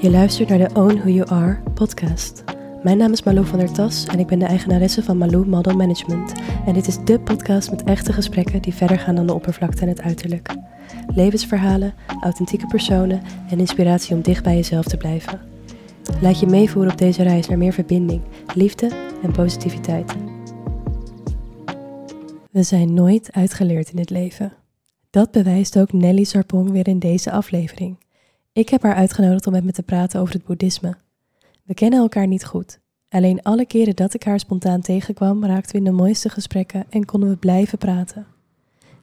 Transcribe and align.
Je 0.00 0.10
luistert 0.10 0.48
naar 0.48 0.58
de 0.58 0.70
Own 0.74 0.96
Who 0.96 1.08
You 1.08 1.28
Are 1.30 1.58
podcast. 1.74 2.44
Mijn 2.82 2.98
naam 2.98 3.12
is 3.12 3.22
Malou 3.22 3.46
van 3.46 3.58
der 3.58 3.72
Tas 3.72 4.06
en 4.06 4.18
ik 4.18 4.26
ben 4.26 4.38
de 4.38 4.44
eigenaresse 4.44 5.02
van 5.02 5.18
Malou 5.18 5.46
Model 5.46 5.76
Management. 5.76 6.32
En 6.66 6.74
dit 6.74 6.86
is 6.86 6.98
de 7.04 7.20
podcast 7.20 7.70
met 7.70 7.84
echte 7.84 8.12
gesprekken 8.12 8.62
die 8.62 8.74
verder 8.74 8.98
gaan 8.98 9.14
dan 9.14 9.26
de 9.26 9.34
oppervlakte 9.34 9.82
en 9.82 9.88
het 9.88 10.00
uiterlijk. 10.00 10.54
Levensverhalen, 11.14 11.94
authentieke 12.20 12.66
personen 12.66 13.22
en 13.50 13.58
inspiratie 13.58 14.14
om 14.14 14.22
dicht 14.22 14.42
bij 14.42 14.54
jezelf 14.54 14.84
te 14.84 14.96
blijven. 14.96 15.40
Laat 16.20 16.40
je 16.40 16.46
meevoeren 16.46 16.92
op 16.92 16.98
deze 16.98 17.22
reis 17.22 17.48
naar 17.48 17.58
meer 17.58 17.72
verbinding, 17.72 18.22
liefde 18.54 18.90
en 19.22 19.32
positiviteit. 19.32 20.16
We 22.50 22.62
zijn 22.62 22.94
nooit 22.94 23.32
uitgeleerd 23.32 23.90
in 23.90 23.98
het 23.98 24.10
leven. 24.10 24.52
Dat 25.10 25.30
bewijst 25.30 25.78
ook 25.78 25.92
Nelly 25.92 26.24
Sarpong 26.24 26.70
weer 26.70 26.88
in 26.88 26.98
deze 26.98 27.30
aflevering. 27.30 27.96
Ik 28.52 28.68
heb 28.68 28.82
haar 28.82 28.94
uitgenodigd 28.94 29.46
om 29.46 29.52
met 29.52 29.64
me 29.64 29.72
te 29.72 29.82
praten 29.82 30.20
over 30.20 30.34
het 30.34 30.44
boeddhisme. 30.44 30.96
We 31.64 31.74
kennen 31.74 31.98
elkaar 31.98 32.26
niet 32.26 32.44
goed. 32.44 32.80
Alleen 33.08 33.42
alle 33.42 33.66
keren 33.66 33.96
dat 33.96 34.14
ik 34.14 34.22
haar 34.22 34.40
spontaan 34.40 34.80
tegenkwam, 34.80 35.44
raakten 35.44 35.72
we 35.72 35.78
in 35.78 35.84
de 35.84 35.90
mooiste 35.90 36.28
gesprekken 36.28 36.86
en 36.90 37.04
konden 37.04 37.28
we 37.28 37.36
blijven 37.36 37.78
praten. 37.78 38.26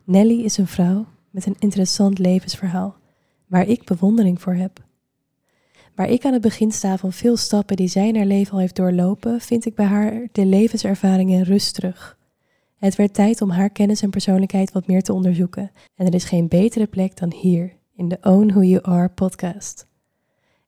Nelly 0.04 0.44
is 0.44 0.58
een 0.58 0.68
vrouw 0.68 1.06
met 1.30 1.46
een 1.46 1.56
interessant 1.60 2.20
levensverhaal, 2.20 2.96
waar 3.48 3.68
ik 3.68 3.84
bewondering 3.84 4.42
voor 4.42 4.54
heb. 4.54 4.84
Waar 5.96 6.10
ik 6.10 6.26
aan 6.26 6.34
het 6.34 6.42
begin 6.42 6.72
sta 6.72 6.98
van 6.98 7.14
veel 7.14 7.38
stappen 7.38 7.76
die 7.76 7.88
zij 7.88 8.08
in 8.08 8.16
haar 8.16 8.26
leven 8.26 8.54
al 8.54 8.60
heeft 8.60 8.76
doorlopen, 8.76 9.42
vind 9.42 9.66
ik 9.66 9.76
bij 9.76 9.86
haar 9.86 10.28
de 10.32 10.46
levenservaring 10.46 11.32
en 11.32 11.44
rust 11.44 11.74
terug. 11.74 12.18
Het 12.76 12.96
werd 12.96 13.14
tijd 13.14 13.42
om 13.42 13.50
haar 13.50 13.70
kennis 13.70 14.02
en 14.02 14.10
persoonlijkheid 14.10 14.72
wat 14.72 14.88
meer 14.88 15.02
te 15.02 15.14
onderzoeken. 15.14 15.72
En 15.96 16.06
er 16.06 16.14
is 16.14 16.24
geen 16.24 16.48
betere 16.48 16.88
plek 16.88 17.18
dan 17.18 17.34
hier, 17.34 17.74
in 17.96 18.08
de 18.08 18.18
Own 18.22 18.48
Who 18.48 18.62
You 18.62 18.84
Are 18.84 19.10
podcast. 19.10 19.88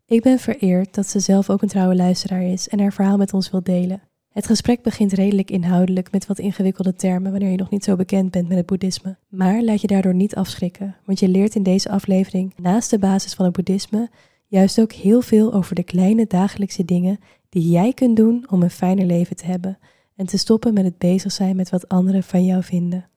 Ik 0.06 0.22
ben 0.22 0.40
vereerd 0.40 0.96
dat 0.96 1.08
ze 1.08 1.20
zelf 1.20 1.50
ook 1.50 1.62
een 1.62 1.68
trouwe 1.68 1.96
luisteraar 1.96 2.44
is 2.44 2.68
en 2.68 2.80
haar 2.80 2.94
verhaal 2.94 3.18
met 3.18 3.34
ons 3.34 3.50
wil 3.50 3.64
delen. 3.64 4.02
Het 4.30 4.46
gesprek 4.46 4.82
begint 4.82 5.14
redelijk 5.14 5.52
inhoudelijk 5.52 6.12
met 6.12 6.26
wat 6.26 6.40
ingewikkelde 6.40 6.94
termen 6.94 7.32
wanneer 7.32 7.50
je 7.52 7.58
nog 7.58 7.70
niet 7.70 7.84
zo 7.84 7.96
bekend 7.96 8.32
bent 8.32 8.48
met 8.48 8.58
het 8.58 8.66
boeddhisme. 8.66 9.18
Maar 9.28 9.64
laat 9.64 9.82
je 9.82 9.88
daardoor 9.88 10.14
niet 10.14 10.36
afschrikken, 10.36 10.96
want 11.06 11.20
je 11.20 11.28
leert 11.28 11.56
in 11.56 11.64
deze 11.64 11.90
aflevering 11.90 12.54
naast 12.58 12.90
de 12.90 13.00
basis 13.00 13.34
van 13.34 13.46
het 13.46 13.54
boeddhisme 13.54 14.10
juist 14.48 14.80
ook 14.80 14.92
heel 14.92 15.22
veel 15.22 15.54
over 15.54 15.76
de 15.76 15.84
kleine 15.84 16.26
dagelijkse 16.28 16.86
dingen 16.86 17.20
die 17.50 17.70
jij 17.70 17.94
kunt 17.94 18.16
doen 18.16 18.46
om 18.50 18.62
een 18.62 18.70
fijner 18.70 19.06
leven 19.06 19.36
te 19.36 19.46
hebben 19.46 19.78
en 20.16 20.26
te 20.26 20.38
stoppen 20.38 20.74
met 20.74 20.84
het 20.84 20.98
bezig 20.98 21.32
zijn 21.32 21.56
met 21.56 21.70
wat 21.70 21.88
anderen 21.88 22.24
van 22.24 22.46
jou 22.46 22.64
vinden. 22.64 23.10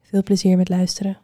Veel 0.00 0.22
plezier 0.22 0.56
met 0.56 0.68
luisteren. 0.68 1.18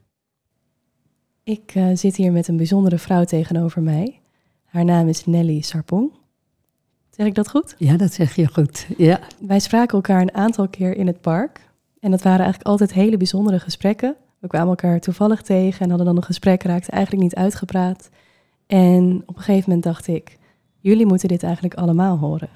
Ik 1.46 1.74
uh, 1.74 1.86
zit 1.94 2.16
hier 2.16 2.32
met 2.32 2.48
een 2.48 2.56
bijzondere 2.56 2.98
vrouw 2.98 3.24
tegenover 3.24 3.82
mij. 3.82 4.20
Haar 4.64 4.84
naam 4.84 5.08
is 5.08 5.26
Nelly 5.26 5.60
Sarpong. 5.60 6.12
Zeg 7.10 7.26
ik 7.26 7.34
dat 7.34 7.48
goed? 7.48 7.74
Ja, 7.78 7.96
dat 7.96 8.12
zeg 8.12 8.36
je 8.36 8.46
goed. 8.46 8.86
Ja. 8.96 9.20
Wij 9.40 9.58
spraken 9.58 9.94
elkaar 9.94 10.20
een 10.20 10.34
aantal 10.34 10.68
keer 10.68 10.96
in 10.96 11.06
het 11.06 11.20
park. 11.20 11.60
En 12.00 12.10
dat 12.10 12.22
waren 12.22 12.40
eigenlijk 12.40 12.68
altijd 12.68 12.92
hele 12.92 13.16
bijzondere 13.16 13.58
gesprekken. 13.58 14.16
We 14.38 14.48
kwamen 14.48 14.68
elkaar 14.68 15.00
toevallig 15.00 15.42
tegen 15.42 15.80
en 15.80 15.88
hadden 15.88 16.06
dan 16.06 16.16
een 16.16 16.22
gesprek, 16.22 16.62
raakte 16.62 16.90
eigenlijk 16.90 17.22
niet 17.22 17.34
uitgepraat. 17.34 18.08
En 18.66 19.22
op 19.26 19.36
een 19.36 19.42
gegeven 19.42 19.64
moment 19.66 19.84
dacht 19.84 20.06
ik, 20.06 20.38
jullie 20.80 21.06
moeten 21.06 21.28
dit 21.28 21.42
eigenlijk 21.42 21.74
allemaal 21.74 22.18
horen. 22.18 22.50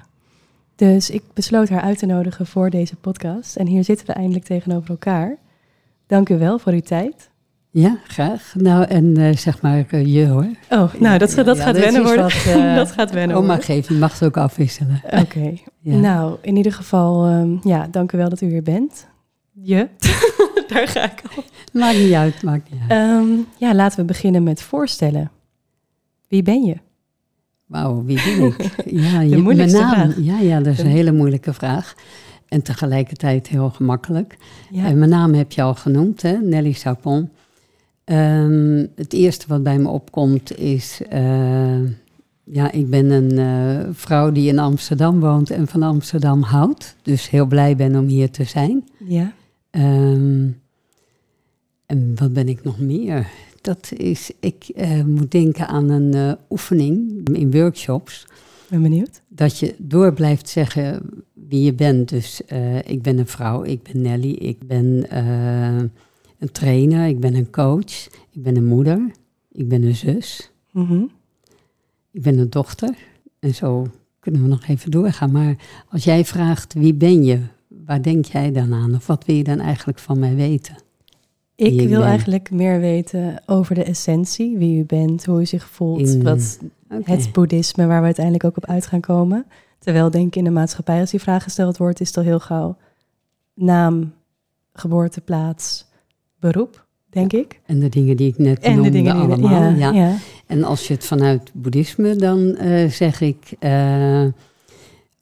Dus 0.75 1.09
ik 1.09 1.23
besloot 1.33 1.69
haar 1.69 1.81
uit 1.81 1.97
te 1.97 2.05
nodigen 2.05 2.45
voor 2.45 2.69
deze 2.69 2.95
podcast. 2.95 3.55
En 3.55 3.67
hier 3.67 3.83
zitten 3.83 4.07
we 4.07 4.13
eindelijk 4.13 4.45
tegenover 4.45 4.89
elkaar. 4.89 5.37
Dank 6.07 6.29
u 6.29 6.37
wel 6.37 6.59
voor 6.59 6.71
uw 6.71 6.81
tijd. 6.81 7.30
Ja, 7.73 7.97
graag. 8.07 8.53
Nou, 8.57 8.83
en 8.83 9.19
uh, 9.19 9.35
zeg 9.35 9.61
maar 9.61 9.85
uh, 9.91 10.05
je 10.05 10.27
hoor. 10.27 10.47
Oh, 10.69 10.93
nou, 10.93 11.17
dat, 11.17 11.35
dat 11.35 11.57
ja, 11.57 11.63
gaat 11.63 11.77
wennen 11.77 12.03
worden. 12.03 12.23
Wat, 12.23 12.45
uh, 12.47 12.75
dat 12.81 12.91
gaat 12.91 13.11
wennen 13.11 13.37
Oma 13.37 13.57
geeft, 13.57 13.87
je 13.87 13.93
mag 13.93 14.13
het 14.13 14.23
ook 14.23 14.37
afwisselen. 14.37 15.01
Oké. 15.05 15.19
Okay. 15.19 15.63
ja. 15.79 15.95
Nou, 15.95 16.37
in 16.41 16.55
ieder 16.55 16.73
geval, 16.73 17.29
um, 17.29 17.59
ja, 17.63 17.87
dank 17.91 18.11
u 18.11 18.17
wel 18.17 18.29
dat 18.29 18.41
u 18.41 18.47
hier 18.47 18.63
bent. 18.63 19.07
Je, 19.51 19.87
daar 20.73 20.87
ga 20.87 21.03
ik 21.03 21.21
al. 21.35 21.43
Maakt 21.73 21.97
niet 21.97 22.13
uit, 22.13 22.43
maakt 22.43 22.71
niet 22.71 22.81
uit. 22.87 23.09
Um, 23.09 23.47
ja, 23.57 23.75
laten 23.75 23.99
we 23.99 24.05
beginnen 24.05 24.43
met 24.43 24.61
voorstellen. 24.61 25.31
Wie 26.27 26.43
ben 26.43 26.63
je? 26.63 26.75
Wauw, 27.65 28.03
wie 28.05 28.21
ben 28.23 28.47
ik? 28.47 28.61
Ja, 28.85 29.19
De 29.19 29.29
je, 29.29 29.37
naam. 29.37 29.67
Vraag. 29.67 30.17
Ja, 30.17 30.39
ja, 30.39 30.59
dat 30.59 30.73
is 30.73 30.79
een 30.79 30.85
hele 30.85 31.11
moeilijke 31.11 31.53
vraag. 31.53 31.95
En 32.47 32.61
tegelijkertijd 32.61 33.47
heel 33.47 33.69
gemakkelijk. 33.69 34.37
En 34.73 34.97
mijn 34.97 35.09
naam 35.09 35.33
heb 35.33 35.51
je 35.51 35.61
al 35.61 35.75
genoemd, 35.75 36.21
hè? 36.21 36.31
Nelly 36.31 36.71
Sapon. 36.71 37.29
Um, 38.05 38.87
het 38.95 39.13
eerste 39.13 39.45
wat 39.47 39.63
bij 39.63 39.79
me 39.79 39.87
opkomt 39.87 40.57
is, 40.57 41.01
uh, 41.13 41.81
ja, 42.43 42.71
ik 42.71 42.89
ben 42.89 43.09
een 43.09 43.31
uh, 43.31 43.89
vrouw 43.91 44.31
die 44.31 44.47
in 44.47 44.59
Amsterdam 44.59 45.19
woont 45.19 45.49
en 45.49 45.67
van 45.67 45.83
Amsterdam 45.83 46.41
houdt. 46.41 46.95
Dus 47.01 47.29
heel 47.29 47.45
blij 47.45 47.75
ben 47.75 47.95
om 47.95 48.07
hier 48.07 48.31
te 48.31 48.43
zijn. 48.43 48.87
Ja. 49.07 49.33
Um, 49.71 50.61
en 51.85 52.11
wat 52.15 52.33
ben 52.33 52.47
ik 52.47 52.63
nog 52.63 52.79
meer? 52.79 53.27
Dat 53.61 53.91
is, 53.97 54.31
ik 54.39 54.71
uh, 54.75 55.03
moet 55.03 55.31
denken 55.31 55.67
aan 55.67 55.89
een 55.89 56.37
oefening 56.49 57.27
in 57.33 57.51
workshops. 57.51 58.27
Ben 58.69 58.81
benieuwd. 58.81 59.21
Dat 59.27 59.57
je 59.57 59.75
door 59.77 60.13
blijft 60.13 60.49
zeggen 60.49 61.01
wie 61.33 61.63
je 61.63 61.73
bent. 61.73 62.09
Dus 62.09 62.41
ik 62.85 63.01
ben 63.01 63.17
een 63.17 63.27
vrouw, 63.27 63.63
ik 63.63 63.83
ben 63.83 64.01
Nelly, 64.01 64.31
ik 64.31 64.67
ben 64.67 65.05
een 66.41 66.51
trainer, 66.51 67.07
ik 67.07 67.19
ben 67.19 67.35
een 67.35 67.49
coach, 67.49 68.07
ik 68.29 68.43
ben 68.43 68.55
een 68.55 68.65
moeder, 68.65 69.11
ik 69.51 69.67
ben 69.67 69.83
een 69.83 69.95
zus, 69.95 70.51
mm 70.71 70.85
-hmm. 70.85 71.09
ik 72.11 72.21
ben 72.21 72.37
een 72.37 72.49
dochter. 72.49 72.95
En 73.39 73.55
zo 73.55 73.87
kunnen 74.19 74.41
we 74.41 74.47
nog 74.47 74.67
even 74.67 74.91
doorgaan. 74.91 75.31
Maar 75.31 75.55
als 75.89 76.03
jij 76.03 76.25
vraagt 76.25 76.73
wie 76.73 76.93
ben 76.93 77.23
je, 77.23 77.39
waar 77.67 78.01
denk 78.01 78.25
jij 78.25 78.51
dan 78.51 78.73
aan? 78.73 78.95
Of 78.95 79.07
wat 79.07 79.25
wil 79.25 79.35
je 79.35 79.43
dan 79.43 79.59
eigenlijk 79.59 79.99
van 79.99 80.19
mij 80.19 80.35
weten? 80.35 80.75
Ik 81.55 81.87
wil 81.87 81.99
ben? 81.99 82.07
eigenlijk 82.07 82.51
meer 82.51 82.79
weten 82.79 83.41
over 83.45 83.75
de 83.75 83.83
essentie, 83.83 84.57
wie 84.57 84.79
u 84.79 84.85
bent, 84.85 85.25
hoe 85.25 85.41
u 85.41 85.45
zich 85.45 85.69
voelt, 85.69 86.07
In, 86.07 86.23
wat 86.23 86.59
okay. 86.89 87.15
het 87.15 87.31
boeddhisme 87.31 87.87
waar 87.87 87.99
we 87.99 88.05
uiteindelijk 88.05 88.45
ook 88.45 88.57
op 88.57 88.65
uit 88.65 88.85
gaan 88.85 89.01
komen. 89.01 89.45
Terwijl 89.79 90.11
denk 90.11 90.27
ik 90.27 90.35
in 90.35 90.43
de 90.43 90.49
maatschappij 90.49 90.99
als 90.99 91.11
die 91.11 91.19
vraag 91.19 91.43
gesteld 91.43 91.77
wordt, 91.77 91.99
is 91.99 92.07
het 92.07 92.17
al 92.17 92.23
heel 92.23 92.39
gauw 92.39 92.77
naam, 93.53 94.13
geboorteplaats, 94.73 95.90
beroep, 96.41 96.85
denk 97.09 97.33
ik. 97.33 97.59
En 97.65 97.79
de 97.79 97.89
dingen 97.89 98.17
die 98.17 98.27
ik 98.27 98.37
net 98.37 98.59
en 98.59 98.73
noemde 98.73 98.89
de 98.89 98.95
dingen 98.95 99.13
die 99.13 99.23
allemaal. 99.23 99.93
Ja, 99.93 100.15
En 100.47 100.63
als 100.63 100.87
je 100.87 100.93
het 100.93 101.05
vanuit 101.05 101.51
boeddhisme, 101.53 102.15
dan 102.15 102.39
uh, 102.39 102.89
zeg 102.89 103.21
ik... 103.21 103.53
Uh, 103.59 104.25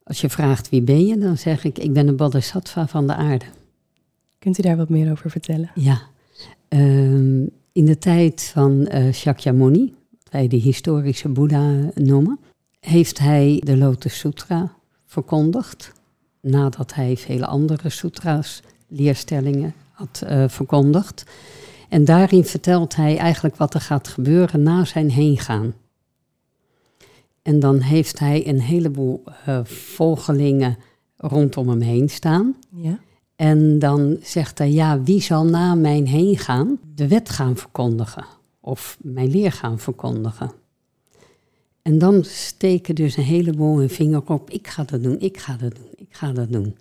als 0.04 0.22
je 0.22 0.30
vraagt 0.30 0.70
wie 0.70 0.82
ben 0.82 1.06
je, 1.06 1.18
dan 1.18 1.38
zeg 1.38 1.64
ik... 1.64 1.78
ik 1.78 1.94
ben 1.94 2.08
een 2.08 2.16
bodhisattva 2.16 2.88
van 2.88 3.08
de 3.08 3.16
aarde. 3.16 3.46
Kunt 4.40 4.58
u 4.58 4.62
daar 4.62 4.78
wat 4.78 4.90
meer 4.90 5.12
over 5.12 5.30
vertellen? 5.30 5.72
Ja. 5.76 6.02
Uh, 6.70 7.48
in 7.72 7.86
de 7.86 7.98
tijd 7.98 8.52
van 8.54 8.90
uh, 8.94 9.14
Shakyamuni, 9.14 9.94
wat 10.20 10.32
wij 10.32 10.48
de 10.48 10.58
historische 10.58 11.30
Boeddha 11.30 11.90
noemen... 11.94 12.40
heeft 12.80 13.20
hij 13.20 13.62
de 13.66 13.78
Lotus 13.78 14.20
Sutra 14.20 14.72
verkondigd... 15.06 15.92
nadat 16.42 16.94
hij 16.94 17.18
vele 17.18 17.46
andere 17.46 17.90
sutra's, 17.90 18.62
leerstellingen 18.88 19.74
had 20.00 20.24
uh, 20.24 20.44
verkondigd. 20.48 21.24
En 21.90 22.06
daarin 22.06 22.46
vertelt 22.46 22.96
hij 22.96 23.18
eigenlijk 23.18 23.56
wat 23.56 23.74
er 23.74 23.82
gaat 23.82 24.08
gebeuren 24.08 24.64
na 24.64 24.86
zijn 24.86 25.12
heengaan. 25.12 25.74
En 27.42 27.60
dan 27.60 27.80
heeft 27.80 28.20
hij 28.20 28.48
een 28.48 28.62
heleboel 28.62 29.24
uh, 29.48 29.60
volgelingen 29.64 30.78
rondom 31.18 31.70
hem 31.70 31.82
heen 31.82 32.10
staan. 32.10 32.56
Ja. 32.70 33.00
En 33.36 33.80
dan 33.80 34.18
zegt 34.22 34.58
hij, 34.58 34.72
ja, 34.72 35.02
wie 35.02 35.22
zal 35.22 35.46
na 35.46 35.76
mijn 35.76 36.08
heen 36.08 36.38
gaan 36.38 36.80
de 36.96 37.08
wet 37.08 37.30
gaan 37.30 37.58
verkondigen? 37.58 38.26
Of 38.60 38.98
mijn 39.02 39.30
leer 39.30 39.52
gaan 39.52 39.80
verkondigen? 39.80 40.52
En 41.82 41.98
dan 41.98 42.24
steken 42.24 42.96
dus 42.96 43.18
een 43.18 43.24
heleboel 43.24 43.78
hun 43.78 43.90
vinger 43.90 44.22
op, 44.26 44.50
ik 44.50 44.68
ga 44.68 44.84
dat 44.84 45.04
doen, 45.04 45.20
ik 45.20 45.38
ga 45.38 45.58
dat 45.58 45.76
doen, 45.76 45.90
ik 45.96 46.16
ga 46.16 46.32
dat 46.32 46.52
doen. 46.52 46.76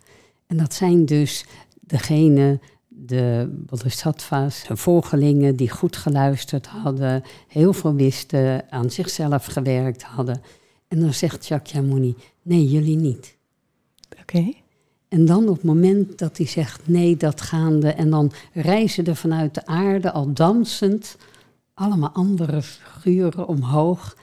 En 0.47 0.56
dat 0.56 0.75
zijn 0.75 1.06
dus 1.06 1.44
degenen 1.81 2.61
de 3.06 3.49
bodhisattva's, 3.67 4.65
de 4.69 4.77
volgelingen 4.77 5.56
die 5.56 5.71
goed 5.71 5.97
geluisterd 5.97 6.67
hadden, 6.67 7.23
heel 7.49 7.73
veel 7.73 7.95
wisten, 7.95 8.73
aan 8.73 8.91
zichzelf 8.91 9.45
gewerkt 9.45 10.03
hadden. 10.03 10.41
En 10.89 11.00
dan 11.00 11.15
zegt 11.15 11.45
Shakyamuni, 11.45 12.15
nee, 12.43 12.69
jullie 12.69 12.97
niet. 12.97 13.37
Oké. 14.11 14.21
Okay. 14.21 14.62
En 15.09 15.25
dan 15.25 15.49
op 15.49 15.55
het 15.55 15.65
moment 15.65 16.19
dat 16.19 16.37
hij 16.37 16.47
zegt, 16.47 16.89
nee, 16.89 17.17
dat 17.17 17.41
gaande, 17.41 17.93
en 17.93 18.11
dan 18.11 18.33
reizen 18.53 19.05
er 19.05 19.17
vanuit 19.17 19.55
de 19.55 19.67
aarde 19.67 20.12
al 20.12 20.33
dansend 20.33 21.17
allemaal 21.75 22.11
andere 22.11 22.62
figuren 22.62 23.49
omhoog. 23.49 24.17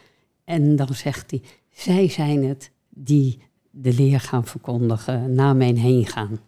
En 0.44 0.76
dan 0.76 0.94
zegt 0.94 1.32
hij, 1.32 1.42
zij 1.72 2.10
zijn 2.10 2.44
het 2.44 2.72
die 2.90 3.40
de 3.72 3.94
leer 3.94 4.20
gaan 4.20 4.46
verkondigen, 4.46 5.34
na 5.34 5.54
mijn 5.54 5.78
heen 5.78 6.06
gaan 6.06 6.40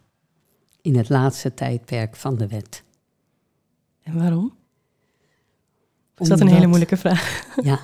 in 0.88 0.96
het 0.96 1.08
laatste 1.08 1.54
tijdperk 1.54 2.16
van 2.16 2.36
de 2.36 2.46
wet. 2.48 2.82
En 4.02 4.18
waarom? 4.18 4.52
Is 6.18 6.28
dat 6.28 6.40
een 6.40 6.48
hele 6.48 6.66
moeilijke 6.66 6.96
vraag? 6.96 7.44
Ja. 7.70 7.78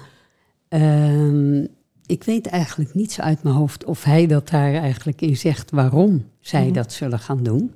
Um, 0.69 1.69
Ik 2.07 2.25
weet 2.25 2.47
eigenlijk 2.47 2.95
niets 2.95 3.21
uit 3.21 3.43
mijn 3.43 3.55
hoofd 3.55 3.85
of 3.85 4.05
hij 4.05 4.27
dat 4.27 4.49
daar 4.49 4.75
eigenlijk 4.75 5.21
in 5.21 5.37
zegt 5.37 5.71
waarom 5.71 6.29
zij 6.41 6.65
Mhm. 6.65 6.73
dat 6.73 6.93
zullen 6.93 7.19
gaan 7.19 7.43
doen. 7.43 7.73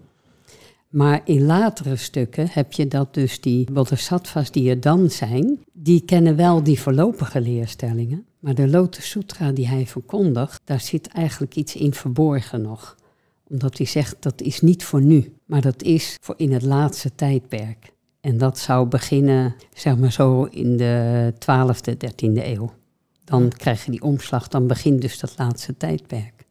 Maar 0.89 1.21
in 1.25 1.43
latere 1.47 1.97
stukken 1.97 2.49
heb 2.51 2.73
je 2.73 2.89
dat 2.89 3.15
dus 3.15 3.41
die 3.41 3.73
bodhisattvas 3.73 4.51
die 4.51 4.71
er 4.71 4.81
dan 4.81 5.11
zijn, 5.11 5.59
die 5.73 6.01
kennen 6.01 6.37
wel 6.37 6.63
die 6.63 6.81
voorlopige 6.81 7.41
leerstellingen. 7.41 8.27
Maar 8.39 8.55
de 8.55 8.69
Lotus 8.69 9.11
Sutra 9.11 9.53
die 9.53 9.69
hij 9.69 9.87
verkondigt, 9.87 10.61
daar 10.65 10.81
zit 10.81 11.09
eigenlijk 11.09 11.55
iets 11.57 11.75
in 11.77 11.95
verborgen 11.95 12.63
nog. 12.63 12.97
Omdat 13.49 13.79
hij 13.79 13.87
zegt 13.87 14.17
dat 14.21 14.41
is 14.41 14.61
niet 14.61 14.85
voor 14.85 15.03
nu, 15.03 15.35
maar 15.45 15.61
dat 15.61 15.83
is 15.83 16.17
voor 16.21 16.35
in 16.39 16.53
het 16.53 16.63
laatste 16.63 17.15
tijdperk. 17.15 17.93
En 18.21 18.39
dat 18.39 18.59
zou 18.59 18.87
beginnen, 18.87 19.55
zeg 19.75 19.97
maar 19.97 20.13
zo, 20.13 20.45
in 20.45 20.77
de 20.77 21.33
12e, 21.35 21.93
13e 21.93 22.45
eeuw. 22.45 22.73
Dan 23.25 23.49
krijg 23.49 23.85
je 23.85 23.91
die 23.91 24.03
omslag, 24.03 24.49
dan 24.49 24.67
begint 24.67 25.01
dus 25.01 25.19
dat 25.19 25.35
laatste 25.39 25.77
tijdperk. 25.77 26.47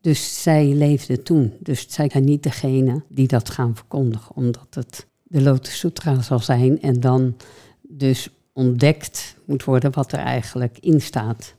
Dus 0.00 0.42
zij 0.42 0.66
leefde 0.66 1.22
toen. 1.22 1.52
Dus 1.60 1.86
zij 1.88 2.08
zijn 2.10 2.24
niet 2.24 2.42
degene 2.42 3.02
die 3.08 3.26
dat 3.26 3.50
gaan 3.50 3.76
verkondigen, 3.76 4.36
omdat 4.36 4.66
het 4.70 5.06
de 5.22 5.40
Lotus 5.40 5.78
Sutra 5.78 6.22
zal 6.22 6.38
zijn 6.38 6.82
en 6.82 7.00
dan 7.00 7.36
dus 7.82 8.28
ontdekt 8.52 9.36
moet 9.44 9.64
worden 9.64 9.92
wat 9.92 10.12
er 10.12 10.18
eigenlijk 10.18 10.78
in 10.78 11.00
staat. 11.00 11.54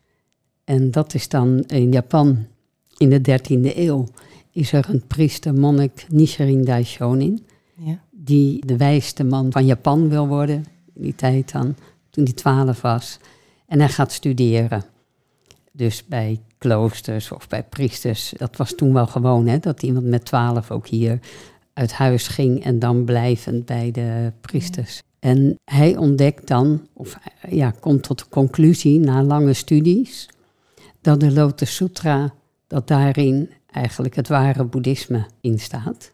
En 0.63 0.91
dat 0.91 1.13
is 1.13 1.29
dan 1.29 1.63
in 1.67 1.91
Japan 1.91 2.45
in 2.97 3.09
de 3.09 3.39
13e 3.39 3.77
eeuw 3.77 4.07
is 4.51 4.73
er 4.73 4.89
een 4.89 5.07
priester, 5.07 5.53
monnik 5.53 6.05
Nichiren 6.09 6.65
Daishonin, 6.65 7.45
Ja. 7.75 7.99
die 8.11 8.65
de 8.65 8.77
wijste 8.77 9.23
man 9.23 9.51
van 9.51 9.65
Japan 9.65 10.09
wil 10.09 10.27
worden, 10.27 10.65
in 10.93 11.01
die 11.01 11.15
tijd 11.15 11.51
dan, 11.51 11.75
toen 12.09 12.23
hij 12.23 12.33
12 12.33 12.81
was. 12.81 13.19
En 13.67 13.79
hij 13.79 13.89
gaat 13.89 14.11
studeren. 14.11 14.83
Dus 15.71 16.05
bij 16.05 16.39
kloosters 16.57 17.31
of 17.31 17.47
bij 17.47 17.63
priesters. 17.63 18.33
Dat 18.37 18.57
was 18.57 18.75
toen 18.75 18.93
wel 18.93 19.07
gewoon, 19.07 19.47
hè, 19.47 19.57
dat 19.59 19.83
iemand 19.83 20.05
met 20.05 20.25
12 20.25 20.71
ook 20.71 20.87
hier 20.87 21.19
uit 21.73 21.93
huis 21.93 22.27
ging 22.27 22.63
en 22.63 22.79
dan 22.79 23.03
blijvend 23.05 23.65
bij 23.65 23.91
de 23.91 24.31
priesters. 24.41 25.01
En 25.19 25.59
hij 25.63 25.97
ontdekt 25.97 26.47
dan, 26.47 26.87
of 26.93 27.17
ja, 27.49 27.71
komt 27.79 28.03
tot 28.03 28.19
de 28.19 28.25
conclusie 28.29 28.99
na 28.99 29.23
lange 29.23 29.53
studies, 29.53 30.29
dat 31.01 31.19
de 31.19 31.31
Lotus 31.31 31.75
Sutra, 31.75 32.33
dat 32.67 32.87
daarin 32.87 33.49
eigenlijk 33.71 34.15
het 34.15 34.27
ware 34.27 34.63
boeddhisme 34.63 35.25
in 35.41 35.59
staat. 35.59 36.13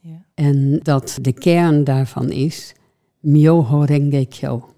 Ja. 0.00 0.24
En 0.34 0.80
dat 0.82 1.18
de 1.20 1.32
kern 1.32 1.84
daarvan 1.84 2.30
is 2.30 2.74
Myoho 3.20 3.80
Renge 3.80 4.26
Kyo. 4.26 4.68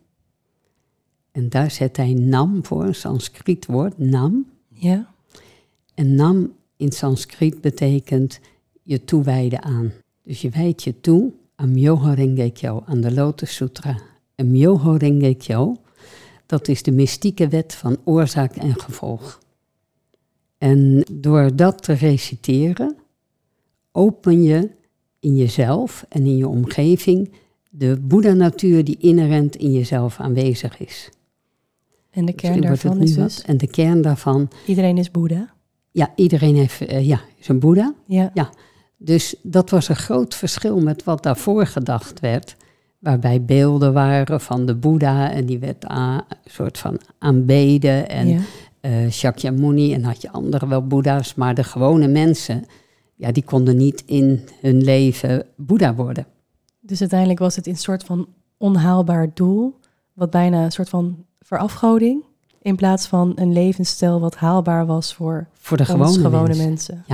En 1.33 1.49
daar 1.49 1.71
zet 1.71 1.97
hij 1.97 2.13
nam 2.13 2.65
voor, 2.65 2.85
een 2.85 2.95
Sanskriet 2.95 3.67
woord, 3.67 3.99
nam. 3.99 4.47
Ja. 4.69 5.13
En 5.95 6.15
nam 6.15 6.53
in 6.77 6.93
Sanskriet 6.93 7.61
betekent 7.61 8.41
je 8.83 9.05
toewijden 9.05 9.63
aan. 9.63 9.93
Dus 10.23 10.41
je 10.41 10.51
wijdt 10.51 10.83
je 10.83 11.01
toe 11.01 11.33
aan 11.55 11.73
Myoho 11.73 12.13
Renge 12.13 12.51
Kyo, 12.51 12.83
aan 12.87 13.01
de 13.01 13.13
Lotus 13.13 13.55
Sutra. 13.55 13.99
En 14.35 14.51
Myoho 14.51 14.93
Renge 14.93 15.35
Kyo, 15.35 15.77
dat 16.47 16.69
is 16.69 16.83
de 16.83 16.93
mystieke 16.93 17.49
wet 17.49 17.75
van 17.75 17.99
oorzaak 18.05 18.57
en 18.57 18.81
gevolg. 18.81 19.43
En 20.65 21.05
door 21.13 21.57
dat 21.57 21.83
te 21.83 21.93
reciteren, 21.93 22.97
open 23.93 24.43
je 24.43 24.71
in 25.21 25.37
jezelf 25.37 26.07
en 26.09 26.27
in 26.27 26.37
je 26.37 26.49
omgeving 26.49 27.33
de 27.71 27.99
Boeddha-natuur 28.01 28.85
die 28.85 28.97
inherent 28.99 29.57
in 29.57 29.73
jezelf 29.73 30.21
aanwezig 30.21 30.79
is. 30.81 31.09
En 32.11 32.25
de 32.25 32.33
kern 32.33 32.61
wordt 32.61 32.69
het 32.71 32.83
daarvan 32.83 33.03
is 33.03 33.15
dus. 33.15 33.43
En 33.43 33.57
de 33.57 33.67
kern 33.67 34.03
daarvan, 34.03 34.49
iedereen 34.67 34.99
is 34.99 35.11
Boeddha. 35.11 35.55
ja, 35.91 36.13
iedereen 36.17 36.57
heeft, 36.57 36.81
eh, 36.81 37.07
ja, 37.07 37.21
is 37.39 37.49
een 37.49 37.59
Boeddha. 37.59 37.95
Ja. 38.07 38.31
Ja. 38.35 38.51
Dus 38.97 39.35
dat 39.43 39.71
was 39.71 39.89
een 39.89 39.97
groot 39.97 40.35
verschil 40.35 40.81
met 40.81 41.05
wat 41.05 41.23
daarvoor 41.23 41.67
gedacht 41.67 42.21
werd. 42.21 42.57
Waarbij 42.99 43.43
beelden 43.45 43.93
waren 43.93 44.41
van 44.41 44.67
de 44.67 44.75
Boeddha 44.75 45.31
en 45.31 45.47
die 45.47 45.59
werd 45.59 45.91
a- 45.91 46.27
een 46.29 46.51
soort 46.51 46.79
van 46.79 47.01
aanbeden. 47.19 48.09
En 48.09 48.29
ja. 48.29 48.41
Eh 48.85 49.11
Shakyamuni 49.11 49.95
en 49.95 50.05
had 50.05 50.23
je 50.23 50.31
andere 50.33 50.69
wel 50.69 50.87
Boeddha's. 50.87 51.35
Maar 51.35 51.55
de 51.55 51.65
gewone 51.65 52.09
mensen, 52.09 52.65
ja, 53.15 53.33
die 53.33 53.45
konden 53.45 53.77
niet 53.77 54.03
in 54.07 54.49
hun 54.61 54.83
leven 54.83 55.47
Boeddha 55.57 55.95
worden. 55.95 56.27
Dus 56.81 57.01
uiteindelijk 57.01 57.39
was 57.39 57.57
het 57.57 57.67
een 57.67 57.77
soort 57.77 58.05
van 58.05 58.29
onhaalbaar 58.57 59.31
doel, 59.35 59.79
wat 60.13 60.31
bijna 60.31 60.65
een 60.65 60.73
soort 60.73 60.89
van 60.89 61.25
verafgoding, 61.41 62.23
in 62.63 62.77
plaats 62.77 63.07
van 63.07 63.33
een 63.35 63.53
levensstijl 63.53 64.21
wat 64.21 64.35
haalbaar 64.37 64.87
was 64.87 65.15
voor 65.15 65.49
Voor 65.53 65.77
de 65.77 65.85
gewone, 65.85 66.21
gewone 66.21 66.47
mensen. 66.47 66.65
mensen. 66.65 67.05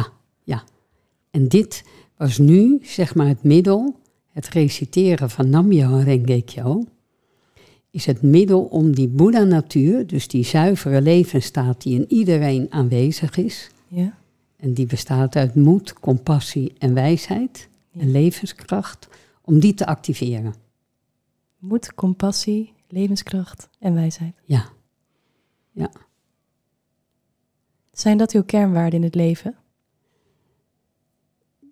En 1.30 1.48
dit 1.48 1.84
was 2.16 2.38
nu, 2.38 2.78
zeg 2.82 3.14
maar, 3.14 3.26
het 3.26 3.42
middel, 3.42 3.94
het 4.32 4.48
reciteren 4.48 5.30
van 5.30 5.50
Namyo 5.50 5.96
Renge 5.96 6.42
Kyo, 6.42 6.84
is 7.90 8.06
het 8.06 8.22
middel 8.22 8.62
om 8.64 8.94
die 8.94 9.08
Boeddha-natuur, 9.08 10.06
dus 10.06 10.28
die 10.28 10.44
zuivere 10.44 11.00
levensstaat 11.02 11.82
die 11.82 11.94
in 11.94 12.04
iedereen 12.12 12.66
aanwezig 12.72 13.36
is, 13.36 13.70
Ja. 13.88 14.18
en 14.56 14.72
die 14.74 14.86
bestaat 14.86 15.36
uit 15.36 15.54
moed, 15.54 15.92
compassie 15.92 16.72
en 16.78 16.94
wijsheid 16.94 17.68
Ja. 17.90 18.00
en 18.00 18.10
levenskracht, 18.10 19.08
om 19.42 19.58
die 19.60 19.74
te 19.74 19.86
activeren. 19.86 20.54
Moed, 21.58 21.94
compassie, 21.94 22.72
levenskracht 22.88 23.68
en 23.78 23.94
wijsheid. 23.94 24.34
Ja, 24.44 24.68
Zijn 27.92 28.18
dat 28.18 28.32
uw 28.32 28.42
kernwaarden 28.42 28.98
in 28.98 29.04
het 29.04 29.14
leven? 29.14 29.54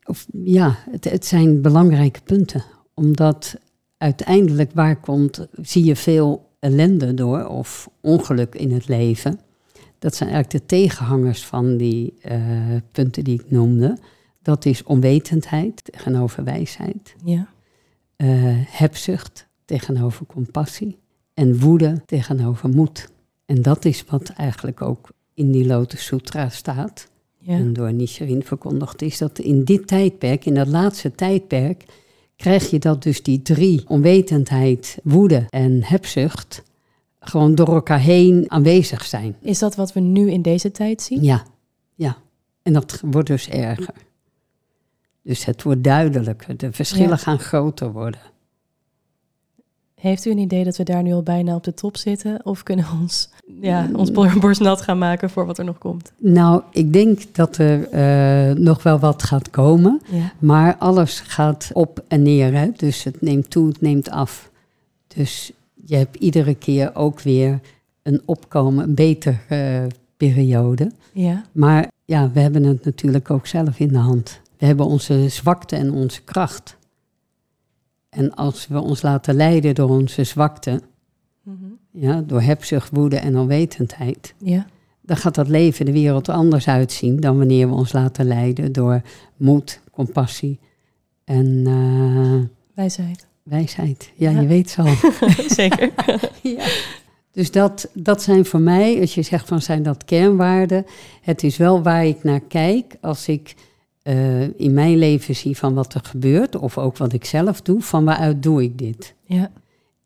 of, 0.05 0.27
ja 0.45 0.77
het, 0.91 1.05
het 1.05 1.27
zijn 1.27 1.63
belangrijke 1.63 2.21
punten, 2.21 2.65
omdat 2.95 3.57
uiteindelijk 3.99 4.71
waar 4.75 5.01
komt, 5.01 5.47
zie 5.63 5.85
je 5.85 5.97
veel 5.97 6.49
ellende 6.59 7.15
door 7.15 7.47
of 7.47 7.89
ongeluk 8.01 8.55
in 8.55 8.73
het 8.73 8.89
leven. 8.89 9.41
Dat 9.99 10.15
zijn 10.15 10.31
eigenlijk 10.31 10.61
de 10.63 10.77
tegenhangers 10.77 11.47
van 11.47 11.77
die 11.77 12.15
eh, 12.23 12.41
punten 12.93 13.25
die 13.25 13.41
ik 13.41 13.51
noemde. 13.51 13.99
Dat 14.43 14.65
is 14.65 14.83
onwetendheid 14.83 15.85
tegenover 15.85 16.45
wijsheid, 16.45 17.15
Ja. 17.25 17.49
eh, 18.17 18.29
hebzucht 18.67 19.47
tegenover 19.65 20.27
compassie 20.27 20.99
en 21.35 21.59
woede 21.61 22.03
tegenover 22.07 22.69
moed. 22.69 23.09
En 23.47 23.63
dat 23.63 23.85
is 23.85 24.05
wat 24.09 24.29
eigenlijk 24.29 24.83
ook 24.83 25.09
in 25.35 25.51
die 25.53 25.67
Lotus 25.67 26.05
Sutra 26.05 26.49
staat 26.49 27.09
Ja. 27.39 27.55
en 27.55 27.73
door 27.73 27.93
Nichiren 27.93 28.43
verkondigd 28.43 29.03
is, 29.03 29.19
dat 29.19 29.39
in 29.39 29.65
dit 29.65 29.87
tijdperk, 29.87 30.45
in 30.45 30.55
dat 30.55 30.67
laatste 30.69 31.13
tijdperk, 31.15 31.85
krijg 32.39 32.71
je 32.71 32.79
dat 32.79 33.03
dus 33.03 33.23
die 33.23 33.43
drie, 33.43 33.85
onwetendheid, 33.89 34.99
woede 35.03 35.47
en 35.49 35.83
hebzucht, 35.85 36.63
gewoon 37.21 37.55
door 37.55 37.69
elkaar 37.75 38.01
heen 38.01 38.45
aanwezig 38.49 39.05
zijn. 39.05 39.37
Is 39.41 39.59
dat 39.59 39.77
wat 39.77 39.93
we 39.93 40.01
nu 40.01 40.31
in 40.31 40.43
deze 40.43 40.71
tijd 40.71 41.03
zien? 41.03 41.23
Ja, 41.23 41.43
ja. 41.95 42.17
En 42.63 42.73
dat 42.73 43.01
wordt 43.05 43.29
dus 43.29 43.49
erger. 43.49 43.95
Dus 45.23 45.45
het 45.45 45.63
wordt 45.63 45.85
duidelijker, 45.85 46.57
de 46.57 46.73
verschillen 46.73 47.09
Ja. 47.09 47.17
gaan 47.17 47.39
groter 47.39 47.93
worden. 47.93 48.21
Heeft 49.99 50.25
u 50.25 50.31
een 50.31 50.39
idee 50.39 50.65
dat 50.65 50.77
we 50.77 50.85
daar 50.85 51.03
nu 51.03 51.13
al 51.13 51.23
bijna 51.23 51.55
op 51.55 51.65
de 51.65 51.75
top 51.75 51.97
zitten? 51.97 52.41
Of 52.45 52.63
kunnen 52.63 52.85
we 52.85 52.91
ons, 53.01 53.29
ja, 53.61 53.89
ons 53.93 54.13
borst 54.41 54.61
nat 54.61 54.81
gaan 54.81 54.99
maken 54.99 55.31
voor 55.31 55.47
wat 55.47 55.59
er 55.59 55.65
nog 55.65 55.79
komt? 55.79 56.13
Nou, 56.19 56.63
ik 56.73 56.93
denk 56.93 57.21
dat 57.33 57.57
er 57.57 57.89
eh, 57.89 58.57
nog 58.57 58.83
wel 58.83 58.99
wat 58.99 59.23
gaat 59.23 59.51
komen. 59.51 60.01
Ja. 60.11 60.33
Maar 60.39 60.77
alles 60.77 61.21
gaat 61.21 61.71
op 61.73 62.05
en 62.09 62.23
neer. 62.23 62.55
Hè? 62.55 62.71
Dus 62.77 63.05
het 63.05 63.21
neemt 63.21 63.51
toe, 63.51 63.69
het 63.69 63.81
neemt 63.81 64.11
af. 64.11 64.51
Dus 65.07 65.53
je 65.75 65.97
hebt 65.97 66.17
iedere 66.17 66.55
keer 66.55 66.95
ook 66.95 67.21
weer 67.21 67.61
een 68.03 68.23
opkomen, 68.25 68.85
een 68.85 68.95
betere 68.95 69.37
eh, 69.49 69.83
periode. 70.17 70.91
Ja. 71.13 71.45
Maar 71.53 71.91
ja, 72.05 72.31
we 72.33 72.41
hebben 72.41 72.65
het 72.65 72.85
natuurlijk 72.85 73.31
ook 73.31 73.47
zelf 73.47 73.79
in 73.79 73.89
de 73.89 73.99
hand. 73.99 74.41
We 74.59 74.67
hebben 74.67 74.87
onze 74.87 75.29
zwakte 75.29 75.77
en 75.77 75.93
onze 75.93 76.23
kracht. 76.23 76.77
En 78.09 78.35
als 78.35 78.67
we 78.67 78.81
ons 78.81 79.03
laten 79.03 79.35
leiden 79.35 79.75
door 79.75 79.89
onze 79.89 80.25
zwakte, 80.25 80.81
Mhm. 81.43 81.65
ja, 81.91 82.21
door 82.27 82.41
hebzucht, 82.41 82.91
woede 82.93 83.17
en 83.17 83.39
onwetendheid, 83.39 84.35
Ja. 84.39 84.67
dan 85.03 85.17
gaat 85.17 85.35
dat 85.35 85.49
leven 85.49 85.85
de 85.85 85.93
wereld 85.93 86.29
er 86.29 86.35
anders 86.35 86.69
uitzien 86.69 87.21
dan 87.21 87.39
wanneer 87.39 87.69
we 87.69 87.75
ons 87.75 87.93
laten 87.93 88.27
leiden 88.27 88.73
door 88.73 89.03
moed, 89.37 89.81
compassie 89.91 90.59
en 91.25 91.63
eh, 91.67 92.49
Wijsheid. 92.75 93.27
wijsheid. 93.43 94.11
Ja, 94.15 94.31
Ja. 94.31 94.41
je 94.41 94.47
weet 94.47 94.71
zo. 94.71 94.85
Zeker. 95.61 95.91
ja. 96.43 96.65
Dus 97.33 97.51
dat, 97.51 97.89
dat 97.95 98.23
zijn 98.23 98.45
voor 98.45 98.61
mij, 98.61 99.01
als 99.01 99.15
je 99.15 99.23
zegt 99.23 99.49
van 99.49 99.63
zijn 99.63 99.83
dat 99.83 100.05
kernwaarden, 100.05 100.85
het 101.23 101.43
is 101.43 101.57
wel 101.57 101.83
waar 101.83 102.07
ik 102.07 102.23
naar 102.25 102.41
kijk 102.41 102.97
als 103.01 103.29
ik 103.29 103.55
eh, 104.09 104.61
in 104.61 104.73
mijn 104.73 104.97
leven 104.97 105.37
zie 105.37 105.57
van 105.57 105.75
wat 105.75 105.95
er 105.95 106.01
gebeurt, 106.05 106.57
of 106.57 106.79
ook 106.79 106.97
wat 106.97 107.13
ik 107.13 107.25
zelf 107.25 107.63
doe, 107.63 107.83
van 107.83 108.05
waaruit 108.05 108.43
doe 108.43 108.63
ik 108.63 108.79
dit? 108.79 109.15
Ja. 109.25 109.51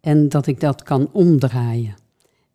En 0.00 0.28
dat 0.28 0.46
ik 0.46 0.60
dat 0.60 0.82
kan 0.82 1.08
omdraaien. 1.12 1.94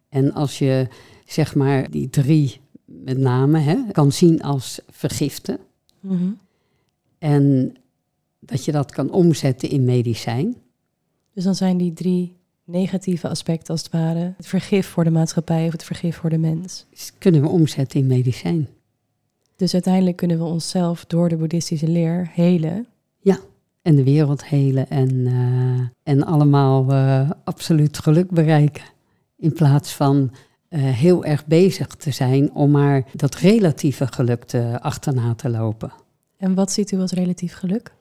En 0.10 0.34
als 0.34 0.60
je 0.60 0.88
zeg 1.26 1.56
maar 1.56 1.92
die 1.92 2.10
drie 2.10 2.60
met 2.86 3.18
name 3.18 3.60
hè, 3.60 3.78
kan 3.92 4.12
zien 4.12 4.42
als 4.42 4.80
vergiften. 4.90 5.58
Mhm. 6.00 6.30
En 7.18 7.76
dat 8.40 8.66
je 8.66 8.72
dat 8.72 8.92
kan 8.92 9.12
omzetten 9.12 9.70
in 9.70 9.86
medicijn. 9.86 10.56
Dus 11.34 11.44
dan 11.44 11.56
zijn 11.56 11.78
die 11.78 11.94
drie 11.94 12.36
negatieve 12.64 13.30
aspecten 13.30 13.74
als 13.74 13.84
het 13.84 13.92
ware 13.92 14.34
het 14.38 14.48
vergif 14.48 14.88
voor 14.88 15.04
de 15.04 15.12
maatschappij 15.12 15.66
of 15.66 15.72
het 15.72 15.84
vergif 15.84 16.16
voor 16.16 16.30
de 16.30 16.38
mens. 16.38 16.86
Kunnen 17.18 17.42
we 17.42 17.48
omzetten 17.48 18.00
in 18.00 18.08
medicijn. 18.08 18.68
Dus 19.58 19.74
uiteindelijk 19.74 20.18
kunnen 20.18 20.38
we 20.38 20.44
onszelf 20.44 21.06
door 21.06 21.30
de 21.30 21.38
boeddhistische 21.38 21.88
leer 21.88 22.30
helen. 22.34 22.88
En 23.88 23.96
de 23.96 24.04
wereld 24.04 24.46
helen 24.46 24.90
en, 24.90 25.28
eh, 25.28 26.14
en 26.14 26.26
allemaal 26.26 26.92
eh, 26.92 27.30
absoluut 27.44 27.98
geluk 27.98 28.30
bereiken. 28.30 28.84
In 29.38 29.54
plaats 29.54 29.94
van 29.94 30.32
eh, 30.70 30.82
heel 30.82 31.26
erg 31.26 31.46
bezig 31.46 31.88
te 31.88 32.12
zijn 32.12 32.54
om 32.54 32.72
maar 32.72 33.04
dat 33.14 33.36
relatieve 33.36 34.08
geluk 34.08 34.44
te, 34.44 34.78
achterna 34.82 35.36
te 35.36 35.50
lopen. 35.50 35.92
En 36.38 36.56
wat 36.56 36.72
ziet 36.72 36.92
u 36.92 37.00
als 37.00 37.12
relatief 37.12 37.54
geluk? 37.54 37.94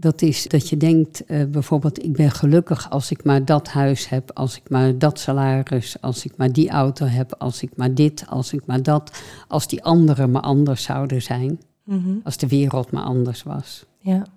Dat 0.00 0.22
is 0.22 0.44
dat 0.46 0.68
je 0.68 0.76
denkt, 0.76 1.24
eh, 1.24 1.44
bijvoorbeeld, 1.44 2.04
ik 2.04 2.12
ben 2.12 2.30
gelukkig 2.30 2.90
als 2.90 3.10
ik 3.10 3.24
maar 3.24 3.44
dat 3.44 3.68
huis 3.68 4.08
heb, 4.08 4.30
als 4.34 4.56
ik 4.56 4.68
maar 4.70 4.98
dat 4.98 5.18
salaris, 5.18 5.96
als 6.00 6.24
ik 6.24 6.32
maar 6.36 6.52
die 6.52 6.70
auto 6.70 7.06
heb, 7.06 7.34
als 7.38 7.62
ik 7.62 7.70
maar 7.76 7.94
dit, 7.94 8.24
als 8.28 8.52
ik 8.52 8.66
maar 8.66 8.82
dat, 8.82 9.22
als 9.48 9.66
die 9.68 9.82
anderen 9.84 10.30
maar 10.30 10.42
anders 10.42 10.82
zouden 10.82 11.22
zijn, 11.22 11.60
Mhm. 11.84 12.10
als 12.24 12.36
de 12.36 12.46
wereld 12.48 12.90
maar 12.90 13.02
anders 13.02 13.42
was. 13.42 13.84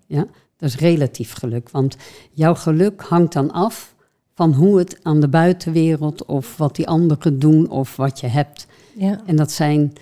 Ja, 0.08 0.26
Dat 0.58 0.70
is 0.70 0.78
relatief 0.78 1.34
geluk, 1.34 1.70
want 1.70 1.98
jouw 2.32 2.56
geluk 2.56 3.02
hangt 3.02 3.34
dan 3.34 3.52
af 3.52 3.96
van 4.36 4.54
hoe 4.54 4.78
het 4.78 5.00
aan 5.04 5.20
de 5.20 5.28
buitenwereld 5.28 6.26
of 6.26 6.58
wat 6.58 6.76
die 6.76 6.88
anderen 6.88 7.40
doen 7.40 7.70
of 7.70 7.96
wat 7.96 8.20
je 8.20 8.28
hebt. 8.28 8.68
ja, 8.96 9.22
En 9.26 9.36
dat 9.36 9.52
zijn 9.52 9.94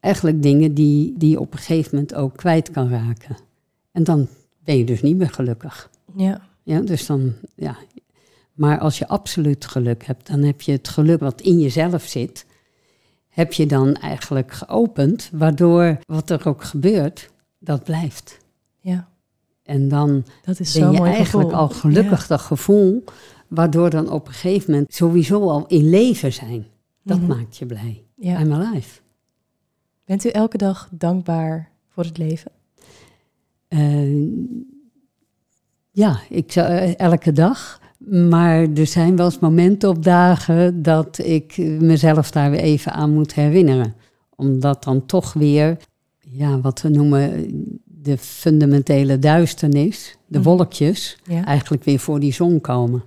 eigenlijk 0.00 0.42
dingen 0.42 0.74
die, 0.74 1.14
die 1.18 1.30
je 1.30 1.40
op 1.40 1.52
een 1.52 1.58
gegeven 1.58 1.90
moment 1.92 2.14
ook 2.14 2.36
kwijt 2.36 2.70
kan 2.70 2.88
raken. 2.90 3.36
En 3.92 4.04
dan 4.04 4.28
ben 4.64 4.78
je 4.78 4.84
dus 4.84 5.02
niet 5.02 5.16
meer 5.16 5.30
gelukkig. 5.30 5.90
ja, 6.16 6.40
Ja, 6.62 6.80
dus 6.80 7.06
dan, 7.06 7.32
ja. 7.54 7.76
Maar 8.52 8.78
als 8.78 8.98
je 8.98 9.08
absoluut 9.08 9.64
geluk 9.64 10.04
hebt, 10.06 10.26
dan 10.26 10.42
heb 10.42 10.60
je 10.60 10.72
het 10.72 10.88
geluk 10.88 11.20
wat 11.20 11.40
in 11.40 11.60
jezelf 11.60 12.02
zit, 12.02 12.46
heb 13.28 13.52
je 13.52 13.66
dan 13.66 13.94
eigenlijk 13.94 14.52
geopend, 14.52 15.30
waardoor 15.32 15.98
wat 16.06 16.30
er 16.30 16.48
ook 16.48 16.64
gebeurt, 16.64 17.30
dat 17.58 17.84
blijft. 17.84 18.38
ja. 18.80 19.08
En 19.62 19.88
dan 19.88 20.24
Dat 20.44 20.60
is 20.60 20.72
ben 20.78 20.92
je 20.92 20.98
eigenlijk 21.00 21.30
gevoel. 21.48 21.52
al 21.54 21.68
gelukkig 21.68 22.26
dat 22.26 22.40
gevoel, 22.40 23.04
waardoor 23.48 23.90
dan 23.90 24.10
op 24.10 24.26
een 24.26 24.32
gegeven 24.32 24.70
moment 24.72 24.94
sowieso 24.94 25.48
al 25.48 25.66
in 25.66 25.88
leven 25.88 26.32
zijn. 26.32 26.66
Dat 27.02 27.18
Mhm. 27.18 27.26
maakt 27.26 27.56
je 27.56 27.66
blij. 27.66 28.04
Ja. 28.16 28.40
I'm 28.40 28.52
alive. 28.52 29.00
Bent 30.04 30.24
u 30.24 30.28
elke 30.28 30.56
dag 30.58 30.88
dankbaar 30.92 31.70
voor 31.88 32.04
het 32.04 32.18
leven? 32.18 32.50
Eh, 33.68 34.22
ja, 35.90 36.20
ik 36.28 36.52
zou, 36.52 36.66
eh, 36.68 36.98
elke 36.98 37.32
dag. 37.32 37.80
Maar 38.08 38.66
er 38.74 38.86
zijn 38.86 39.16
wel 39.16 39.24
eens 39.26 39.38
momenten 39.38 39.88
op 39.88 40.02
dagen 40.04 40.82
dat 40.82 41.18
ik 41.18 41.56
mezelf 41.80 42.30
daar 42.30 42.50
weer 42.50 42.60
even 42.60 42.92
aan 42.92 43.10
moet 43.10 43.34
herinneren. 43.34 43.94
Omdat 44.36 44.84
dan 44.84 45.06
toch 45.06 45.32
weer, 45.32 45.76
ja, 46.20 46.60
wat 46.60 46.80
we 46.82 46.88
noemen 46.88 47.50
de 47.84 48.18
fundamentele 48.18 49.18
duisternis, 49.18 50.16
de 50.26 50.38
Mhm. 50.38 50.48
wolkjes, 50.48 51.18
Ja. 51.24 51.44
eigenlijk 51.44 51.84
weer 51.84 51.98
voor 51.98 52.20
die 52.20 52.32
zon 52.32 52.60
komen. 52.60 53.02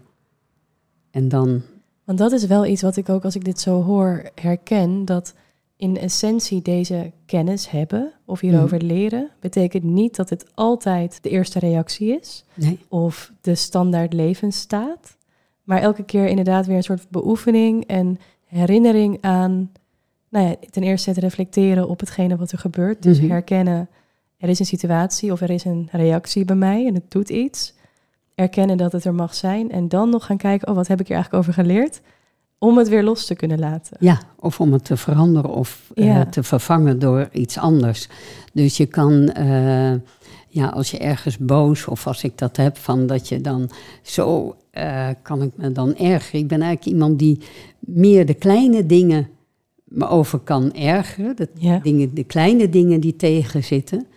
En 1.12 1.28
dan, 1.30 1.62
Want 2.04 2.20
dat 2.20 2.32
is 2.32 2.46
wel 2.46 2.66
iets 2.66 2.82
wat 2.82 2.98
ik 2.98 3.10
ook 3.10 3.24
als 3.24 3.36
ik 3.36 3.46
dit 3.46 3.60
zo 3.60 3.84
hoor 3.84 4.30
herken. 4.36 5.06
Dat 5.06 5.34
in 5.78 5.98
essentie 5.98 6.62
deze 6.62 7.12
kennis 7.26 7.70
hebben 7.70 8.14
of 8.26 8.40
hierover 8.40 8.82
leren, 8.82 9.30
betekent 9.40 9.84
niet 9.84 10.16
dat 10.16 10.30
het 10.30 10.46
altijd 10.56 11.24
de 11.24 11.30
eerste 11.30 11.60
reactie 11.60 12.20
is 12.20 12.46
nee, 12.54 12.80
of 12.88 13.32
de 13.42 13.56
standaard 13.56 14.14
levensstaat. 14.14 15.18
Maar 15.64 15.82
elke 15.82 16.04
keer 16.04 16.26
inderdaad 16.28 16.66
weer 16.66 16.76
een 16.76 16.84
soort 16.84 17.10
beoefening 17.10 17.86
en 17.86 18.20
herinnering 18.46 19.18
aan, 19.22 19.72
nou 20.30 20.48
ja, 20.48 20.56
ten 20.70 20.84
eerste 20.84 21.10
het 21.10 21.20
reflecteren 21.20 21.90
op 21.90 22.00
hetgene 22.00 22.38
wat 22.38 22.52
er 22.52 22.58
gebeurt. 22.58 23.04
Dus 23.04 23.20
Mhm. 23.20 23.30
herkennen, 23.30 23.90
er 24.38 24.50
is 24.50 24.60
een 24.60 24.66
situatie 24.66 25.32
of 25.32 25.42
er 25.42 25.50
is 25.50 25.66
een 25.66 25.90
reactie 25.92 26.46
bij 26.46 26.56
mij 26.56 26.86
en 26.88 26.94
het 26.94 27.12
doet 27.12 27.30
iets. 27.30 27.74
Erkennen 28.36 28.78
dat 28.78 28.92
het 28.92 29.06
er 29.06 29.14
mag 29.14 29.36
zijn 29.36 29.72
en 29.72 29.88
dan 29.90 30.10
nog 30.10 30.26
gaan 30.26 30.38
kijken, 30.38 30.68
oh, 30.68 30.76
wat 30.76 30.88
heb 30.88 31.00
ik 31.00 31.08
hier 31.08 31.16
eigenlijk 31.16 31.48
over 31.48 31.64
geleerd? 31.64 32.02
Om 32.60 32.78
het 32.78 32.88
weer 32.88 33.04
los 33.04 33.26
te 33.26 33.36
kunnen 33.36 33.60
laten. 33.60 33.98
Ja, 34.00 34.22
of 34.40 34.60
om 34.60 34.74
het 34.74 34.86
te 34.86 34.98
veranderen 34.98 35.50
of 35.50 35.92
eh, 35.94 36.22
te 36.22 36.44
vervangen 36.44 37.00
door 37.00 37.30
iets 37.32 37.58
anders. 37.58 38.08
Dus 38.54 38.78
je 38.78 38.86
kan, 38.86 39.30
eh, 39.30 39.92
ja, 40.48 40.68
als 40.68 40.92
je 40.92 40.98
ergens 40.98 41.38
boos 41.38 41.86
of 41.86 42.08
als 42.08 42.24
ik 42.24 42.38
dat 42.38 42.58
heb, 42.58 42.78
van 42.78 43.08
dat 43.08 43.28
je 43.28 43.42
dan 43.42 43.70
zo 44.02 44.56
eh, 44.72 45.10
kan 45.22 45.42
ik 45.42 45.52
me 45.56 45.72
dan 45.72 45.96
ergeren. 45.96 46.40
Ik 46.40 46.48
ben 46.48 46.62
eigenlijk 46.62 46.94
iemand 46.96 47.20
die 47.20 47.40
meer 47.80 48.26
de 48.26 48.34
kleine 48.34 48.86
dingen 48.86 49.30
me 49.84 50.08
over 50.08 50.40
kan 50.40 50.74
ergeren. 50.74 51.36
De, 51.36 51.50
Ja, 51.54 51.80
dingen, 51.80 52.14
de 52.14 52.24
kleine 52.24 52.70
dingen 52.70 53.00
die 53.00 53.16
tegenzitten. 53.16 54.08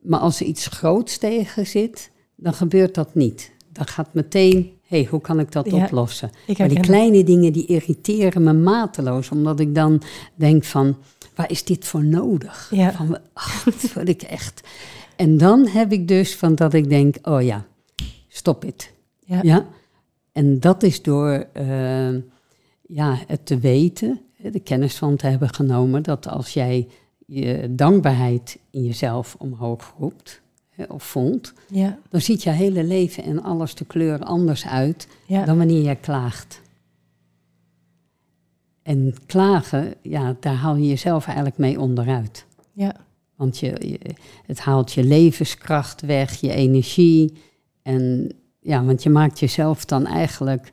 Maar 0.00 0.20
als 0.20 0.40
er 0.40 0.46
iets 0.46 0.66
groots 0.66 1.18
tegen 1.18 1.66
zit, 1.66 2.10
dan 2.36 2.54
gebeurt 2.54 2.94
dat 2.94 3.14
niet. 3.14 3.52
Dan 3.72 3.86
gaat 3.86 4.14
meteen, 4.14 4.70
hey, 4.90 5.06
hoe 5.10 5.20
kan 5.20 5.40
ik 5.40 5.52
dat 5.52 5.70
Ja, 5.70 5.84
oplossen? 5.84 6.30
ik 6.46 6.58
Maar 6.58 6.68
die 6.68 6.80
kleine 6.80 7.24
dingen 7.24 7.52
die 7.52 7.66
irriteren 7.66 8.42
me 8.42 8.52
mateloos, 8.52 9.30
omdat 9.30 9.60
ik 9.60 9.74
dan 9.74 10.02
denk 10.34 10.64
van, 10.64 10.96
waar 11.34 11.50
is 11.50 11.64
dit 11.64 11.84
voor 11.84 12.04
nodig? 12.04 12.68
Ja. 12.70 12.92
Van, 12.92 13.18
ach, 13.32 13.64
dat 13.94 14.08
ik 14.08 14.22
echt. 14.22 14.68
En 15.16 15.38
dan 15.38 15.66
heb 15.66 15.92
ik 15.92 16.08
dus 16.08 16.36
van 16.36 16.54
dat 16.54 16.74
ik 16.74 16.88
denk, 16.88 17.16
oh 17.22 17.42
ja, 17.42 17.66
stop 18.28 18.62
het. 18.62 18.92
Ja. 19.24 19.38
Ja. 19.42 19.66
En 20.32 20.60
dat 20.60 20.82
is 20.82 21.02
door 21.02 21.46
eh, 21.52 22.14
ja, 22.82 23.18
het 23.26 23.46
te 23.46 23.58
weten, 23.58 24.20
de 24.36 24.60
kennis 24.60 24.94
van 24.96 25.16
te 25.16 25.26
hebben 25.26 25.54
genomen, 25.54 26.02
dat 26.02 26.28
als 26.28 26.52
jij 26.52 26.88
je 27.26 27.66
dankbaarheid 27.70 28.58
in 28.70 28.84
jezelf 28.84 29.36
omhoog 29.38 29.94
roept 29.98 30.40
of 30.88 31.02
voelt, 31.02 31.52
ja, 31.68 31.98
dan 32.08 32.20
ziet 32.20 32.42
je 32.42 32.50
hele 32.50 32.84
leven 32.84 33.24
en 33.24 33.42
alles 33.42 33.74
de 33.74 33.84
kleur 33.84 34.18
anders 34.24 34.66
uit 34.66 35.08
ja, 35.26 35.44
dan 35.44 35.56
wanneer 35.58 35.82
jij 35.82 35.96
klaagt. 35.96 36.60
En 38.82 39.14
klagen, 39.26 39.94
ja, 40.02 40.36
daar 40.40 40.54
haal 40.54 40.76
je 40.76 40.86
jezelf 40.88 41.26
eigenlijk 41.26 41.58
mee 41.58 41.80
onderuit. 41.80 42.46
ja, 42.72 42.94
Want 43.36 43.58
je, 43.58 43.66
je- 43.88 44.14
het 44.46 44.60
haalt 44.60 44.92
je 44.92 45.04
levenskracht 45.04 46.00
weg, 46.00 46.34
je 46.40 46.52
energie. 46.52 47.32
En 47.82 48.32
ja, 48.60 48.84
want 48.84 49.02
je 49.02 49.10
maakt 49.10 49.38
jezelf 49.38 49.84
dan 49.84 50.06
eigenlijk 50.06 50.72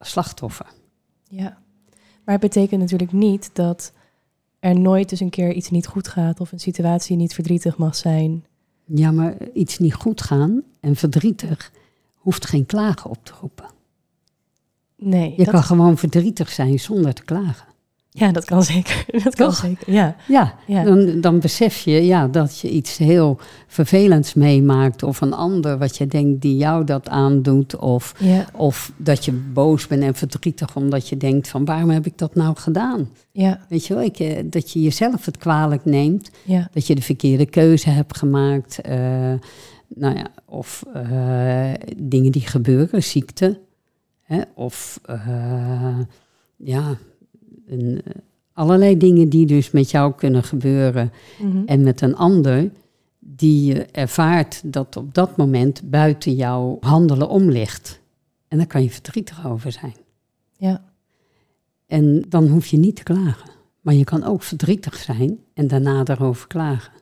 slachtoffer. 0.00 0.66
ja. 1.28 1.58
Maar 2.24 2.36
het 2.38 2.46
betekent 2.52 2.80
natuurlijk 2.80 3.12
niet 3.12 3.50
dat 3.52 3.92
er 4.58 4.78
nooit 4.80 5.10
eens 5.10 5.20
een 5.20 5.30
keer 5.30 5.52
iets 5.52 5.70
niet 5.70 5.86
goed 5.86 6.08
gaat 6.08 6.40
of 6.40 6.52
een 6.52 6.58
situatie 6.60 7.16
niet 7.16 7.34
verdrietig 7.34 7.76
mag 7.76 7.96
zijn. 7.96 8.44
Ja, 8.94 9.10
maar 9.10 9.36
iets 9.52 9.78
niet 9.78 9.94
goed 9.94 10.22
gaan 10.22 10.62
en 10.80 10.96
verdrietig 10.96 11.72
hoeft 12.14 12.46
geen 12.46 12.66
klagen 12.66 13.10
op 13.10 13.24
te 13.24 13.32
roepen. 13.40 13.66
Nee, 14.96 15.30
Je 15.36 15.44
dat, 15.44 15.54
kan 15.54 15.62
gewoon 15.62 15.98
verdrietig 15.98 16.50
zijn 16.50 16.80
zonder 16.80 17.14
te 17.14 17.22
klagen. 17.22 17.67
Ja, 18.18 18.32
dat 18.32 18.44
kan 18.44 18.62
zeker. 18.62 19.04
Dat 19.24 19.34
kan 19.34 19.46
Toch? 19.46 19.56
zeker. 19.56 19.92
Ja, 19.92 20.16
Ja, 20.28 20.54
ja, 20.66 20.84
Dan, 20.84 21.20
dan 21.20 21.40
besef 21.40 21.78
je 21.78 22.04
ja, 22.06 22.26
dat 22.28 22.58
je 22.58 22.70
iets 22.70 22.96
heel 22.98 23.38
vervelends 23.66 24.34
meemaakt. 24.34 25.02
Of 25.02 25.20
een 25.20 25.32
ander 25.32 25.78
wat 25.78 25.96
je 25.96 26.06
denkt 26.06 26.40
die 26.42 26.56
jou 26.56 26.84
dat 26.84 27.08
aandoet. 27.08 27.76
Of, 27.76 28.14
ja, 28.18 28.46
of 28.52 28.92
dat 28.96 29.24
je 29.24 29.32
boos 29.32 29.86
bent 29.86 30.02
en 30.02 30.14
verdrietig 30.14 30.76
omdat 30.76 31.08
je 31.08 31.16
denkt 31.16 31.48
van 31.48 31.64
waarom 31.64 31.90
heb 31.90 32.06
ik 32.06 32.18
dat 32.18 32.34
nou 32.34 32.56
gedaan? 32.56 33.08
ja, 33.32 33.60
Weet 33.68 33.86
je 33.86 33.94
wel, 33.94 34.02
ik, 34.02 34.18
eh, 34.18 34.42
dat 34.44 34.70
je 34.72 34.82
jezelf 34.82 35.24
het 35.24 35.36
kwalijk 35.36 35.84
neemt. 35.84 36.30
ja, 36.44 36.68
Dat 36.72 36.86
je 36.86 36.94
de 36.94 37.02
verkeerde 37.02 37.46
keuze 37.46 37.90
hebt 37.90 38.16
gemaakt. 38.18 38.80
eh, 38.80 38.96
nou 39.94 40.16
ja, 40.16 40.26
of 40.44 40.84
eh, 40.92 41.72
dingen 41.96 42.32
die 42.32 42.46
gebeuren, 42.46 43.02
ziekte. 43.02 43.60
Hè, 44.22 44.40
of 44.54 45.00
ja, 46.56 46.96
een, 47.68 48.00
eh, 48.04 48.12
allerlei 48.52 48.96
dingen 48.96 49.28
die 49.28 49.46
dus 49.46 49.70
met 49.70 49.90
jou 49.90 50.14
kunnen 50.14 50.42
gebeuren 50.44 51.12
mhm, 51.42 51.62
en 51.66 51.82
met 51.82 52.00
een 52.00 52.16
ander 52.16 52.70
die 53.18 53.64
je 53.74 53.84
ervaart 53.84 54.60
dat 54.64 54.96
op 54.96 55.14
dat 55.14 55.36
moment 55.36 55.90
buiten 55.90 56.34
jouw 56.34 56.76
handelen 56.80 57.28
om 57.28 57.50
ligt. 57.50 58.00
En 58.48 58.58
daar 58.58 58.66
kan 58.66 58.82
je 58.82 58.90
verdrietig 58.90 59.46
over 59.46 59.72
zijn. 59.72 59.94
ja, 60.56 60.84
En 61.86 62.24
dan 62.28 62.46
hoef 62.48 62.66
je 62.66 62.76
niet 62.78 62.96
te 62.96 63.02
klagen. 63.02 63.50
Maar 63.80 63.94
je 63.94 64.04
kan 64.04 64.24
ook 64.24 64.42
verdrietig 64.42 64.96
zijn 64.96 65.38
en 65.54 65.66
daarna 65.68 66.02
daarover 66.04 66.46
klagen. 66.46 66.92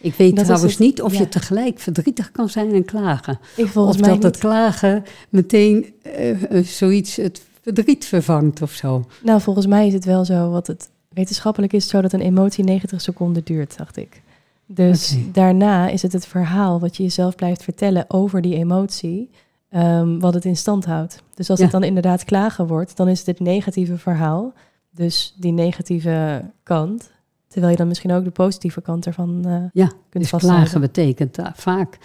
Ik 0.00 0.14
weet 0.14 0.36
Dat 0.36 0.44
trouwens 0.44 0.72
het- 0.72 0.80
niet 0.82 1.02
of 1.02 1.12
ja. 1.12 1.18
je 1.18 1.28
tegelijk 1.28 1.78
verdrietig 1.78 2.30
kan 2.30 2.48
zijn 2.48 2.72
en 2.72 2.84
klagen. 2.84 3.38
of 3.74 3.96
dat 3.96 4.22
het 4.22 4.36
klagen 4.38 5.04
meteen 5.28 5.94
eh, 6.02 6.58
eh, 6.58 6.64
zoiets 6.64 7.16
het, 7.16 7.42
verdriet 7.74 8.04
vervangt 8.04 8.62
of 8.62 8.70
zo. 8.72 9.04
Nou, 9.22 9.40
volgens 9.40 9.66
mij 9.66 9.86
is 9.86 9.92
het 9.92 10.04
wel 10.04 10.24
zo, 10.24 10.50
wat 10.50 10.66
het 10.66 10.90
wetenschappelijk 11.08 11.72
is 11.72 11.82
het 11.82 11.90
zo 11.90 12.00
dat 12.00 12.12
een 12.12 12.20
emotie 12.20 12.64
90 12.64 13.00
seconden 13.00 13.44
duurt, 13.44 13.76
dacht 13.78 13.96
ik. 13.96 14.22
Dus 14.66 15.16
daarna 15.32 15.88
is 15.88 16.02
het 16.02 16.12
het 16.12 16.26
verhaal 16.26 16.80
wat 16.80 16.96
je 16.96 17.02
jezelf 17.02 17.34
blijft 17.34 17.62
vertellen 17.62 18.04
over 18.08 18.40
die 18.42 18.54
emotie, 18.54 19.30
ehm, 19.68 20.18
wat 20.18 20.34
het 20.34 20.44
in 20.44 20.56
stand 20.56 20.84
houdt. 20.84 21.22
Dus 21.34 21.50
als 21.50 21.58
Ja. 21.58 21.64
het 21.64 21.72
dan 21.72 21.84
inderdaad 21.84 22.24
klagen 22.24 22.66
wordt, 22.66 22.96
dan 22.96 23.08
is 23.08 23.18
het 23.18 23.26
het 23.26 23.40
negatieve 23.40 23.98
verhaal, 23.98 24.52
dus 24.90 25.34
die 25.38 25.52
negatieve 25.52 26.44
kant, 26.62 27.10
terwijl 27.48 27.72
je 27.72 27.78
dan 27.78 27.88
misschien 27.88 28.12
ook 28.12 28.24
de 28.24 28.30
positieve 28.30 28.80
kant 28.80 29.06
ervan 29.06 29.44
eh, 29.46 29.62
Ja, 29.72 29.90
kunt 30.08 30.30
dus 30.30 30.40
klagen 30.40 30.80
betekent 30.80 31.38
eh, 31.38 31.46
vaak, 31.54 31.98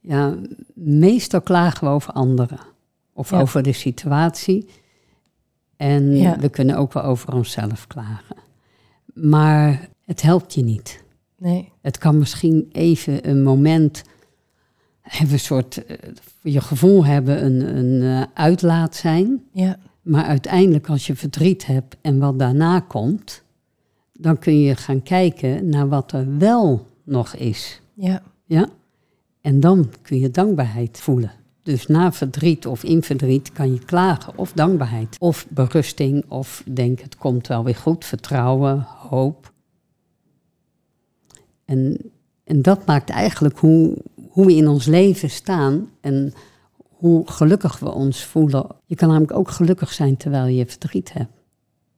ja, 0.00 0.34
meestal 0.74 1.40
klagen 1.40 1.86
we 1.88 1.92
over 1.94 2.12
anderen 2.12 2.58
of 3.12 3.30
Ja. 3.30 3.40
over 3.40 3.62
de 3.62 3.72
situatie. 3.72 4.68
En 5.78 6.16
Ja. 6.16 6.38
we 6.38 6.48
kunnen 6.48 6.76
ook 6.76 6.92
wel 6.92 7.02
over 7.02 7.34
onszelf 7.34 7.86
klagen. 7.86 8.36
Maar 9.14 9.88
het 10.04 10.22
helpt 10.22 10.54
je 10.54 10.62
niet. 10.62 11.02
Nee, 11.38 11.72
Het 11.82 11.98
kan 11.98 12.18
misschien 12.18 12.68
even 12.72 13.28
een 13.28 13.42
moment, 13.42 14.02
hebben 15.00 15.32
een 15.32 15.40
soort, 15.40 15.84
eh, 15.84 15.96
je 16.42 16.60
gevoel 16.60 17.04
hebben, 17.04 17.44
een, 17.44 17.76
een 17.76 18.02
eh, 18.02 18.22
uitlaat 18.34 18.94
zijn. 18.96 19.42
ja, 19.52 19.78
Maar 20.02 20.24
uiteindelijk, 20.24 20.88
als 20.88 21.06
je 21.06 21.16
verdriet 21.16 21.66
hebt 21.66 21.96
en 22.00 22.18
wat 22.18 22.38
daarna 22.38 22.80
komt, 22.80 23.42
dan 24.12 24.38
kun 24.38 24.60
je 24.60 24.76
gaan 24.76 25.02
kijken 25.02 25.68
naar 25.68 25.88
wat 25.88 26.12
er 26.12 26.38
wel 26.38 26.86
nog 27.04 27.34
is. 27.34 27.80
ja, 27.94 28.22
Ja? 28.44 28.68
En 29.40 29.60
dan 29.60 29.90
kun 30.02 30.18
je 30.18 30.30
dankbaarheid 30.30 30.98
voelen. 31.00 31.32
Dus 31.68 31.86
na 31.86 32.12
verdriet 32.12 32.66
of 32.66 32.84
in 32.84 33.02
verdriet 33.02 33.52
kan 33.52 33.72
je 33.72 33.78
klagen 33.78 34.32
of 34.36 34.52
dankbaarheid. 34.52 35.16
Of 35.18 35.46
berusting 35.48 36.24
of 36.28 36.62
denk 36.66 37.00
het 37.00 37.16
komt 37.16 37.46
wel 37.46 37.64
weer 37.64 37.76
goed, 37.76 38.04
vertrouwen, 38.04 38.86
hoop. 39.08 39.52
En, 41.64 42.10
en 42.44 42.62
dat 42.62 42.86
maakt 42.86 43.10
eigenlijk 43.10 43.58
hoe, 43.58 43.96
hoe 44.28 44.46
we 44.46 44.54
in 44.54 44.68
ons 44.68 44.86
leven 44.86 45.30
staan 45.30 45.90
en 46.00 46.32
hoe 46.88 47.30
gelukkig 47.30 47.78
we 47.78 47.90
ons 47.90 48.24
voelen. 48.24 48.66
Je 48.86 48.94
kan 48.94 49.08
namelijk 49.08 49.36
ook 49.36 49.50
gelukkig 49.50 49.92
zijn 49.92 50.16
terwijl 50.16 50.46
je 50.46 50.66
verdriet 50.66 51.12
hebt. 51.12 51.32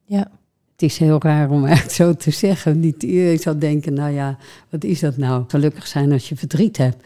ja, 0.05 0.31
Het 0.71 0.81
is 0.81 0.97
heel 0.97 1.21
raar 1.21 1.49
om 1.49 1.65
echt 1.65 1.91
zo 1.91 2.13
te 2.13 2.31
zeggen. 2.31 2.79
Niet 2.79 3.03
iedereen 3.03 3.39
zou 3.39 3.57
denken, 3.57 3.93
nou 3.93 4.11
ja, 4.11 4.37
wat 4.69 4.83
is 4.83 4.99
dat 4.99 5.17
nou? 5.17 5.43
Gelukkig 5.47 5.87
zijn 5.87 6.11
als 6.11 6.29
je 6.29 6.35
verdriet 6.35 6.77
hebt. 6.77 7.05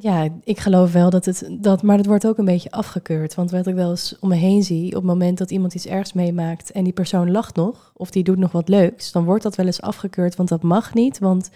Ja, 0.00 0.28
ik 0.44 0.58
geloof 0.58 0.92
wel 0.92 1.10
dat 1.10 1.24
het 1.24 1.48
dat, 1.60 1.82
maar 1.82 1.96
het 1.96 2.06
wordt 2.06 2.26
ook 2.26 2.38
een 2.38 2.44
beetje 2.44 2.70
afgekeurd. 2.70 3.34
Want 3.34 3.50
wat 3.50 3.66
ik 3.66 3.74
wel 3.74 3.90
eens 3.90 4.16
om 4.20 4.28
me 4.28 4.34
heen 4.34 4.62
zie, 4.62 4.86
op 4.86 4.92
het 4.94 5.02
moment 5.04 5.38
dat 5.38 5.50
iemand 5.50 5.74
iets 5.74 5.86
ergs 5.86 6.12
meemaakt 6.12 6.70
en 6.72 6.84
die 6.84 6.92
persoon 6.92 7.30
lacht 7.30 7.56
nog, 7.56 7.92
of 7.96 8.10
die 8.10 8.22
doet 8.22 8.38
nog 8.38 8.52
wat 8.52 8.68
leuks, 8.68 9.12
dan 9.12 9.24
wordt 9.24 9.42
dat 9.42 9.56
wel 9.56 9.66
eens 9.66 9.80
afgekeurd, 9.80 10.36
want 10.36 10.48
dat 10.48 10.62
mag 10.62 10.94
niet, 10.94 11.18
want 11.18 11.50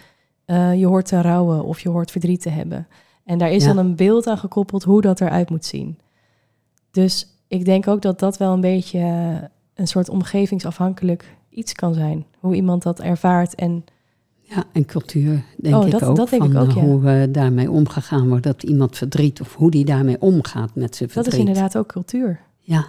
eh, 0.45 0.79
je 0.79 0.85
hoort 0.87 1.05
te 1.05 1.21
rouwen 1.21 1.63
of 1.63 1.79
je 1.79 1.89
hoort 1.89 2.11
verdriet 2.11 2.41
te 2.41 2.49
hebben. 2.49 2.87
En 3.25 3.37
daar 3.37 3.51
is 3.51 3.63
Ja. 3.65 3.73
dan 3.73 3.85
een 3.85 3.95
beeld 3.95 4.27
aan 4.27 4.37
gekoppeld 4.37 4.83
hoe 4.83 5.01
dat 5.01 5.21
eruit 5.21 5.49
moet 5.49 5.65
zien. 5.65 5.99
Dus 6.91 7.27
ik 7.47 7.65
denk 7.65 7.87
ook 7.87 8.01
dat 8.01 8.19
dat 8.19 8.37
wel 8.37 8.53
een 8.53 8.61
beetje 8.61 8.99
een 9.73 9.87
soort 9.87 10.09
omgevingsafhankelijk 10.09 11.35
iets 11.49 11.73
kan 11.73 11.93
zijn. 11.93 12.25
Hoe 12.39 12.55
iemand 12.55 12.83
dat 12.83 12.99
ervaart 12.99 13.55
en 13.55 13.83
Ja, 14.49 14.63
en 14.71 14.85
cultuur, 14.85 15.43
denk 15.57 15.75
Oh, 15.75 15.85
ik 15.85 15.91
dat- 15.91 16.03
ook. 16.03 16.15
dat 16.15 16.29
denk 16.29 16.41
van 16.41 16.51
ik 16.51 16.57
ook, 16.61 16.71
ja. 16.71 16.81
hoe 16.81 17.09
eh, 17.09 17.23
daarmee 17.29 17.71
omgegaan 17.71 18.27
wordt. 18.27 18.43
Dat 18.43 18.63
iemand 18.63 18.97
verdriet 18.97 19.41
of 19.41 19.55
hoe 19.55 19.71
die 19.71 19.85
daarmee 19.85 20.21
omgaat 20.21 20.75
met 20.75 20.95
zijn 20.95 21.09
dat 21.13 21.23
verdriet. 21.23 21.33
is 21.33 21.39
inderdaad 21.47 21.77
ook 21.77 21.87
cultuur. 21.87 22.39
Ja. 22.59 22.85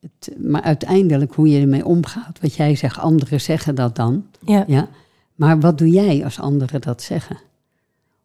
Het, 0.00 0.34
maar 0.38 0.62
uiteindelijk 0.62 1.34
hoe 1.34 1.48
je 1.48 1.60
ermee 1.60 1.84
omgaat. 1.86 2.38
Wat 2.40 2.54
jij 2.54 2.74
zegt, 2.76 2.98
anderen 2.98 3.40
zeggen 3.40 3.74
dat 3.74 3.96
dan. 3.96 4.24
Ja, 4.40 4.64
Ja. 4.66 4.88
Maar 5.34 5.60
wat 5.60 5.78
doe 5.78 5.88
jij 5.90 6.24
als 6.24 6.40
anderen 6.40 6.80
dat 6.80 7.02
zeggen? 7.02 7.36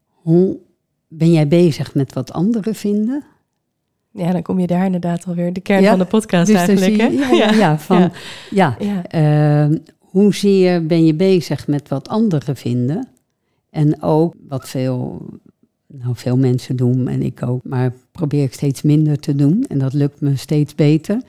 Hoe 0.10 0.58
ben 1.08 1.32
jij 1.32 1.48
bezig 1.48 1.94
met 1.94 2.14
wat 2.14 2.34
anderen 2.34 2.76
vinden? 2.76 3.24
Ja, 4.12 4.32
dan 4.32 4.42
kom 4.42 4.60
je 4.60 4.68
daar 4.68 4.86
inderdaad 4.86 5.26
alweer 5.28 5.54
de 5.54 5.60
kern 5.62 5.82
Ja, 5.82 5.90
van 5.90 6.00
de 6.00 6.06
podcast 6.06 6.48
Dus 6.48 6.56
eigenlijk. 6.56 6.96
je- 6.96 7.12
ja, 7.18 7.32
ja, 7.46 7.52
ja, 7.52 7.80
van, 7.80 8.12
Ja. 8.50 8.76
ja. 8.80 9.02
Hoezeer 10.10 10.86
ben 10.86 11.06
je 11.06 11.14
bezig 11.14 11.68
met 11.68 11.88
wat 11.88 12.08
anderen 12.08 12.56
vinden? 12.56 13.08
En 13.70 14.02
ook 14.02 14.34
wat 14.48 14.70
veel, 14.70 15.26
nou, 15.88 16.16
veel 16.16 16.38
mensen 16.38 16.76
doen, 16.76 17.08
en 17.08 17.22
ik 17.22 17.44
ook, 17.44 17.64
maar 17.64 17.94
probeer 18.12 18.44
ik 18.44 18.54
steeds 18.54 18.82
minder 18.82 19.20
te 19.20 19.36
doen. 19.36 19.66
En 19.68 19.78
dat 19.80 19.94
lukt 19.94 20.22
me 20.22 20.36
steeds 20.36 20.76
beter. 20.76 21.22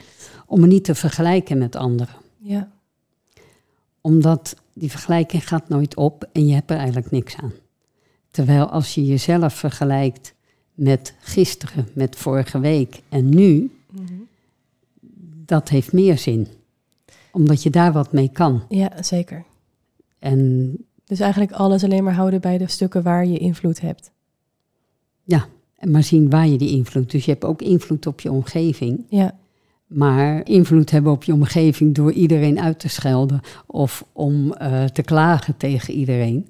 Om 0.47 0.61
me 0.61 0.66
niet 0.66 0.85
te 0.85 0.95
vergelijken 0.95 1.59
met 1.59 1.77
anderen. 1.77 2.14
ja, 2.38 2.71
Omdat 4.01 4.57
die 4.73 4.90
vergelijking 4.90 5.49
gaat 5.49 5.69
nooit 5.69 5.97
op 5.97 6.29
en 6.33 6.47
je 6.47 6.55
hebt 6.55 6.71
er 6.71 6.77
eigenlijk 6.77 7.11
niks 7.11 7.37
aan. 7.37 7.53
Terwijl 8.31 8.66
als 8.71 8.95
je 8.95 9.05
jezelf 9.05 9.55
vergelijkt 9.55 10.35
met 10.75 11.14
gisteren, 11.21 11.88
met 11.95 12.16
vorige 12.16 12.61
week 12.61 13.01
en 13.09 13.29
nu, 13.29 13.71
Mhm. 13.90 14.03
dat 15.47 15.69
heeft 15.69 15.93
meer 15.93 16.19
zin. 16.19 16.47
Omdat 17.33 17.62
je 17.62 17.71
daar 17.71 17.93
wat 17.93 18.12
mee 18.12 18.29
kan. 18.33 18.62
ja, 18.69 19.03
zeker. 19.03 19.45
En 20.19 20.77
Dus 21.05 21.21
eigenlijk 21.21 21.53
alles 21.53 21.85
alleen 21.85 22.05
maar 22.05 22.14
houden 22.14 22.40
bij 22.40 22.59
de 22.59 22.69
stukken 22.69 23.03
waar 23.03 23.27
je 23.27 23.38
invloed 23.38 23.81
hebt. 23.81 24.11
En 25.81 25.90
maar 25.90 26.03
zien 26.03 26.31
waar 26.31 26.47
je 26.49 26.59
die 26.59 26.71
invloed. 26.71 27.11
Dus 27.11 27.25
je 27.25 27.31
hebt 27.31 27.45
ook 27.45 27.62
invloed 27.62 28.07
op 28.07 28.21
je 28.21 28.33
omgeving. 28.33 29.05
Ja, 29.09 29.38
Maar 29.87 30.47
invloed 30.47 30.90
hebben 30.90 31.12
op 31.12 31.25
je 31.25 31.33
omgeving 31.33 31.95
door 31.95 32.12
iedereen 32.12 32.61
uit 32.61 32.79
te 32.79 32.88
schelden. 32.88 33.40
Of 33.66 34.05
om 34.12 34.53
eh, 34.53 34.85
te 34.85 35.03
klagen 35.03 35.57
tegen 35.57 35.95
iedereen. 35.95 36.49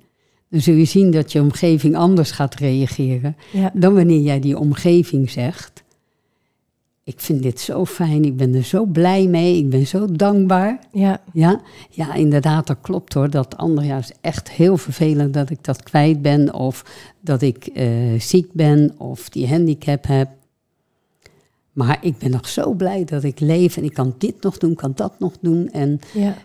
Dan 0.48 0.60
zul 0.60 0.74
je 0.74 0.84
zien 0.84 1.10
dat 1.10 1.32
je 1.32 1.40
omgeving 1.40 1.96
anders 1.96 2.30
gaat 2.30 2.54
reageren. 2.54 3.36
ja, 3.52 3.70
Dan 3.74 3.94
wanneer 3.94 4.20
jij 4.20 4.40
die 4.40 4.58
omgeving 4.58 5.30
zegt. 5.30 5.82
Ik 7.10 7.20
vind 7.20 7.42
dit 7.42 7.60
zo 7.60 7.84
fijn, 7.84 8.24
ik 8.24 8.36
ben 8.36 8.54
er 8.54 8.64
zo 8.64 8.84
blij 8.84 9.26
mee, 9.26 9.56
ik 9.56 9.70
ben 9.70 9.86
zo 9.86 10.06
dankbaar. 10.12 10.78
ja, 10.92 11.20
Ja, 11.32 11.60
ja 11.90 12.14
inderdaad, 12.14 12.66
dat 12.66 12.76
klopt 12.80 13.14
hoor. 13.14 13.30
Dat 13.30 13.56
andere 13.56 13.86
ja, 13.86 13.98
is 13.98 14.12
echt 14.20 14.50
heel 14.50 14.76
vervelend 14.76 15.34
dat 15.34 15.50
ik 15.50 15.64
dat 15.64 15.82
kwijt 15.82 16.22
ben. 16.22 16.54
Of 16.54 16.84
dat 17.20 17.42
ik 17.42 17.66
eh, 17.66 18.20
ziek 18.20 18.52
ben 18.52 18.94
of 18.98 19.28
die 19.28 19.48
handicap 19.48 20.06
heb. 20.06 20.28
Maar 21.72 21.98
ik 22.00 22.18
ben 22.18 22.30
nog 22.30 22.48
zo 22.48 22.72
blij 22.72 23.04
dat 23.04 23.24
ik 23.24 23.40
leef 23.40 23.76
en 23.76 23.84
ik 23.84 23.94
kan 23.94 24.14
dit 24.18 24.42
nog 24.42 24.58
doen, 24.58 24.74
kan 24.74 24.92
dat 24.94 25.18
nog 25.18 25.32
doen. 25.40 25.70
En 25.70 26.00
ja, 26.12 26.36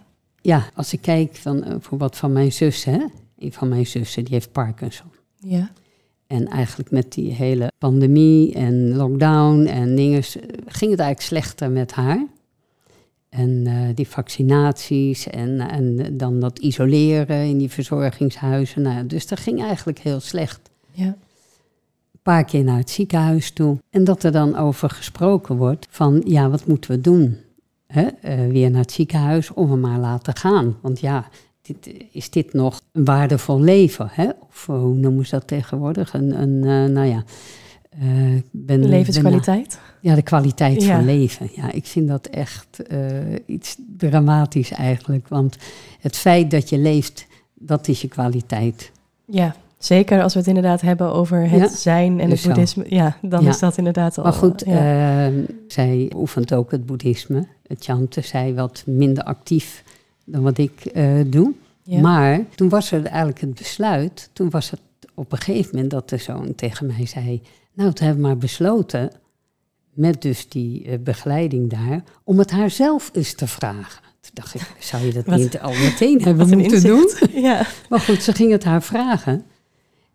ja, 0.41 0.69
als 0.73 0.93
ik 0.93 1.01
kijk 1.01 1.35
van, 1.35 1.63
eh, 1.63 1.69
bijvoorbeeld 1.69 2.17
van 2.17 2.33
mijn 2.33 2.51
zus, 2.51 2.83
hè. 2.83 3.05
Een 3.37 3.53
van 3.53 3.69
mijn 3.69 3.87
zussen, 3.87 4.23
die 4.23 4.33
heeft 4.33 4.51
Parkinson. 4.51 5.07
ja, 5.39 5.71
En 6.27 6.47
eigenlijk 6.47 6.91
met 6.91 7.13
die 7.13 7.31
hele 7.33 7.71
pandemie 7.77 8.53
en 8.53 8.95
lockdown 8.95 9.65
en 9.65 9.95
dingen 9.95 10.23
s- 10.23 10.37
ging 10.67 10.91
het 10.91 10.99
eigenlijk 10.99 11.21
slechter 11.21 11.71
met 11.71 11.91
haar. 11.91 12.25
En 13.29 13.63
eh, 13.67 13.73
die 13.95 14.07
vaccinaties 14.07 15.27
en, 15.27 15.59
en 15.59 16.17
dan 16.17 16.39
dat 16.39 16.59
isoleren 16.59 17.45
in 17.45 17.57
die 17.57 17.69
verzorgingshuizen. 17.69 18.81
Nou, 18.81 19.07
dus 19.07 19.27
dat 19.27 19.39
ging 19.39 19.61
eigenlijk 19.63 19.99
heel 19.99 20.19
slecht. 20.19 20.69
ja, 20.91 21.05
Een 21.05 22.21
paar 22.21 22.45
keer 22.45 22.63
naar 22.63 22.77
het 22.77 22.89
ziekenhuis 22.89 23.51
toe. 23.51 23.77
En 23.89 24.03
dat 24.03 24.23
er 24.23 24.31
dan 24.31 24.55
over 24.55 24.89
gesproken 24.89 25.57
wordt 25.57 25.87
van, 25.89 26.21
ja, 26.25 26.49
wat 26.49 26.65
moeten 26.67 26.91
we 26.91 27.01
doen? 27.01 27.37
Hè? 27.87 28.07
eh, 28.21 28.47
weer 28.47 28.71
naar 28.71 28.81
het 28.81 28.91
ziekenhuis 28.91 29.53
of 29.53 29.69
hem 29.69 29.79
maar 29.79 29.99
laten 29.99 30.35
gaan. 30.35 30.77
Want 30.81 30.99
ja, 30.99 31.27
dit, 31.65 32.05
is 32.11 32.29
dit 32.29 32.53
nog 32.53 32.81
een 32.91 33.05
waardevol 33.05 33.59
leven? 33.61 34.07
Hè? 34.11 34.29
Of 34.49 34.65
eh, 34.69 34.75
hoe 34.75 34.95
noemen 34.95 35.25
ze 35.25 35.31
dat 35.35 35.47
tegenwoordig? 35.47 36.13
Een, 36.13 36.41
een 36.41 36.63
eh, 36.63 36.93
nou 36.93 37.07
ja... 37.07 37.23
ik 38.35 38.43
ben, 38.51 38.79
ben- 38.81 38.89
levenskwaliteit. 38.89 39.79
ja, 40.01 40.15
de 40.15 40.21
kwaliteit 40.21 40.83
Ja. 40.83 40.95
van 40.95 41.05
leven. 41.05 41.49
Ja, 41.55 41.71
ik 41.71 41.85
vind 41.85 42.07
dat 42.07 42.25
echt 42.27 42.67
iets 43.45 43.77
dramatisch 43.97 44.71
eigenlijk. 44.71 45.27
Want 45.27 45.57
het 45.99 46.15
feit 46.17 46.51
dat 46.51 46.69
je 46.69 46.77
leeft, 46.77 47.25
dat 47.53 47.87
is 47.87 48.01
je 48.01 48.07
kwaliteit. 48.07 48.91
Ja, 49.25 49.55
zeker 49.77 50.21
als 50.21 50.33
we 50.33 50.39
het 50.39 50.47
inderdaad 50.47 50.81
hebben 50.81 51.13
over 51.13 51.49
het 51.49 51.59
Ja, 51.59 51.67
zijn 51.67 52.19
en 52.19 52.29
dus 52.29 52.31
het 52.31 52.39
zo. 52.39 52.47
boeddhisme. 52.47 52.85
Ja, 52.89 53.17
dan 53.21 53.43
Ja. 53.43 53.49
is 53.49 53.59
dat 53.59 53.77
inderdaad 53.77 54.17
al. 54.17 54.23
Maar 54.23 54.33
goed, 54.33 54.63
ja. 54.65 55.25
eh, 55.27 55.33
zij 55.67 56.11
oefent 56.15 56.53
ook 56.53 56.71
het 56.71 56.85
boeddhisme, 56.85 57.47
het 57.67 57.83
chanten. 57.83 58.23
Zij 58.23 58.53
wat 58.53 58.83
minder 58.85 59.23
actief 59.23 59.83
dan 60.25 60.41
wat 60.41 60.57
ik 60.57 60.85
eh, 60.85 61.19
doe. 61.25 61.53
ja. 61.83 61.99
Maar 62.01 62.45
toen 62.55 62.69
was 62.69 62.91
er 62.91 63.05
eigenlijk 63.05 63.39
het 63.41 63.53
besluit, 63.53 64.29
toen 64.33 64.49
was 64.49 64.69
het 64.69 64.79
op 65.13 65.31
een 65.31 65.37
gegeven 65.37 65.69
moment 65.73 65.91
dat 65.91 66.09
de 66.09 66.17
zoon 66.17 66.55
tegen 66.55 66.85
mij 66.85 67.05
zei... 67.05 67.41
Nou, 67.73 67.93
toen 67.93 68.05
hebben 68.05 68.23
we 68.23 68.29
maar 68.29 68.37
besloten, 68.37 69.11
met 69.93 70.21
dus 70.21 70.49
die 70.49 70.83
eh, 70.85 70.99
begeleiding 70.99 71.69
daar, 71.69 72.03
om 72.23 72.39
het 72.39 72.51
haar 72.51 72.69
zelf 72.69 73.09
eens 73.13 73.33
te 73.33 73.47
vragen. 73.47 74.01
Toen 74.21 74.31
dacht 74.33 74.55
ik, 74.55 74.61
zou 74.91 75.05
je 75.05 75.13
dat 75.13 75.25
Wat- 75.25 75.37
niet 75.37 75.59
al 75.59 75.73
meteen 75.73 76.21
hebben 76.27 76.57
moeten 76.57 76.83
doen? 76.83 77.09
ja, 77.47 77.65
Maar 77.89 77.99
goed, 77.99 78.23
ze 78.23 78.33
ging 78.33 78.51
het 78.51 78.63
haar 78.63 78.83
vragen. 78.83 79.43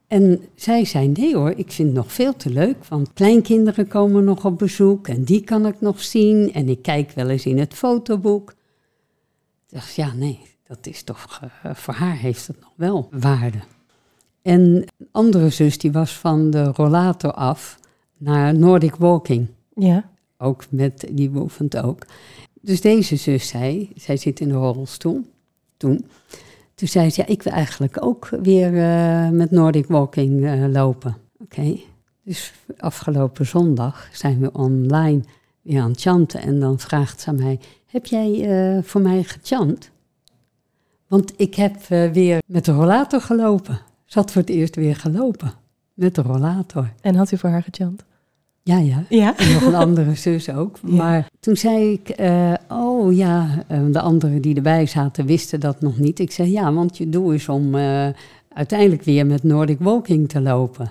En 0.07 0.41
zij 0.55 0.85
zei, 0.85 1.09
nee 1.09 1.37
hoor, 1.37 1.51
ik 1.57 1.73
vind 1.73 1.89
het 1.89 1.97
nog 1.97 2.13
veel 2.13 2.37
te 2.37 2.51
leuk, 2.51 2.85
want 2.89 3.13
kleinkinderen 3.13 3.89
komen 3.89 4.25
nog 4.25 4.45
op 4.45 4.59
bezoek 4.59 5.09
en 5.09 5.25
die 5.25 5.41
kan 5.45 5.67
ik 5.67 5.81
nog 5.81 6.03
zien. 6.03 6.53
En 6.53 6.69
ik 6.69 6.83
kijk 6.83 7.11
wel 7.11 7.29
eens 7.29 7.47
in 7.47 7.59
het 7.59 7.75
fotoboek. 7.75 8.55
Dacht, 9.71 9.95
ja, 9.95 10.13
nee, 10.15 10.41
dat 10.67 10.87
is 10.87 11.03
toch, 11.03 11.41
uh, 11.45 11.75
voor 11.75 11.95
haar 11.95 12.17
heeft 12.17 12.47
het 12.47 12.61
nog 12.61 12.73
wel 12.77 13.09
waarde. 13.11 13.59
En 14.43 14.61
een 14.61 14.89
andere 15.11 15.51
zus, 15.51 15.79
die 15.79 15.93
was 15.93 16.19
van 16.19 16.51
de 16.51 16.65
rollator 16.65 17.33
af 17.33 17.79
naar 18.17 18.55
Nordic 18.55 18.95
Walking. 18.95 19.49
Ja. 19.75 20.11
Ook 20.39 20.65
met, 20.71 21.09
die 21.13 21.31
beoefent 21.31 21.77
ook. 21.77 22.07
Dus 22.61 22.81
deze 22.81 23.17
zus 23.17 23.49
zei, 23.49 23.93
zij 23.97 24.17
zit 24.17 24.41
in 24.41 24.49
de 24.49 24.55
rolstoel 24.55 25.27
toen. 25.77 26.07
Toen 26.75 26.89
zei 26.89 27.11
ze, 27.11 27.21
ja, 27.21 27.27
ik 27.27 27.43
wil 27.43 27.53
eigenlijk 27.53 28.05
ook 28.05 28.29
weer 28.43 28.73
uh, 28.73 29.29
met 29.29 29.51
Nordic 29.51 29.87
Walking 29.87 30.43
uh, 30.43 30.67
lopen. 30.67 31.17
Oké, 31.39 31.61
okay. 31.61 31.85
dus 32.25 32.53
afgelopen 32.79 33.47
zondag 33.47 34.09
zijn 34.13 34.41
we 34.41 34.53
online 34.53 35.23
weer 35.63 35.81
aan 35.81 35.91
het 35.91 36.01
chanten. 36.01 36.41
En 36.41 36.61
dan 36.61 36.79
vraagt 36.79 37.21
ze 37.21 37.29
aan 37.29 37.37
mij, 37.37 37.59
heb 37.87 38.07
jij 38.07 38.31
uh, 38.77 38.83
voor 38.83 39.01
mij 39.01 39.23
gechant? 39.23 39.91
Want 41.09 41.33
ik 41.37 41.55
heb 41.55 41.87
weer 42.13 42.39
met 42.47 42.65
de 42.65 42.73
rollator 42.73 43.21
gelopen. 43.21 43.81
Ze 44.05 44.19
had 44.19 44.33
voor 44.33 44.41
het 44.41 44.51
eerst 44.51 44.77
weer 44.77 44.97
gelopen 44.97 45.53
met 45.95 46.15
de 46.15 46.23
rollator. 46.23 46.93
En 47.01 47.15
had 47.15 47.33
u 47.33 47.37
voor 47.37 47.51
haar 47.51 47.63
gechant? 47.63 48.05
Ja, 48.63 48.79
ja. 48.79 49.05
ja. 49.09 49.37
En 49.37 49.53
nog 49.53 49.63
een 49.63 49.75
andere 49.75 50.15
zus 50.15 50.51
ook. 50.51 50.79
Ja. 50.87 50.97
Maar 50.97 51.27
toen 51.41 51.57
zei 51.57 51.93
ik, 51.93 52.21
uh, 52.21 52.55
oh 52.69 53.17
ja, 53.17 53.65
de 53.91 54.01
anderen 54.01 54.43
die 54.43 54.55
erbij 54.55 54.87
zaten 54.87 55.27
wisten 55.27 55.61
dat 55.61 55.81
nog 55.81 55.99
niet. 55.99 56.19
Ik 56.19 56.33
zei, 56.33 56.51
ja, 56.51 56.73
want 56.73 56.97
je 56.97 57.09
doel 57.09 57.33
is 57.33 57.49
om 57.49 57.75
uiteindelijk 58.53 59.03
weer 59.03 59.27
met 59.27 59.43
Nordic 59.43 59.79
Walking 59.79 60.29
te 60.29 60.41
lopen. 60.41 60.91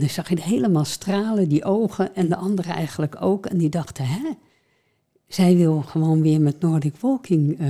En 0.00 0.06
dan 0.06 0.14
zag 0.14 0.28
je 0.28 0.40
helemaal 0.40 0.84
stralen, 0.84 1.48
die 1.48 1.64
ogen, 1.64 2.14
en 2.14 2.28
de 2.28 2.36
anderen 2.36 2.74
eigenlijk 2.74 3.16
ook. 3.20 3.46
En 3.46 3.58
die 3.58 3.68
dachten, 3.68 4.04
hè, 4.06 4.20
zij 5.28 5.56
wil 5.56 5.82
gewoon 5.82 6.22
weer 6.22 6.40
met 6.40 6.60
Nordic 6.60 6.94
Walking 7.00 7.60
uh, 7.60 7.68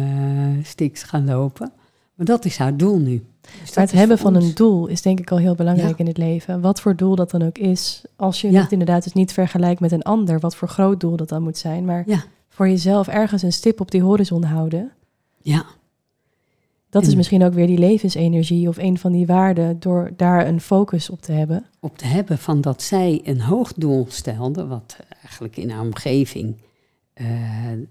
sticks 0.63 1.03
gaan 1.03 1.25
lopen. 1.25 1.73
Maar 2.15 2.27
dat 2.27 2.45
is 2.45 2.57
haar 2.57 2.77
doel 2.77 2.99
nu. 2.99 3.25
Dus 3.61 3.75
maar 3.75 3.85
het 3.85 3.93
hebben 3.93 4.19
van 4.19 4.37
ons. 4.37 4.45
een 4.45 4.55
doel 4.55 4.87
is 4.87 5.03
denk 5.03 5.21
ik 5.21 5.31
al 5.31 5.39
heel 5.39 5.55
belangrijk 5.55 5.91
ja. 5.91 5.99
in 5.99 6.07
het 6.07 6.19
leven. 6.19 6.61
Wat 6.61 6.81
voor 6.81 6.97
doel 6.97 7.15
dat 7.15 7.31
dan 7.31 7.43
ook 7.43 7.59
is. 7.59 8.03
Als 8.17 8.41
je 8.41 8.51
ja. 8.51 8.61
het 8.61 8.73
inderdaad 8.73 9.05
dus 9.05 9.13
niet 9.13 9.33
vergelijkt 9.33 9.81
met 9.81 9.93
een 9.93 10.03
ander, 10.03 10.41
wat 10.41 10.57
voor 10.57 10.69
groot 10.69 11.01
doel 11.01 11.17
dat 11.17 11.29
dan 11.29 11.43
moet 11.43 11.59
zijn. 11.59 11.85
Maar 11.85 12.03
ja. 12.07 12.25
voor 12.49 12.69
jezelf 12.69 13.09
ergens 13.09 13.43
een 13.43 13.53
stip 13.53 13.81
op 13.81 13.91
die 13.91 14.03
horizon 14.03 14.43
houden. 14.45 14.93
Ja. 15.43 15.65
Dat 16.91 17.07
is 17.07 17.15
misschien 17.15 17.43
ook 17.43 17.55
weer 17.55 17.67
die 17.67 17.79
levensenergie 17.79 18.69
of 18.69 18.77
een 18.77 18.99
van 18.99 19.13
die 19.13 19.27
waarden 19.27 19.81
door 19.81 20.11
daar 20.17 20.47
een 20.47 20.61
focus 20.61 21.11
op 21.11 21.23
te 21.23 21.33
hebben. 21.33 21.65
Op 21.81 21.99
te 21.99 22.07
hebben 22.07 22.39
van 22.39 22.61
dat 22.61 22.83
zij 22.83 23.21
een 23.25 23.41
hoog 23.41 23.73
doel 23.73 24.07
stelde, 24.09 24.67
wat 24.67 24.97
eigenlijk 25.21 25.57
in 25.57 25.71
haar 25.71 25.83
omgeving 25.83 26.57
uh, 27.15 27.27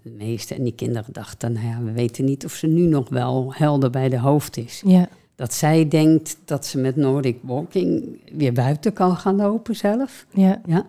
de 0.02 0.10
meeste 0.10 0.54
en 0.54 0.62
die 0.62 0.74
kinderen 0.74 1.12
dachten, 1.12 1.52
nou 1.52 1.66
ja, 1.66 1.82
we 1.82 1.92
weten 1.92 2.24
niet 2.24 2.44
of 2.44 2.52
ze 2.52 2.66
nu 2.66 2.86
nog 2.86 3.08
wel 3.08 3.54
helder 3.54 3.90
bij 3.90 4.08
de 4.08 4.18
hoofd 4.18 4.56
is. 4.56 4.82
Ja 4.86 5.08
dat 5.40 5.54
zij 5.54 5.88
denkt 5.88 6.36
dat 6.44 6.66
ze 6.66 6.78
met 6.78 6.96
Nordic 6.96 7.38
Walking 7.42 8.20
weer 8.32 8.52
buiten 8.52 8.92
kan 8.92 9.16
gaan 9.16 9.36
lopen 9.36 9.76
zelf. 9.76 10.26
Ja. 10.30 10.60
Ja. 10.66 10.86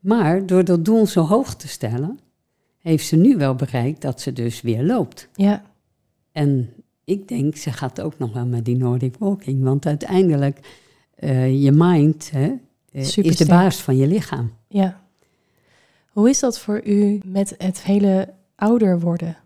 Maar 0.00 0.46
door 0.46 0.64
dat 0.64 0.84
doel 0.84 1.06
zo 1.06 1.20
hoog 1.22 1.54
te 1.54 1.68
stellen, 1.68 2.18
heeft 2.78 3.06
ze 3.06 3.16
nu 3.16 3.36
wel 3.36 3.54
bereikt 3.54 4.00
dat 4.00 4.20
ze 4.20 4.32
dus 4.32 4.60
weer 4.60 4.82
loopt. 4.82 5.28
Ja. 5.34 5.62
En 6.32 6.72
ik 7.10 7.28
denk, 7.28 7.56
ze 7.56 7.72
gaat 7.72 8.00
ook 8.00 8.18
nog 8.18 8.32
wel 8.32 8.46
met 8.46 8.64
die 8.64 8.76
Nordic 8.76 9.14
Walking. 9.18 9.62
Want 9.62 9.86
uiteindelijk, 9.86 10.58
uh, 11.18 11.62
je 11.62 11.72
mind 11.72 12.30
hè, 12.30 12.46
uh, 12.92 13.16
is 13.16 13.36
de 13.36 13.46
baas 13.46 13.82
van 13.82 13.96
je 13.96 14.06
lichaam. 14.06 14.52
Ja. 14.68 15.00
Hoe 16.10 16.28
is 16.28 16.40
dat 16.40 16.58
voor 16.58 16.80
u 16.84 17.20
met 17.24 17.54
het 17.58 17.82
hele 17.82 18.28
ouder 18.54 19.00
worden? 19.00 19.36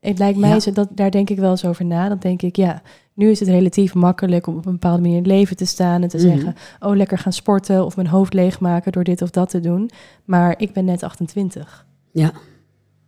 Het 0.00 0.18
lijkt 0.18 0.38
mij, 0.38 0.60
ja. 0.64 0.72
dat, 0.72 0.88
daar 0.90 1.10
denk 1.10 1.30
ik 1.30 1.38
wel 1.38 1.50
eens 1.50 1.64
over 1.64 1.84
na. 1.84 2.08
Dan 2.08 2.18
denk 2.18 2.42
ik, 2.42 2.56
ja, 2.56 2.82
nu 3.14 3.30
is 3.30 3.40
het 3.40 3.48
relatief 3.48 3.94
makkelijk 3.94 4.46
om 4.46 4.56
op 4.56 4.66
een 4.66 4.72
bepaalde 4.72 5.00
manier 5.00 5.16
in 5.16 5.22
het 5.22 5.32
leven 5.32 5.56
te 5.56 5.64
staan 5.64 6.02
en 6.02 6.08
te 6.08 6.16
mm. 6.16 6.22
zeggen, 6.22 6.54
oh 6.80 6.96
lekker 6.96 7.18
gaan 7.18 7.32
sporten 7.32 7.84
of 7.84 7.96
mijn 7.96 8.08
hoofd 8.08 8.34
leegmaken 8.34 8.92
door 8.92 9.04
dit 9.04 9.22
of 9.22 9.30
dat 9.30 9.50
te 9.50 9.60
doen. 9.60 9.90
Maar 10.24 10.54
ik 10.58 10.72
ben 10.72 10.84
net 10.84 11.02
28. 11.02 11.86
Ja. 12.10 12.32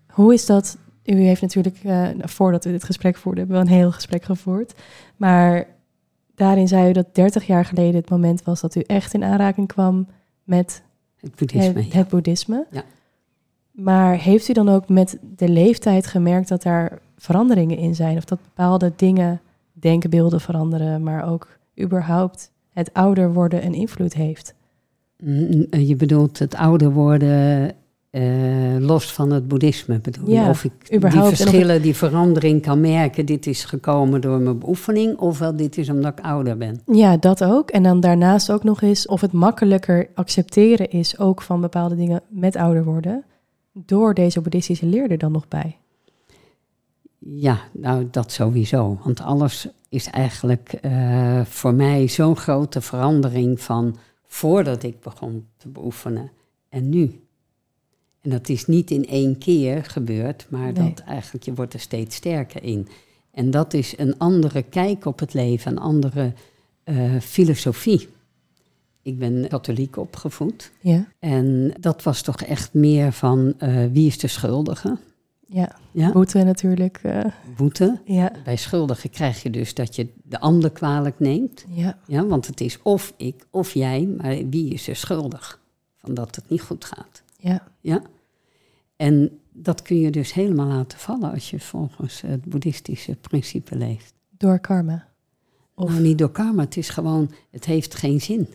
Hoe 0.07 0.35
is 0.35 0.47
dat? 0.47 0.77
U 1.05 1.15
heeft 1.15 1.41
natuurlijk, 1.41 1.85
uh, 1.85 2.09
voordat 2.19 2.65
we 2.65 2.71
dit 2.71 2.85
gesprek 2.85 3.17
voerden, 3.17 3.45
hebben 3.47 3.65
we 3.65 3.71
een 3.71 3.79
heel 3.79 3.93
gesprek 3.93 4.25
gevoerd. 4.25 4.75
Maar 5.17 5.67
daarin 6.35 6.69
zei 6.69 6.89
u 6.89 6.93
dat 6.93 7.15
30 7.15 7.47
jaar 7.47 7.65
geleden 7.65 7.95
het 7.95 8.11
moment 8.11 8.43
was 8.43 8.61
dat 8.61 8.75
u 8.75 8.81
echt 8.81 9.15
in 9.15 9.25
aanraking 9.25 9.69
kwam 9.69 10.07
met 10.45 10.83
het 11.21 11.35
boeddhisme. 11.35 11.83
Het, 11.83 11.93
het 11.93 12.09
boeddhisme. 12.09 12.67
Ja. 12.71 12.85
Maar 13.71 14.19
heeft 14.19 14.49
u 14.49 14.53
dan 14.53 14.69
ook 14.69 14.89
met 14.89 15.19
de 15.37 15.49
leeftijd 15.49 16.07
gemerkt 16.07 16.49
dat 16.49 16.63
daar 16.63 16.99
veranderingen 17.17 17.77
in 17.77 17.95
zijn? 17.95 18.17
Of 18.17 18.25
dat 18.25 18.43
bepaalde 18.43 18.93
dingen, 18.97 19.41
denkbeelden 19.73 20.41
veranderen, 20.41 21.03
maar 21.03 21.29
ook 21.29 21.49
überhaupt 21.81 22.51
het 22.71 22.93
ouder 22.93 23.33
worden 23.33 23.65
een 23.65 23.75
invloed 23.75 24.15
heeft? 24.15 24.55
Je 25.71 25.95
bedoelt 25.97 26.39
het 26.39 26.55
ouder 26.55 26.93
worden 26.93 27.73
uh, 28.15 28.77
los 28.79 29.13
van 29.13 29.31
het 29.31 29.49
boeddhisme 29.49 29.99
bedoel 29.99 30.31
ja, 30.31 30.43
je? 30.43 30.49
Of 30.49 30.65
ik 30.65 30.73
überhaupt. 30.95 31.29
die 31.29 31.37
verschillen, 31.37 31.83
die 31.83 31.97
verandering 31.97 32.63
kan 32.63 32.81
merken, 32.81 33.27
dit 33.27 33.47
is 33.47 33.65
gekomen 33.65 34.21
door 34.21 34.39
mijn 34.39 34.59
beoefening, 34.59 35.19
ofwel 35.19 35.57
dit 35.57 35.79
is 35.79 35.91
omdat 35.91 36.19
ik 36.19 36.25
ouder 36.25 36.57
ben. 36.57 36.81
Ja, 36.87 37.17
dat 37.17 37.45
ook. 37.45 37.71
En 37.71 37.83
dan 37.83 38.01
daarnaast 38.01 38.51
ook 38.51 38.65
nog 38.65 38.83
eens 38.83 39.07
of 39.07 39.21
het 39.21 39.33
makkelijker 39.33 40.09
accepteren 40.15 40.91
is, 40.91 41.19
ook 41.19 41.43
van 41.43 41.61
bepaalde 41.61 41.97
dingen 41.97 42.23
met 42.29 42.57
ouder 42.57 42.85
worden 42.85 43.25
door 43.73 44.15
deze 44.15 44.41
boeddhistische 44.41 44.87
leer 44.87 45.11
er 45.11 45.19
dan 45.19 45.33
nog 45.33 45.49
bij? 45.49 45.77
Ja, 47.19 47.59
nou 47.73 48.09
dat 48.11 48.33
sowieso. 48.33 48.99
Want 49.05 49.21
alles 49.21 49.69
is 49.89 50.07
eigenlijk 50.07 50.79
uh, 50.83 51.45
voor 51.45 51.75
mij 51.75 52.09
zo'n 52.09 52.37
grote 52.37 52.81
verandering 52.81 53.61
van 53.61 53.97
voordat 54.27 54.83
ik 54.83 55.01
begon 55.01 55.47
te 55.57 55.69
beoefenen 55.69 56.31
en 56.69 56.89
nu. 56.89 57.24
En 58.25 58.31
dat 58.31 58.49
is 58.49 58.67
niet 58.67 58.91
in 58.91 59.07
één 59.07 59.39
keer 59.39 59.85
gebeurd, 59.85 60.47
maar 60.51 60.73
Nee. 60.73 60.93
dat 60.95 61.01
eigenlijk, 61.07 61.45
je 61.45 61.55
wordt 61.55 61.75
er 61.75 61.81
steeds 61.81 62.17
sterker 62.17 62.63
in. 62.63 62.89
En 63.31 63.51
dat 63.51 63.75
is 63.75 63.99
een 63.99 64.19
andere 64.19 64.63
kijk 64.63 65.05
op 65.05 65.19
het 65.19 65.35
leven, 65.35 65.73
een 65.73 65.79
andere 65.79 66.33
eh, 66.85 67.17
filosofie. 67.21 68.09
Ik 69.03 69.19
ben 69.19 69.49
katholiek 69.49 69.97
opgevoed. 69.97 70.71
Ja, 70.81 71.07
En 71.19 71.73
dat 71.81 72.03
was 72.03 72.23
toch 72.23 72.43
echt 72.43 72.75
meer 72.75 73.13
van 73.13 73.55
eh, 73.59 73.85
wie 73.93 74.07
is 74.07 74.19
de 74.19 74.29
schuldige? 74.29 74.99
ja. 75.47 75.77
Ja? 75.91 76.13
boete 76.13 76.43
natuurlijk. 76.43 76.99
eh, 77.03 77.25
Boete. 77.57 78.01
ja, 78.05 78.33
Bij 78.45 78.57
schuldige 78.57 79.09
krijg 79.09 79.43
je 79.43 79.51
dus 79.51 79.75
dat 79.75 79.97
je 79.97 80.09
de 80.23 80.41
ander 80.41 80.71
kwalijk 80.71 81.19
neemt. 81.21 81.65
ja, 81.69 81.99
Ja, 82.07 82.27
want 82.27 82.47
het 82.47 82.61
is 82.61 82.79
of 82.83 83.13
ik 83.17 83.47
of 83.51 83.75
jij, 83.75 84.07
maar 84.17 84.49
wie 84.49 84.73
is 84.73 84.89
er 84.89 84.97
schuldig? 84.97 85.61
Van 85.97 86.15
dat 86.15 86.35
het 86.37 86.49
niet 86.49 86.61
goed 86.63 86.85
gaat. 86.85 87.23
ja, 87.37 87.63
Ja? 87.81 88.03
En 88.97 89.39
dat 89.53 89.83
kun 89.83 89.99
je 90.01 90.11
dus 90.11 90.33
helemaal 90.33 90.67
laten 90.67 90.99
vallen 90.99 91.33
als 91.33 91.51
je 91.51 91.61
volgens 91.61 92.21
het 92.21 92.45
boeddhistische 92.45 93.15
principe 93.17 93.77
leeft. 93.77 94.13
door 94.39 94.59
karma. 94.59 95.07
Of, 95.75 95.89
Nou, 95.91 96.03
niet 96.03 96.19
door 96.19 96.31
karma, 96.31 96.63
het 96.63 96.77
is 96.77 96.89
gewoon, 96.89 97.31
het 97.51 97.65
heeft 97.65 97.95
geen 97.95 98.21
zin. 98.21 98.49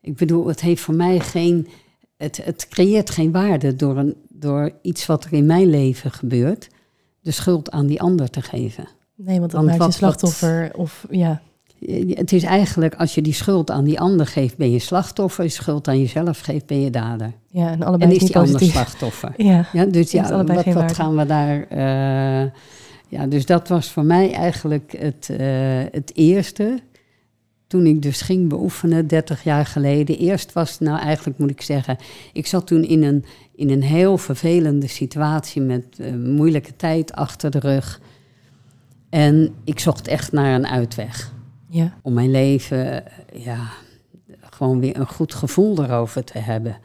Ik 0.00 0.16
bedoel, 0.16 0.46
het 0.46 0.60
heeft 0.60 0.82
voor 0.82 0.94
mij 0.94 1.20
geen, 1.20 1.68
het, 2.16 2.44
het 2.44 2.68
creëert 2.68 3.10
geen 3.10 3.32
waarde 3.32 3.76
door, 3.76 3.96
een, 3.96 4.14
door 4.28 4.72
iets 4.82 5.06
wat 5.06 5.24
er 5.24 5.32
in 5.32 5.46
mijn 5.46 5.66
leven 5.70 6.10
gebeurt, 6.10 6.68
de 7.20 7.30
schuld 7.30 7.70
aan 7.70 7.86
die 7.86 8.00
ander 8.00 8.30
te 8.30 8.42
geven. 8.42 8.88
nee, 9.14 9.38
want 9.40 9.50
dat 9.50 9.64
Want 9.64 9.78
maakt 9.78 9.78
je 9.78 9.84
wat- 9.84 9.94
slachtoffer. 9.94 10.74
Of 10.76 11.06
ja, 11.10 11.42
Het 11.88 12.32
is 12.32 12.42
eigenlijk, 12.42 12.94
als 12.94 13.14
je 13.14 13.22
die 13.22 13.32
schuld 13.32 13.70
aan 13.70 13.84
die 13.84 14.00
ander 14.00 14.26
geeft, 14.26 14.56
ben 14.56 14.70
je 14.70 14.78
slachtoffer. 14.78 15.44
Als 15.44 15.56
je 15.56 15.62
schuld 15.62 15.88
aan 15.88 15.98
jezelf 15.98 16.40
geeft, 16.40 16.66
ben 16.66 16.80
je 16.80 16.90
dader. 16.90 17.32
ja, 17.50 17.70
en 17.70 17.82
allebei 17.82 18.10
En 18.10 18.16
is 18.16 18.22
die 18.22 18.36
ander 18.36 18.60
slachtoffer. 18.60 19.32
Ja, 19.46 19.66
Ja, 19.72 19.84
dus 19.84 20.10
ja, 20.10 20.28
allebei 20.28 20.62
wat, 20.62 20.74
wat 20.74 20.94
gaan 20.94 21.16
we 21.16 21.26
daar... 21.26 21.66
eh, 21.68 22.50
ja, 23.08 23.26
dus 23.26 23.46
dat 23.46 23.68
was 23.68 23.90
voor 23.90 24.04
mij 24.04 24.32
eigenlijk 24.32 24.94
het, 24.98 25.28
eh, 25.38 25.46
het 25.90 26.12
eerste. 26.14 26.78
Toen 27.66 27.86
ik 27.86 28.02
dus 28.02 28.20
ging 28.20 28.48
beoefenen, 28.48 29.06
30 29.06 29.44
jaar 29.44 29.66
geleden. 29.66 30.18
Eerst 30.18 30.52
was 30.52 30.78
nou 30.78 30.98
eigenlijk, 30.98 31.38
moet 31.38 31.50
ik 31.50 31.62
zeggen... 31.62 31.96
Ik 32.32 32.46
zat 32.46 32.66
toen 32.66 32.84
in 32.84 33.02
een, 33.02 33.24
in 33.54 33.70
een 33.70 33.82
heel 33.82 34.18
vervelende 34.18 34.86
situatie... 34.86 35.62
met 35.62 35.84
eh, 35.98 36.12
moeilijke 36.14 36.76
tijd 36.76 37.12
achter 37.12 37.50
de 37.50 37.58
rug. 37.58 38.00
En 39.10 39.54
ik 39.64 39.78
zocht 39.78 40.08
echt 40.08 40.32
naar 40.32 40.54
een 40.54 40.66
uitweg 40.66 41.38
ja, 41.70 41.98
om 42.02 42.12
mijn 42.12 42.30
leven, 42.30 43.04
ja, 43.32 43.68
gewoon 44.40 44.80
weer 44.80 44.96
een 44.96 45.06
goed 45.08 45.34
gevoel 45.34 45.82
erover 45.82 46.24
te 46.24 46.38
hebben. 46.38 46.76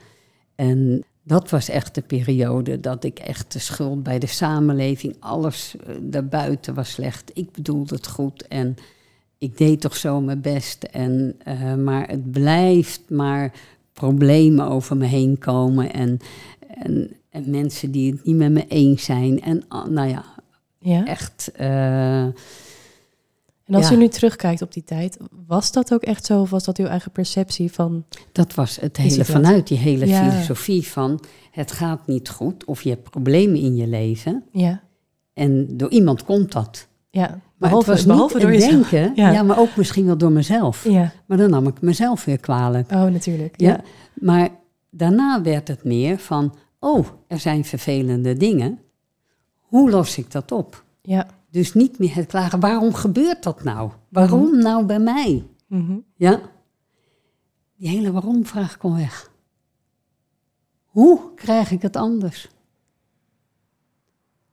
En 0.56 1.04
dat 1.24 1.50
was 1.50 1.70
echt 1.70 1.96
de 1.96 2.02
periode 2.02 2.80
dat 2.80 3.04
ik 3.04 3.20
echt 3.20 3.54
de 3.54 3.60
schuld 3.60 4.04
bij 4.04 4.20
de 4.20 4.28
samenleving, 4.28 5.16
alles 5.20 5.76
eh, 5.86 5.96
daarbuiten 6.02 6.74
was 6.74 6.92
slecht. 6.92 7.32
Ik 7.34 7.52
bedoelde 7.52 7.96
het 7.96 8.08
goed 8.08 8.48
en 8.48 8.76
ik 9.38 9.58
deed 9.58 9.82
toch 9.82 9.96
zo 9.96 10.22
mijn 10.22 10.42
best. 10.42 10.84
En, 10.84 11.36
eh, 11.44 11.76
maar 11.76 12.08
het 12.10 12.32
blijft 12.32 13.02
maar 13.10 13.52
problemen 13.94 14.68
over 14.68 14.98
me 14.98 15.06
heen 15.06 15.38
komen. 15.38 15.94
En, 15.94 16.20
en, 16.68 17.12
en 17.30 17.50
mensen 17.50 17.92
die 17.92 18.12
het 18.12 18.24
niet 18.26 18.36
met 18.36 18.52
me 18.52 18.68
eens 18.68 19.04
zijn. 19.04 19.42
En 19.42 19.64
ah, 19.68 19.88
nou 19.88 20.10
ja, 20.10 20.26
Ja. 20.80 21.06
echt. 21.06 21.52
eh, 21.56 22.26
En 23.66 23.76
als 23.76 23.90
Ja. 23.90 23.96
u 23.96 23.98
nu 23.98 24.08
terugkijkt 24.08 24.62
op 24.62 24.74
die 24.74 24.84
tijd, 24.84 25.18
was 25.48 25.72
dat 25.72 25.94
ook 25.94 26.02
echt 26.02 26.26
zo? 26.26 26.42
Of 26.42 26.50
was 26.50 26.64
dat 26.64 26.78
uw 26.78 26.86
eigen 26.86 27.12
perceptie 27.12 27.72
van... 27.72 28.06
dat 28.32 28.54
was 28.54 28.80
het 28.80 28.98
hele 28.98 29.10
situatie. 29.10 29.34
vanuit 29.34 29.68
die 29.68 29.78
hele 29.78 30.08
Ja. 30.08 30.30
filosofie 30.32 30.88
van 30.88 31.20
het 31.52 31.72
gaat 31.72 32.08
niet 32.08 32.30
goed 32.30 32.66
of 32.66 32.82
je 32.82 32.90
hebt 32.90 33.10
problemen 33.10 33.56
in 33.60 33.76
je 33.76 33.88
leven. 33.88 34.44
Ja, 34.52 34.82
En 35.34 35.78
door 35.78 35.90
iemand 35.90 36.24
komt 36.24 36.52
dat. 36.52 36.88
ja. 37.10 37.28
Maar 37.58 37.70
behalve, 37.70 37.90
het 37.92 37.98
was 38.06 38.16
behalve 38.16 38.40
door 38.40 38.52
denken, 38.52 39.12
Ja. 39.24 39.32
ja. 39.32 39.44
maar 39.44 39.60
ook 39.60 39.76
misschien 39.76 40.06
wel 40.06 40.18
door 40.18 40.32
mezelf. 40.32 40.84
Ja, 40.90 41.12
Maar 41.26 41.38
dan 41.38 41.50
nam 41.50 41.68
ik 41.68 41.82
mezelf 41.82 42.26
weer 42.26 42.38
kwalijk. 42.40 42.92
oh 42.92 43.04
natuurlijk. 43.04 43.60
Ja. 43.62 43.70
Ja, 43.70 43.80
Maar 44.14 44.50
daarna 44.90 45.42
werd 45.42 45.68
het 45.68 45.84
meer 45.84 46.18
van, 46.18 46.56
oh, 46.80 47.06
er 47.28 47.40
zijn 47.40 47.66
vervelende 47.66 48.34
dingen. 48.38 48.80
Hoe 49.60 49.90
los 49.90 50.18
ik 50.18 50.32
dat 50.32 50.52
op? 50.52 50.84
ja. 51.02 51.28
Dus 51.56 51.74
niet 51.74 52.00
meer 52.00 52.16
het 52.16 52.26
klagen, 52.26 52.60
waarom 52.60 52.94
gebeurt 52.94 53.44
dat 53.44 53.64
nou? 53.64 53.92
Waarom 54.10 54.58
nou 54.58 54.86
bij 54.86 55.00
mij? 55.00 55.48
Mhm. 55.68 55.98
Ja. 56.16 56.42
Die 57.76 57.90
hele 57.90 58.12
waarom-vraag 58.12 58.78
kon 58.78 58.96
weg. 58.96 59.32
Hoe 60.86 61.34
krijg 61.36 61.72
ik 61.72 61.82
het 61.82 61.96
anders? 61.96 62.50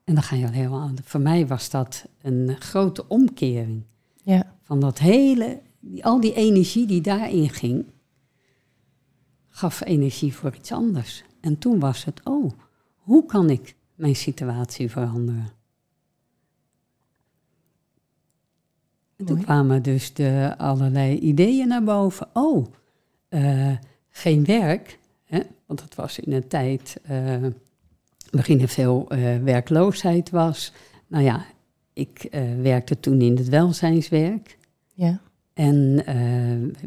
En 0.05 0.15
dan 0.15 0.23
ga 0.23 0.37
je 0.37 0.47
al 0.47 0.53
helemaal 0.53 0.81
aan. 0.81 0.97
Voor 1.05 1.21
mij 1.21 1.47
was 1.47 1.71
dat 1.71 2.07
een 2.21 2.57
grote 2.59 3.09
omkering. 3.09 3.83
ja. 4.23 4.57
Van 4.63 4.81
dat 4.81 4.99
hele, 4.99 5.61
die, 5.81 6.05
al 6.05 6.21
die 6.21 6.35
energie 6.35 6.87
die 6.87 7.01
daarin 7.01 7.49
ging, 7.49 7.85
gaf 9.49 9.81
energie 9.85 10.35
voor 10.35 10.55
iets 10.55 10.73
anders. 10.73 11.25
En 11.41 11.59
toen 11.59 11.79
was 11.79 12.05
het, 12.05 12.21
oh, 12.25 12.53
hoe 12.97 13.27
kan 13.27 13.51
ik 13.51 13.77
mijn 13.95 14.17
situatie 14.17 14.91
veranderen? 14.91 15.61
En 19.29 19.35
toen 19.35 19.45
kwamen 19.45 19.83
dus 19.83 20.15
de 20.15 20.55
allerlei 20.57 21.19
ideeën 21.19 21.69
naar 21.69 21.85
boven. 21.85 22.27
Oh, 22.33 22.67
eh, 23.29 23.71
geen 24.09 24.45
werk, 24.45 24.99
hè? 25.25 25.41
want 25.67 25.81
dat 25.81 25.95
was 25.95 26.19
in 26.19 26.33
een 26.33 26.49
tijd 26.49 26.97
eh 27.03 27.37
waarin 28.31 28.61
er 28.61 28.69
veel 28.69 29.07
eh, 29.09 29.37
werkloosheid 29.37 30.31
was. 30.31 30.73
Nou 31.07 31.25
ja, 31.25 31.45
ik 31.93 32.29
werkte 32.63 33.01
toen 33.01 33.21
in 33.21 33.37
het 33.37 33.49
welzijnswerk. 33.49 34.59
Ja, 34.95 35.21
En 35.55 36.05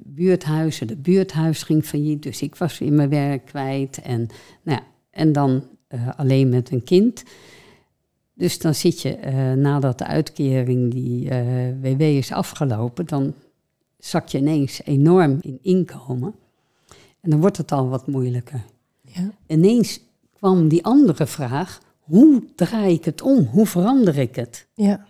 buurthuizen, 0.04 0.88
de 0.88 0.96
buurthuis 0.96 1.64
ging 1.64 1.84
failliet, 1.84 2.24
dus 2.24 2.42
ik 2.42 2.56
was 2.56 2.78
weer 2.78 2.94
mijn 2.94 3.10
werk 3.10 3.46
kwijt. 3.46 4.02
En, 4.02 4.28
nou 4.64 4.80
ja, 4.80 4.84
en 5.10 5.32
dan 5.32 5.64
alleen 6.16 6.50
met 6.50 6.72
een 6.72 6.84
kind. 6.84 7.24
Dus 8.36 8.60
dan 8.60 8.76
zit 8.76 9.02
je, 9.02 9.16
eh, 9.16 9.54
nadat 9.54 9.98
de 9.98 10.06
uitkering, 10.06 10.92
die 10.92 11.30
eh, 11.30 11.70
WW 11.82 12.02
is 12.02 12.32
afgelopen, 12.32 13.06
dan 13.06 13.34
zak 13.98 14.28
je 14.28 14.38
ineens 14.38 14.82
enorm 14.84 15.38
in 15.42 15.60
inkomen. 15.62 16.36
En 17.22 17.30
dan 17.30 17.40
wordt 17.40 17.58
het 17.58 17.72
al 17.72 17.90
wat 17.90 18.08
moeilijker. 18.08 18.64
ja. 19.02 19.32
Ineens 19.48 20.00
kwam 20.34 20.68
die 20.68 20.84
andere 20.84 21.28
vraag, 21.28 21.80
hoe 22.00 22.44
draai 22.56 22.94
ik 22.94 23.06
het 23.06 23.22
om? 23.22 23.44
Hoe 23.52 23.66
verander 23.66 24.18
ik 24.18 24.36
het? 24.36 24.68
ja. 24.74 25.06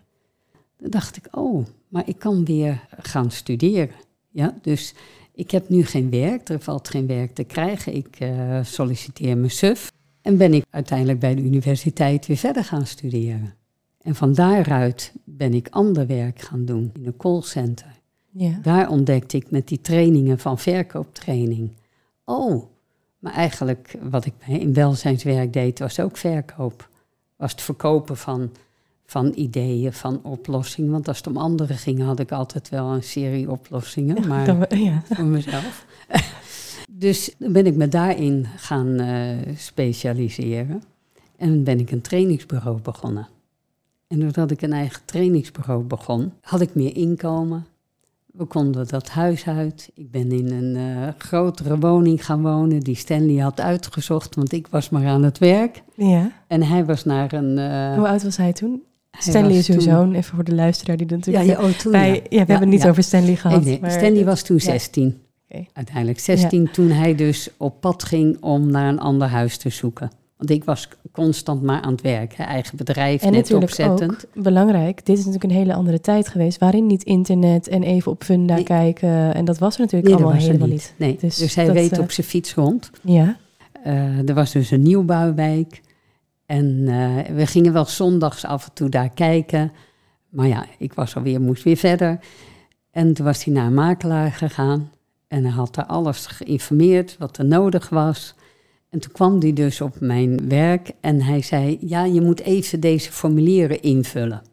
Dan 0.77 0.89
dacht 0.89 1.17
ik, 1.17 1.27
oh, 1.31 1.65
maar 1.87 2.07
ik 2.07 2.19
kan 2.19 2.45
weer 2.45 2.87
gaan 2.97 3.31
studeren. 3.31 3.95
Ja, 4.29 4.55
dus 4.61 4.93
ik 5.33 5.51
heb 5.51 5.69
nu 5.69 5.83
geen 5.83 6.09
werk, 6.09 6.49
er 6.49 6.59
valt 6.59 6.89
geen 6.89 7.07
werk 7.07 7.35
te 7.35 7.43
krijgen. 7.43 7.95
Ik 7.95 8.19
eh, 8.19 8.59
solliciteer 8.63 9.37
mijn 9.37 9.51
suf. 9.51 9.91
En 10.25 10.37
ben 10.37 10.53
ik 10.53 10.65
uiteindelijk 10.69 11.19
bij 11.19 11.35
de 11.35 11.41
universiteit 11.41 12.25
weer 12.25 12.37
verder 12.37 12.63
gaan 12.63 12.85
studeren. 12.85 13.53
En 14.01 14.15
van 14.15 14.33
daaruit 14.33 15.13
ben 15.23 15.53
ik 15.53 15.67
ander 15.69 16.07
werk 16.07 16.41
gaan 16.41 16.65
doen 16.65 16.91
in 16.93 17.05
een 17.05 17.17
callcenter. 17.17 17.99
ja. 18.31 18.59
Daar 18.61 18.89
ontdekte 18.89 19.37
ik 19.37 19.51
met 19.51 19.67
die 19.67 19.81
trainingen 19.81 20.39
van 20.39 20.59
verkooptraining. 20.59 21.71
Oh, 22.23 22.63
maar 23.19 23.33
eigenlijk 23.33 23.97
wat 24.01 24.25
ik 24.25 24.33
in 24.47 24.73
welzijnswerk 24.73 25.53
deed, 25.53 25.79
was 25.79 25.99
ook 25.99 26.17
verkoop. 26.17 26.89
Was 27.35 27.51
het 27.51 27.61
verkopen 27.61 28.17
van, 28.17 28.51
van 29.05 29.31
ideeën, 29.35 29.93
van 29.93 30.23
oplossingen. 30.23 30.91
Want 30.91 31.07
als 31.07 31.17
het 31.17 31.27
om 31.27 31.37
anderen 31.37 31.77
ging, 31.77 32.01
had 32.01 32.19
ik 32.19 32.31
altijd 32.31 32.69
wel 32.69 32.93
een 32.93 33.03
serie 33.03 33.51
oplossingen. 33.51 34.27
Maar 34.27 34.77
ja. 34.77 35.03
voor 35.05 35.25
mezelf. 35.25 35.85
Dus 36.97 37.35
ben 37.37 37.65
ik 37.65 37.75
me 37.75 37.87
daarin 37.87 38.45
gaan 38.57 38.99
eh, 38.99 39.27
specialiseren. 39.55 40.83
En 41.37 41.63
ben 41.63 41.79
ik 41.79 41.91
een 41.91 42.01
trainingsbureau 42.01 42.79
begonnen. 42.81 43.27
En 44.07 44.19
doordat 44.19 44.51
ik 44.51 44.61
een 44.61 44.73
eigen 44.73 45.01
trainingsbureau 45.05 45.83
begon, 45.83 46.31
had 46.41 46.61
ik 46.61 46.75
meer 46.75 46.95
inkomen. 46.95 47.65
We 48.25 48.45
konden 48.45 48.87
dat 48.87 49.09
huis 49.09 49.47
uit. 49.47 49.89
Ik 49.93 50.11
ben 50.11 50.31
in 50.31 50.51
een 50.51 50.75
eh, 50.75 51.07
grotere 51.17 51.79
woning 51.79 52.25
gaan 52.25 52.41
wonen 52.41 52.79
die 52.79 52.95
Stanley 52.95 53.35
had 53.37 53.59
uitgezocht, 53.59 54.35
want 54.35 54.51
ik 54.51 54.67
was 54.67 54.89
maar 54.89 55.05
aan 55.07 55.23
het 55.23 55.37
werk. 55.37 55.83
ja. 55.95 56.31
En 56.47 56.63
hij 56.63 56.85
was 56.85 57.05
naar 57.05 57.33
een... 57.33 57.57
eh, 57.57 57.95
Hoe 57.97 58.07
oud 58.07 58.23
was 58.23 58.37
hij 58.37 58.53
toen? 58.53 58.83
hij 59.11 59.21
Stanley 59.21 59.57
is 59.57 59.67
uw 59.69 59.73
toen- 59.75 59.83
zoon, 59.83 60.13
even 60.13 60.35
voor 60.35 60.43
de 60.43 60.55
luisteraar 60.55 60.97
die 60.97 61.07
Ja, 61.09 61.15
natuurlijk... 61.15 61.45
ja, 61.45 61.63
oh, 61.63 61.69
toen, 61.71 61.91
bij, 61.91 62.09
ja. 62.09 62.15
ja. 62.15 62.29
we 62.29 62.35
hebben 62.37 62.59
het 62.59 62.67
niet 62.69 62.87
over 62.87 63.03
Stanley 63.03 63.35
gehad. 63.35 63.61
Nee, 63.61 63.69
nee, 63.69 63.81
maar- 63.81 63.91
Stanley 63.91 64.25
was 64.25 64.41
toen 64.43 64.55
ja. 64.57 64.63
16. 64.63 65.17
Uiteindelijk 65.73 66.19
16 66.19 66.71
toen 66.71 66.89
hij 66.89 67.15
dus 67.15 67.49
op 67.57 67.81
pad 67.81 68.03
ging 68.03 68.37
om 68.41 68.71
naar 68.71 68.87
een 68.89 68.99
ander 68.99 69.27
huis 69.27 69.57
te 69.57 69.69
zoeken. 69.69 70.11
Want 70.37 70.49
ik 70.49 70.63
was 70.63 70.87
constant 71.11 71.61
maar 71.61 71.81
aan 71.81 71.91
het 71.91 72.01
werk, 72.01 72.33
hè, 72.35 72.43
eigen 72.43 72.77
bedrijf, 72.77 73.21
En 73.21 73.31
net 73.31 73.41
natuurlijk 73.41 73.63
opzettend. 73.71 74.25
ook, 74.35 74.43
belangrijk, 74.43 75.05
dit 75.05 75.17
is 75.17 75.25
natuurlijk 75.25 75.53
een 75.53 75.59
hele 75.59 75.73
andere 75.73 76.01
tijd 76.01 76.27
geweest... 76.27 76.57
waarin 76.59 76.87
niet 76.87 77.03
internet 77.03 77.67
en 77.67 77.83
even 77.83 78.11
op 78.11 78.23
Funda 78.23 78.53
Nee. 78.55 78.63
kijken... 78.63 79.33
en 79.33 79.45
dat 79.45 79.57
was 79.57 79.75
er 79.75 79.79
natuurlijk 79.81 80.13
Nee, 80.13 80.23
allemaal 80.23 80.41
helemaal 80.41 80.67
niet. 80.67 80.93
niet. 80.97 81.07
Nee, 81.07 81.17
Dus 81.19 81.35
dus, 81.37 81.55
hij 81.55 81.65
dat, 81.65 81.75
reed 81.75 81.91
eh, 81.91 81.99
op 81.99 82.11
zijn 82.11 82.27
fiets 82.27 82.53
rond. 82.53 82.91
Ja, 83.01 83.37
Eh, 83.83 84.29
er 84.29 84.33
was 84.33 84.51
dus 84.51 84.71
een 84.71 84.81
nieuwbouwwijk. 84.81 85.81
En 86.45 86.83
eh, 86.87 87.35
we 87.35 87.45
gingen 87.45 87.73
wel 87.73 87.85
zondags 87.85 88.45
af 88.45 88.65
en 88.65 88.73
toe 88.73 88.89
daar 88.89 89.09
kijken. 89.09 89.71
Maar 90.29 90.47
ja, 90.47 90.65
ik 90.77 90.93
was 90.93 91.15
alweer, 91.15 91.41
moest 91.41 91.63
weer 91.63 91.77
verder. 91.77 92.19
En 92.91 93.13
toen 93.13 93.25
was 93.25 93.43
hij 93.43 93.53
naar 93.53 93.65
een 93.65 93.73
makelaar 93.73 94.31
gegaan. 94.31 94.91
En 95.27 95.43
hij 95.43 95.51
had 95.51 95.75
daar 95.75 95.85
alles 95.85 96.25
geïnformeerd 96.25 97.15
wat 97.19 97.37
er 97.37 97.45
nodig 97.45 97.89
was. 97.89 98.35
En 98.89 98.99
toen 98.99 99.11
kwam 99.11 99.39
hij 99.39 99.53
dus 99.53 99.81
op 99.81 99.99
mijn 99.99 100.49
werk 100.49 100.91
en 101.01 101.21
hij 101.21 101.41
zei: 101.41 101.77
Ja, 101.81 102.03
je 102.03 102.21
moet 102.21 102.39
even 102.39 102.79
deze 102.79 103.11
formulieren 103.11 103.81
invullen. 103.81 104.43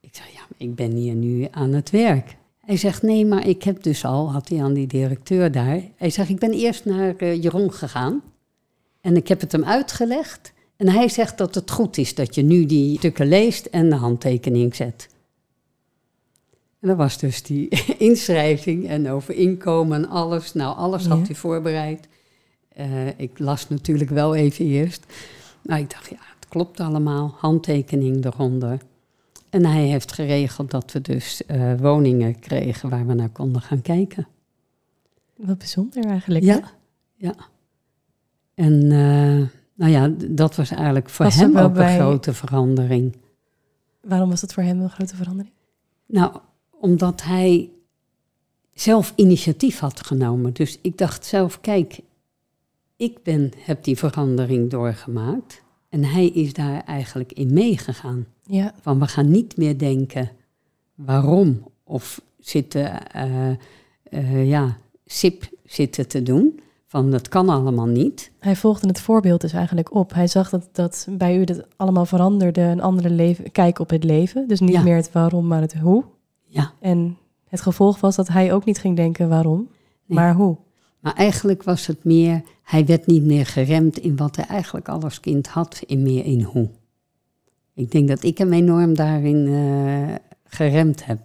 Ik 0.00 0.14
zei: 0.14 0.28
Ja, 0.34 0.42
ik 0.56 0.74
ben 0.74 0.90
hier 0.90 1.14
nu 1.14 1.46
aan 1.50 1.72
het 1.72 1.90
werk. 1.90 2.36
Hij 2.60 2.76
zegt: 2.76 3.02
Nee, 3.02 3.26
maar 3.26 3.46
ik 3.46 3.62
heb 3.62 3.82
dus 3.82 4.04
al, 4.04 4.32
had 4.32 4.48
hij 4.48 4.62
aan 4.62 4.74
die 4.74 4.86
directeur 4.86 5.52
daar. 5.52 5.82
Hij 5.96 6.10
zegt: 6.10 6.28
Ik 6.28 6.38
ben 6.38 6.52
eerst 6.52 6.84
naar 6.84 7.16
eh, 7.16 7.42
Jeroen 7.42 7.72
gegaan 7.72 8.22
en 9.00 9.16
ik 9.16 9.28
heb 9.28 9.40
het 9.40 9.52
hem 9.52 9.64
uitgelegd. 9.64 10.52
En 10.76 10.88
hij 10.88 11.08
zegt 11.08 11.38
dat 11.38 11.54
het 11.54 11.70
goed 11.70 11.96
is 11.96 12.14
dat 12.14 12.34
je 12.34 12.42
nu 12.42 12.66
die 12.66 12.98
stukken 12.98 13.26
leest 13.26 13.66
en 13.66 13.88
de 13.88 13.94
handtekening 13.94 14.74
zet. 14.74 15.08
En 16.80 16.88
dat 16.88 16.96
was 16.96 17.18
dus 17.18 17.42
die 17.42 17.68
inschrijving 17.98 18.86
en 18.88 19.10
over 19.10 19.34
inkomen 19.34 20.02
en 20.04 20.08
alles. 20.10 20.54
Nou, 20.54 20.76
alles 20.76 21.06
had 21.06 21.26
hij 21.26 21.36
voorbereid. 21.36 22.08
Eh, 22.68 23.18
ik 23.18 23.38
las 23.38 23.68
natuurlijk 23.68 24.10
wel 24.10 24.34
even 24.34 24.64
eerst. 24.64 25.04
Maar 25.62 25.78
ik 25.78 25.90
dacht, 25.90 26.08
ja, 26.10 26.16
het 26.38 26.48
klopt 26.48 26.80
allemaal. 26.80 27.34
Handtekening 27.38 28.24
eronder. 28.24 28.78
En 29.50 29.64
hij 29.66 29.82
heeft 29.84 30.12
geregeld 30.12 30.70
dat 30.70 30.92
we 30.92 31.00
dus 31.00 31.46
eh, 31.46 31.74
woningen 31.80 32.38
kregen 32.38 32.88
waar 32.90 33.06
we 33.06 33.14
naar 33.14 33.28
konden 33.28 33.62
gaan 33.62 33.82
kijken. 33.82 34.26
wat 35.36 35.58
bijzonder 35.58 36.04
eigenlijk. 36.04 36.44
hè? 36.44 36.52
Ja, 36.52 36.70
ja. 37.16 37.34
En 38.54 38.82
eh, 38.82 39.46
nou 39.74 39.92
ja, 39.92 40.10
dat 40.28 40.56
was 40.56 40.70
eigenlijk 40.70 41.08
voor 41.10 41.24
Was 41.24 41.34
hem 41.34 41.56
ook 41.58 41.72
bij- 41.72 41.94
een 41.94 42.00
grote 42.00 42.32
verandering. 42.32 43.16
Waarom 44.00 44.28
was 44.30 44.40
dat 44.40 44.52
voor 44.52 44.62
hem 44.62 44.80
een 44.80 44.90
grote 44.90 45.16
verandering? 45.16 45.54
Nou, 46.06 46.32
omdat 46.80 47.22
hij 47.22 47.70
zelf 48.74 49.12
initiatief 49.16 49.78
had 49.78 50.06
genomen. 50.06 50.52
Dus 50.52 50.78
ik 50.82 50.98
dacht 50.98 51.24
zelf, 51.24 51.60
kijk, 51.60 52.00
ik 52.96 53.22
ben, 53.22 53.52
heb 53.58 53.84
die 53.84 53.96
verandering 53.98 54.70
doorgemaakt. 54.70 55.62
En 55.88 56.04
hij 56.04 56.26
is 56.26 56.52
daar 56.52 56.84
eigenlijk 56.84 57.32
in 57.32 57.52
meegegaan. 57.52 58.26
Ja, 58.42 58.74
Van 58.80 58.98
we 58.98 59.06
gaan 59.06 59.30
niet 59.30 59.56
meer 59.56 59.78
denken 59.78 60.30
waarom 60.94 61.62
of 61.84 62.20
zitten, 62.38 63.10
eh, 63.10 63.50
eh, 64.02 64.48
ja, 64.48 64.76
sip 65.06 65.48
zitten 65.64 66.08
te 66.08 66.22
doen. 66.22 66.60
Van 66.86 67.10
dat 67.10 67.28
kan 67.28 67.48
allemaal 67.48 67.86
niet. 67.86 68.30
hij 68.38 68.56
volgde 68.56 68.86
het 68.88 69.00
voorbeeld 69.00 69.40
dus 69.40 69.52
eigenlijk 69.52 69.94
op. 69.94 70.12
Hij 70.14 70.26
zag 70.26 70.50
dat, 70.50 70.68
dat 70.72 71.06
bij 71.10 71.38
u 71.38 71.44
dat 71.44 71.66
allemaal 71.76 72.06
veranderde, 72.06 72.60
een 72.60 72.80
andere 72.80 73.10
leven, 73.10 73.52
kijk 73.52 73.78
op 73.78 73.90
het 73.90 74.04
leven. 74.04 74.48
Dus 74.48 74.60
niet 74.60 74.70
Ja. 74.70 74.82
meer 74.82 74.96
het 74.96 75.12
waarom, 75.12 75.46
maar 75.46 75.60
het 75.60 75.74
hoe. 75.78 76.04
Ja. 76.48 76.72
En 76.80 77.16
het 77.48 77.60
gevolg 77.60 78.00
was 78.00 78.16
dat 78.16 78.28
hij 78.28 78.52
ook 78.52 78.64
niet 78.64 78.78
ging 78.78 78.96
denken 78.96 79.28
waarom, 79.28 79.68
Nee. 80.06 80.18
maar 80.18 80.34
hoe. 80.34 80.56
Maar 81.00 81.14
eigenlijk 81.14 81.62
was 81.62 81.86
het 81.86 82.04
meer, 82.04 82.42
hij 82.62 82.86
werd 82.86 83.06
niet 83.06 83.22
meer 83.22 83.46
geremd 83.46 83.98
in 83.98 84.16
wat 84.16 84.36
hij 84.36 84.44
eigenlijk 84.44 84.88
al 84.88 85.02
als 85.02 85.20
kind 85.20 85.46
had, 85.46 85.82
in 85.86 86.02
meer 86.02 86.24
in 86.24 86.42
hoe. 86.42 86.68
Ik 87.74 87.90
denk 87.90 88.08
dat 88.08 88.22
ik 88.22 88.38
hem 88.38 88.52
enorm 88.52 88.94
daarin 88.94 89.46
eh, 89.46 90.14
geremd 90.44 91.04
heb. 91.04 91.18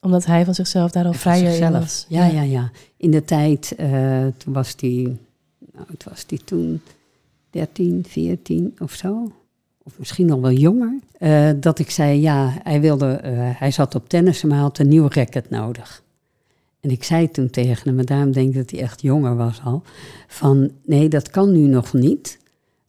Omdat 0.00 0.24
hij 0.24 0.44
van 0.44 0.54
zichzelf 0.54 0.90
daar 0.90 1.04
al 1.04 1.12
vrijer 1.12 1.60
in 1.62 1.72
was. 1.72 2.06
Ja, 2.08 2.26
ja, 2.26 2.42
ja. 2.42 2.70
In 2.96 3.10
de 3.10 3.24
tijd, 3.24 3.74
eh, 3.76 4.26
toen 4.36 4.52
was 4.52 4.74
hij, 4.80 5.16
nou, 5.72 5.86
het 5.88 6.04
was 6.04 6.26
die 6.26 6.44
toen 6.44 6.80
13, 7.50 8.04
14 8.08 8.76
of 8.78 8.92
zo. 8.92 9.32
Misschien 9.96 10.26
nog 10.26 10.40
wel 10.40 10.52
jonger. 10.52 10.98
eh, 11.18 11.50
dat 11.56 11.78
ik 11.78 11.90
zei, 11.90 12.20
ja, 12.20 12.54
hij, 12.62 12.80
wilde, 12.80 13.06
eh, 13.06 13.32
hij 13.34 13.70
zat 13.70 13.94
op 13.94 14.08
tennis, 14.08 14.42
maar 14.42 14.52
hij 14.52 14.60
had 14.60 14.78
een 14.78 14.88
nieuw 14.88 15.08
racket 15.08 15.50
nodig. 15.50 16.02
En 16.80 16.90
ik 16.90 17.04
zei 17.04 17.30
toen 17.30 17.50
tegen 17.50 17.88
hem, 17.88 17.98
en 17.98 18.04
daarom 18.04 18.32
denk 18.32 18.48
ik 18.48 18.54
dat 18.54 18.70
hij 18.70 18.80
echt 18.80 19.02
jonger 19.02 19.36
was 19.36 19.60
al, 19.64 19.82
van 20.26 20.70
nee, 20.84 21.08
dat 21.08 21.30
kan 21.30 21.52
nu 21.52 21.66
nog 21.66 21.92
niet. 21.92 22.38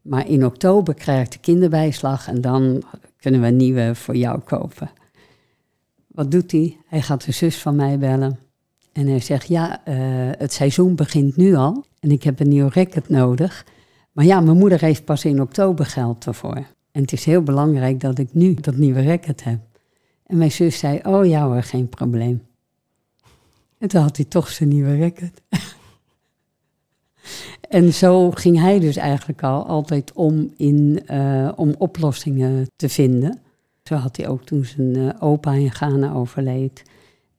Maar 0.02 0.28
in 0.28 0.46
oktober 0.46 0.94
krijg 0.94 1.26
ik 1.26 1.32
de 1.32 1.40
kinderbijslag 1.40 2.28
en 2.28 2.42
dan 2.42 2.84
kunnen 3.18 3.42
we 3.42 3.48
een 3.48 3.56
nieuwe 3.56 3.96
voor 3.96 4.16
jou 4.16 4.40
kopen. 4.40 4.90
Wat 6.08 6.32
doet 6.32 6.52
hij? 6.52 6.78
Hij 6.88 7.02
gaat 7.02 7.26
de 7.26 7.32
zus 7.32 7.58
van 7.58 7.76
mij 7.76 7.98
bellen. 7.98 8.40
En 8.92 9.08
hij 9.08 9.20
zegt, 9.20 9.48
ja, 9.48 9.86
eh, 9.86 9.96
het 10.38 10.54
seizoen 10.54 10.96
begint 10.96 11.38
nu 11.38 11.56
al 11.56 11.86
en 12.00 12.12
ik 12.12 12.24
heb 12.24 12.40
een 12.40 12.50
nieuw 12.50 12.70
racket 12.74 13.10
nodig. 13.10 13.66
Maar 14.12 14.26
ja, 14.26 14.40
mijn 14.40 14.58
moeder 14.58 14.82
heeft 14.82 15.06
pas 15.06 15.26
in 15.26 15.42
oktober 15.42 15.86
geld 15.86 16.26
ervoor. 16.26 16.66
En 16.92 17.02
het 17.02 17.12
is 17.12 17.26
heel 17.26 17.44
belangrijk 17.44 18.00
dat 18.00 18.18
ik 18.18 18.34
nu 18.34 18.54
dat 18.54 18.76
nieuwe 18.76 19.04
racket 19.04 19.44
heb. 19.44 19.60
En 20.26 20.38
mijn 20.38 20.52
zus 20.52 20.78
zei, 20.78 21.00
oh 21.04 21.26
ja 21.26 21.46
hoor, 21.48 21.64
geen 21.64 21.90
probleem. 21.90 22.48
En 23.78 23.88
toen 23.88 24.02
had 24.02 24.16
hij 24.16 24.26
toch 24.26 24.50
zijn 24.50 24.70
nieuwe 24.70 25.00
racket. 25.00 25.42
en 27.70 27.94
zo 27.94 28.32
ging 28.32 28.60
hij 28.60 28.80
dus 28.80 28.96
eigenlijk 28.96 29.44
al 29.44 29.66
altijd 29.66 30.14
om, 30.14 30.54
in, 30.58 31.02
eh, 31.06 31.52
om 31.56 31.76
oplossingen 31.78 32.68
te 32.76 32.90
vinden. 32.90 33.40
Zo 33.84 33.96
had 33.96 34.18
hij 34.18 34.28
ook 34.28 34.44
toen 34.44 34.66
zijn 34.66 34.96
eh, 34.96 35.10
opa 35.20 35.54
in 35.54 35.72
Ghana 35.72 36.14
overleed. 36.14 36.84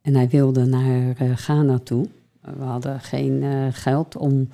En 0.02 0.14
hij 0.14 0.28
wilde 0.28 0.64
naar 0.64 1.16
eh, 1.16 1.36
Ghana 1.36 1.78
toe. 1.78 2.08
We 2.40 2.64
hadden 2.64 3.00
geen 3.00 3.42
geld 3.72 4.16
om 4.16 4.48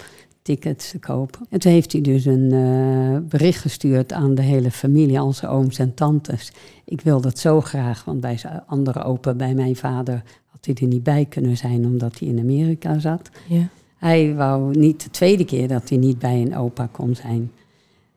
tickets 0.46 0.90
te 0.90 0.98
kopen. 0.98 1.46
En 1.50 1.58
toen 1.58 1.72
heeft 1.72 1.92
hij 1.92 2.00
dus 2.00 2.24
een 2.24 2.52
eh, 2.52 3.28
bericht 3.28 3.60
gestuurd 3.60 4.12
aan 4.12 4.34
de 4.34 4.42
hele 4.42 4.70
familie, 4.70 5.20
al 5.20 5.32
zijn 5.32 5.50
ooms 5.50 5.78
en 5.78 5.94
tantes. 5.94 6.52
Ik 6.84 7.00
wil 7.00 7.20
dat 7.20 7.38
zo 7.38 7.60
graag, 7.60 8.04
want 8.04 8.20
bij 8.20 8.38
zijn 8.38 8.62
andere 8.66 9.02
opa, 9.02 9.34
bij 9.34 9.54
mijn 9.54 9.76
vader, 9.76 10.22
had 10.46 10.64
hij 10.64 10.74
er 10.74 10.86
niet 10.86 11.02
bij 11.02 11.24
kunnen 11.24 11.56
zijn 11.56 11.84
omdat 11.84 12.18
hij 12.18 12.28
in 12.28 12.38
Amerika 12.38 12.98
zat. 12.98 13.30
Ja. 13.48 13.68
Hij 13.96 14.34
wou 14.34 14.78
niet 14.78 15.02
de 15.02 15.10
tweede 15.10 15.44
keer 15.44 15.68
dat 15.68 15.88
hij 15.88 15.98
niet 15.98 16.18
bij 16.18 16.40
een 16.40 16.56
opa 16.56 16.88
kon 16.92 17.14
zijn. 17.14 17.52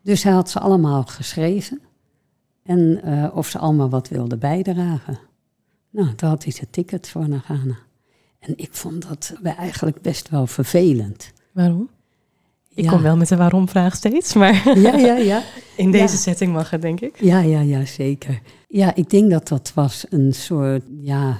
Dus 0.01 0.23
hij 0.23 0.33
had 0.33 0.49
ze 0.49 0.59
allemaal 0.59 1.03
geschreven. 1.03 1.79
En 2.63 3.01
eh, 3.03 3.29
of 3.33 3.47
ze 3.47 3.57
allemaal 3.57 3.89
wat 3.89 4.07
wilden 4.07 4.39
bijdragen. 4.39 5.19
Nou, 5.89 6.15
toen 6.15 6.29
had 6.29 6.43
hij 6.43 6.53
zijn 6.53 6.69
ticket 6.69 7.09
voor 7.09 7.29
naar 7.29 7.39
Ghana. 7.39 7.77
En 8.39 8.53
ik 8.55 8.69
vond 8.71 9.07
dat 9.07 9.33
eigenlijk 9.43 10.01
best 10.01 10.29
wel 10.29 10.47
vervelend. 10.47 11.33
Waarom? 11.51 11.89
Ik 12.79 12.85
Ja. 12.85 12.91
kom 12.91 13.01
wel 13.01 13.17
met 13.17 13.27
de 13.27 13.35
waarom-vraag 13.35 13.95
steeds, 13.95 14.33
maar 14.33 14.71
Ja, 14.79 14.95
ja, 14.95 15.15
ja. 15.15 15.41
in 15.75 15.91
deze 15.91 16.13
Ja. 16.13 16.19
setting 16.19 16.53
mag 16.53 16.69
het, 16.69 16.81
denk 16.81 16.99
ik. 16.99 17.21
Ja, 17.21 17.39
ja, 17.39 17.59
ja, 17.61 17.85
zeker. 17.85 18.41
Ja, 18.67 18.95
ik 18.95 19.09
denk 19.09 19.31
dat 19.31 19.47
dat 19.47 19.71
was 19.75 20.05
een 20.09 20.33
soort, 20.33 20.83
ja, 21.01 21.39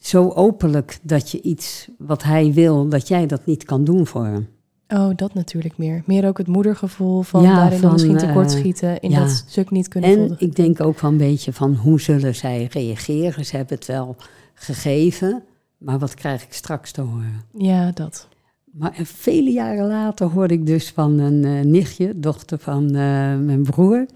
zo 0.00 0.28
openlijk 0.28 0.98
dat 1.02 1.30
je 1.30 1.40
iets 1.40 1.88
wat 1.98 2.22
hij 2.22 2.52
wil, 2.52 2.88
dat 2.88 3.08
jij 3.08 3.26
dat 3.26 3.46
niet 3.46 3.64
kan 3.64 3.84
doen 3.84 4.06
voor 4.06 4.24
hem. 4.24 4.48
Oh, 4.88 5.10
dat 5.16 5.34
natuurlijk 5.34 5.78
meer. 5.78 6.02
Meer 6.06 6.26
ook 6.26 6.38
het 6.38 6.46
moedergevoel 6.46 7.22
van 7.22 7.42
Ja, 7.42 7.54
daarin 7.54 7.78
van, 7.78 7.92
misschien 7.92 8.18
eh, 8.18 8.26
tekortschieten 8.28 9.00
in 9.00 9.10
ja. 9.10 9.20
dat 9.20 9.44
stuk 9.48 9.70
niet 9.70 9.88
kunnen 9.88 10.10
En 10.10 10.16
volgen. 10.16 10.36
ik 10.38 10.56
denk 10.56 10.80
ook 10.80 11.00
wel 11.00 11.10
een 11.10 11.16
beetje 11.16 11.52
van 11.52 11.74
hoe 11.74 12.00
zullen 12.00 12.34
zij 12.34 12.68
reageren? 12.72 13.44
Ze 13.44 13.56
hebben 13.56 13.76
het 13.76 13.86
wel 13.86 14.16
gegeven, 14.54 15.42
maar 15.78 15.98
wat 15.98 16.14
krijg 16.14 16.42
ik 16.42 16.52
straks 16.52 16.90
te 16.92 17.00
horen? 17.00 17.42
Ja, 17.58 17.90
dat. 17.90 18.28
Maar 18.72 18.98
vele 19.02 19.50
jaren 19.50 19.86
later 19.86 20.26
hoorde 20.26 20.54
ik 20.54 20.66
dus 20.66 20.90
van 20.90 21.18
een 21.18 21.44
eh, 21.44 21.64
nichtje, 21.64 22.18
dochter 22.18 22.58
van 22.58 22.86
eh, 22.86 23.38
mijn 23.38 23.62
broer, 23.62 24.06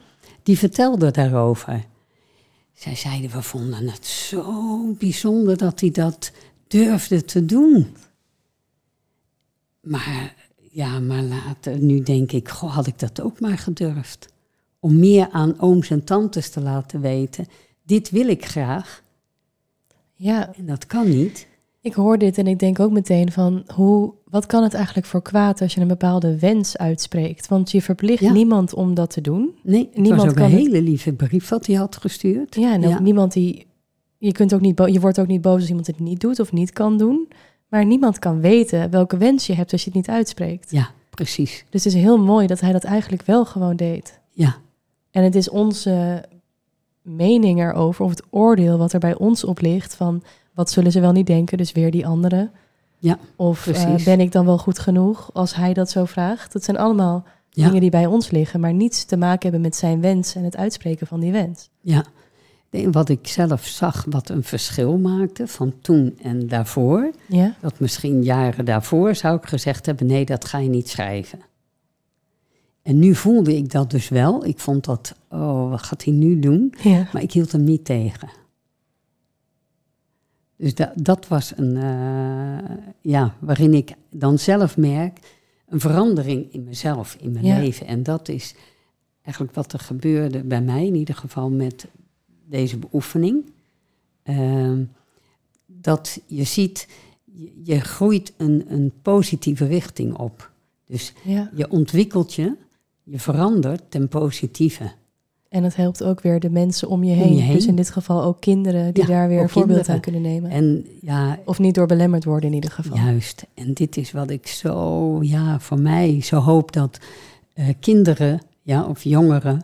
die 0.42 0.58
vertelde 0.58 1.10
daarover. 1.10 1.84
Zij 2.72 2.96
zeiden, 2.96 3.30
we 3.30 3.42
vonden 3.42 3.88
het 3.88 4.06
zo 4.06 4.94
bijzonder 4.98 5.56
dat 5.56 5.80
hij 5.80 5.90
dat 5.90 6.32
durfde 6.66 7.24
te 7.24 7.44
doen. 7.44 7.86
Maar 9.80 10.34
ja, 10.70 11.00
maar 11.00 11.22
later, 11.22 11.78
nu 11.78 12.02
denk 12.02 12.32
ik, 12.32 12.48
goh, 12.48 12.74
had 12.74 12.86
ik 12.86 12.98
dat 12.98 13.20
ook 13.20 13.40
maar 13.40 13.58
gedurfd. 13.58 14.28
Om 14.80 14.98
meer 14.98 15.28
aan 15.30 15.60
ooms 15.60 15.90
en 15.90 16.04
tantes 16.04 16.50
te 16.50 16.60
laten 16.60 17.00
weten, 17.00 17.46
dit 17.82 18.10
wil 18.10 18.28
ik 18.28 18.44
graag 18.44 19.02
Ja, 20.14 20.54
en 20.54 20.66
dat 20.66 20.86
kan 20.86 21.08
niet. 21.08 21.46
Ik 21.86 21.94
hoor 21.94 22.18
dit 22.18 22.38
en 22.38 22.46
ik 22.46 22.58
denk 22.58 22.80
ook 22.80 22.90
meteen 22.90 23.32
van 23.32 23.64
hoe, 23.74 24.12
wat 24.24 24.46
kan 24.46 24.62
het 24.62 24.74
eigenlijk 24.74 25.06
voor 25.06 25.22
kwaad 25.22 25.60
als 25.60 25.74
je 25.74 25.80
een 25.80 25.88
bepaalde 25.88 26.38
wens 26.38 26.76
uitspreekt? 26.76 27.48
Want 27.48 27.70
je 27.70 27.82
verplicht 27.82 28.22
Ja. 28.22 28.32
niemand 28.32 28.74
om 28.74 28.94
dat 28.94 29.10
te 29.10 29.20
doen. 29.20 29.54
Nee, 29.62 29.88
het 29.92 29.96
Niemand 29.96 30.20
was 30.20 30.30
ook 30.30 30.36
kan 30.36 30.44
een 30.44 30.50
hele 30.50 30.82
lieve 30.82 31.12
brief 31.12 31.48
wat 31.48 31.66
hij 31.66 31.76
had 31.76 31.96
gestuurd. 31.96 32.54
Ja, 32.54 32.72
en 32.72 32.84
ook 32.84 32.90
Ja. 32.90 33.00
niemand 33.00 33.32
die. 33.32 33.66
Je, 34.18 34.32
kunt 34.32 34.54
ook 34.54 34.60
niet 34.60 34.78
je 34.86 35.00
wordt 35.00 35.18
ook 35.20 35.26
niet 35.26 35.40
boos 35.40 35.60
als 35.60 35.68
iemand 35.68 35.86
het 35.86 36.00
niet 36.00 36.20
doet 36.20 36.40
of 36.40 36.52
niet 36.52 36.72
kan 36.72 36.98
doen. 36.98 37.28
Maar 37.68 37.84
niemand 37.86 38.18
kan 38.18 38.40
weten 38.40 38.90
welke 38.90 39.16
wens 39.16 39.46
je 39.46 39.54
hebt 39.54 39.72
als 39.72 39.80
je 39.84 39.86
het 39.90 39.96
niet 39.98 40.08
uitspreekt. 40.08 40.70
Ja, 40.70 40.90
precies. 41.10 41.64
Dus 41.70 41.84
het 41.84 41.94
is 41.94 42.00
heel 42.02 42.18
mooi 42.18 42.46
dat 42.46 42.60
hij 42.60 42.72
dat 42.72 42.84
eigenlijk 42.84 43.22
wel 43.22 43.44
gewoon 43.44 43.76
deed. 43.76 44.20
Ja, 44.30 44.56
En 45.10 45.22
het 45.24 45.34
is 45.34 45.48
onze 45.50 46.24
mening 47.02 47.60
erover, 47.60 48.04
of 48.04 48.10
het 48.10 48.22
oordeel 48.30 48.78
wat 48.78 48.92
er 48.92 48.98
bij 49.00 49.16
ons 49.16 49.44
op 49.44 49.60
ligt, 49.60 49.94
van 49.94 50.22
wat 50.56 50.70
zullen 50.70 50.92
ze 50.92 51.00
wel 51.00 51.12
niet 51.12 51.26
denken, 51.26 51.58
dus 51.58 51.72
weer 51.72 51.90
die 51.90 52.06
anderen. 52.06 52.50
Ja, 52.98 53.18
of 53.36 53.66
eh, 53.66 54.04
ben 54.04 54.20
ik 54.20 54.32
dan 54.32 54.46
wel 54.46 54.58
goed 54.58 54.78
genoeg 54.78 55.30
als 55.32 55.54
hij 55.54 55.74
dat 55.74 55.90
zo 55.90 56.04
vraagt? 56.04 56.52
Dat 56.52 56.64
zijn 56.64 56.78
allemaal 56.78 57.24
ja, 57.50 57.64
dingen 57.66 57.80
die 57.80 57.90
bij 57.90 58.06
ons 58.06 58.30
liggen, 58.30 58.60
maar 58.60 58.72
niets 58.72 59.04
te 59.04 59.16
maken 59.16 59.42
hebben 59.42 59.60
met 59.60 59.76
zijn 59.76 60.00
wens 60.00 60.34
en 60.34 60.44
het 60.44 60.56
uitspreken 60.56 61.06
van 61.06 61.20
die 61.20 61.32
wens. 61.32 61.68
ja. 61.80 62.04
Wat 62.90 63.08
ik 63.08 63.26
zelf 63.28 63.64
zag, 63.66 64.06
wat 64.08 64.28
een 64.28 64.42
verschil 64.42 64.98
maakte 64.98 65.46
van 65.46 65.74
toen 65.80 66.18
en 66.22 66.48
daarvoor. 66.48 67.10
Ja, 67.28 67.54
Dat 67.60 67.80
misschien 67.80 68.22
jaren 68.22 68.64
daarvoor 68.64 69.14
zou 69.14 69.36
ik 69.36 69.46
gezegd 69.46 69.86
hebben, 69.86 70.06
nee, 70.06 70.24
dat 70.24 70.44
ga 70.44 70.58
je 70.58 70.68
niet 70.68 70.88
schrijven. 70.88 71.38
En 72.82 72.98
nu 72.98 73.14
voelde 73.14 73.56
ik 73.56 73.70
dat 73.70 73.90
dus 73.90 74.08
wel. 74.08 74.44
Ik 74.46 74.58
vond 74.58 74.84
dat, 74.84 75.14
oh, 75.30 75.70
wat 75.70 75.82
gaat 75.82 76.04
hij 76.04 76.12
nu 76.12 76.38
doen? 76.38 76.74
ja, 76.82 77.08
Maar 77.12 77.22
ik 77.22 77.32
hield 77.32 77.52
hem 77.52 77.64
niet 77.64 77.84
tegen. 77.84 78.28
Dus 80.56 80.74
da- 80.74 80.92
dat 80.96 81.28
was 81.28 81.52
een, 81.56 81.76
eh, 81.76 82.76
ja, 83.00 83.36
waarin 83.38 83.74
ik 83.74 83.92
dan 84.10 84.38
zelf 84.38 84.76
merk 84.76 85.18
een 85.68 85.80
verandering 85.80 86.52
in 86.52 86.64
mezelf, 86.64 87.16
in 87.20 87.32
mijn 87.32 87.44
Ja. 87.44 87.58
leven. 87.58 87.86
En 87.86 88.02
dat 88.02 88.28
is 88.28 88.54
eigenlijk 89.22 89.54
wat 89.56 89.72
er 89.72 89.78
gebeurde 89.78 90.42
bij 90.42 90.60
mij, 90.62 90.86
in 90.86 90.94
ieder 90.94 91.14
geval 91.14 91.50
met 91.50 91.86
deze 92.48 92.76
beoefening. 92.78 93.52
Ehm, 94.22 94.82
dat 95.66 96.20
je 96.26 96.44
ziet, 96.44 96.88
je, 97.24 97.52
je 97.64 97.80
groeit 97.80 98.32
een, 98.36 98.64
een 98.68 98.92
positieve 99.02 99.66
richting 99.66 100.14
op. 100.16 100.50
Dus 100.84 101.12
ja. 101.24 101.50
je 101.54 101.70
ontwikkelt 101.70 102.34
je, 102.34 102.56
je 103.02 103.18
verandert 103.18 103.82
ten 103.90 104.08
positieve. 104.08 104.90
En 105.56 105.62
het 105.64 105.76
helpt 105.76 106.02
ook 106.02 106.20
weer 106.20 106.40
de 106.40 106.50
mensen 106.50 106.88
om 106.88 107.04
je 107.04 107.12
Om 107.12 107.18
heen. 107.18 107.34
je 107.34 107.42
heen. 107.42 107.54
Dus 107.54 107.66
in 107.66 107.76
dit 107.76 107.90
geval 107.90 108.22
ook 108.22 108.40
kinderen 108.40 108.94
die 108.94 109.02
Ja, 109.02 109.08
daar 109.08 109.28
weer 109.28 109.42
ook 109.42 109.50
voorbeeld 109.50 109.86
kinderen. 109.86 109.94
aan 109.94 110.00
kunnen 110.00 110.22
nemen. 110.22 110.50
En 110.50 110.86
ja, 111.00 111.38
Of 111.44 111.58
niet 111.58 111.74
door 111.74 111.86
belemmerd 111.86 112.24
worden 112.24 112.48
in 112.48 112.54
ieder 112.54 112.70
geval. 112.70 112.96
Juist. 112.96 113.46
En 113.54 113.72
dit 113.72 113.96
is 113.96 114.12
wat 114.12 114.30
ik 114.30 114.46
zo, 114.46 115.18
ja, 115.22 115.60
voor 115.60 115.80
mij 115.80 116.20
zo 116.22 116.38
hoop 116.38 116.72
dat 116.72 116.98
eh, 117.52 117.68
kinderen, 117.80 118.40
ja, 118.62 118.84
of 118.84 119.02
jongeren, 119.04 119.62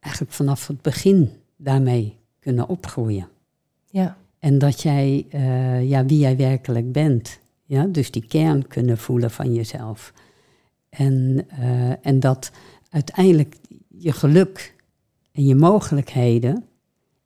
eigenlijk 0.00 0.34
vanaf 0.34 0.66
het 0.66 0.82
begin 0.82 1.30
daarmee 1.56 2.16
kunnen 2.40 2.68
opgroeien. 2.68 3.28
Ja, 3.90 4.16
En 4.38 4.58
dat 4.58 4.82
jij, 4.82 5.26
eh, 5.30 5.88
ja, 5.88 6.04
wie 6.06 6.18
jij 6.18 6.36
werkelijk 6.36 6.92
bent. 6.92 7.38
Ja, 7.64 7.84
dus 7.84 8.10
die 8.10 8.26
kern 8.26 8.66
kunnen 8.66 8.98
voelen 8.98 9.30
van 9.30 9.54
jezelf. 9.54 10.12
En, 10.88 11.46
eh, 11.48 12.06
en 12.06 12.20
dat 12.20 12.50
uiteindelijk 12.90 13.56
je 13.98 14.12
geluk 14.12 14.74
en 15.36 15.44
je 15.44 15.54
mogelijkheden 15.54 16.64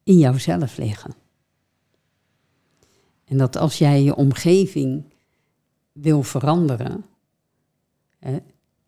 in 0.03 0.19
jouzelf 0.19 0.77
liggen. 0.77 1.15
En 3.25 3.39
dat 3.39 3.57
als 3.57 3.79
jij 3.79 4.03
je 4.03 4.15
omgeving 4.15 5.05
wil 5.93 6.23
veranderen, 6.23 7.05
hè, 8.19 8.39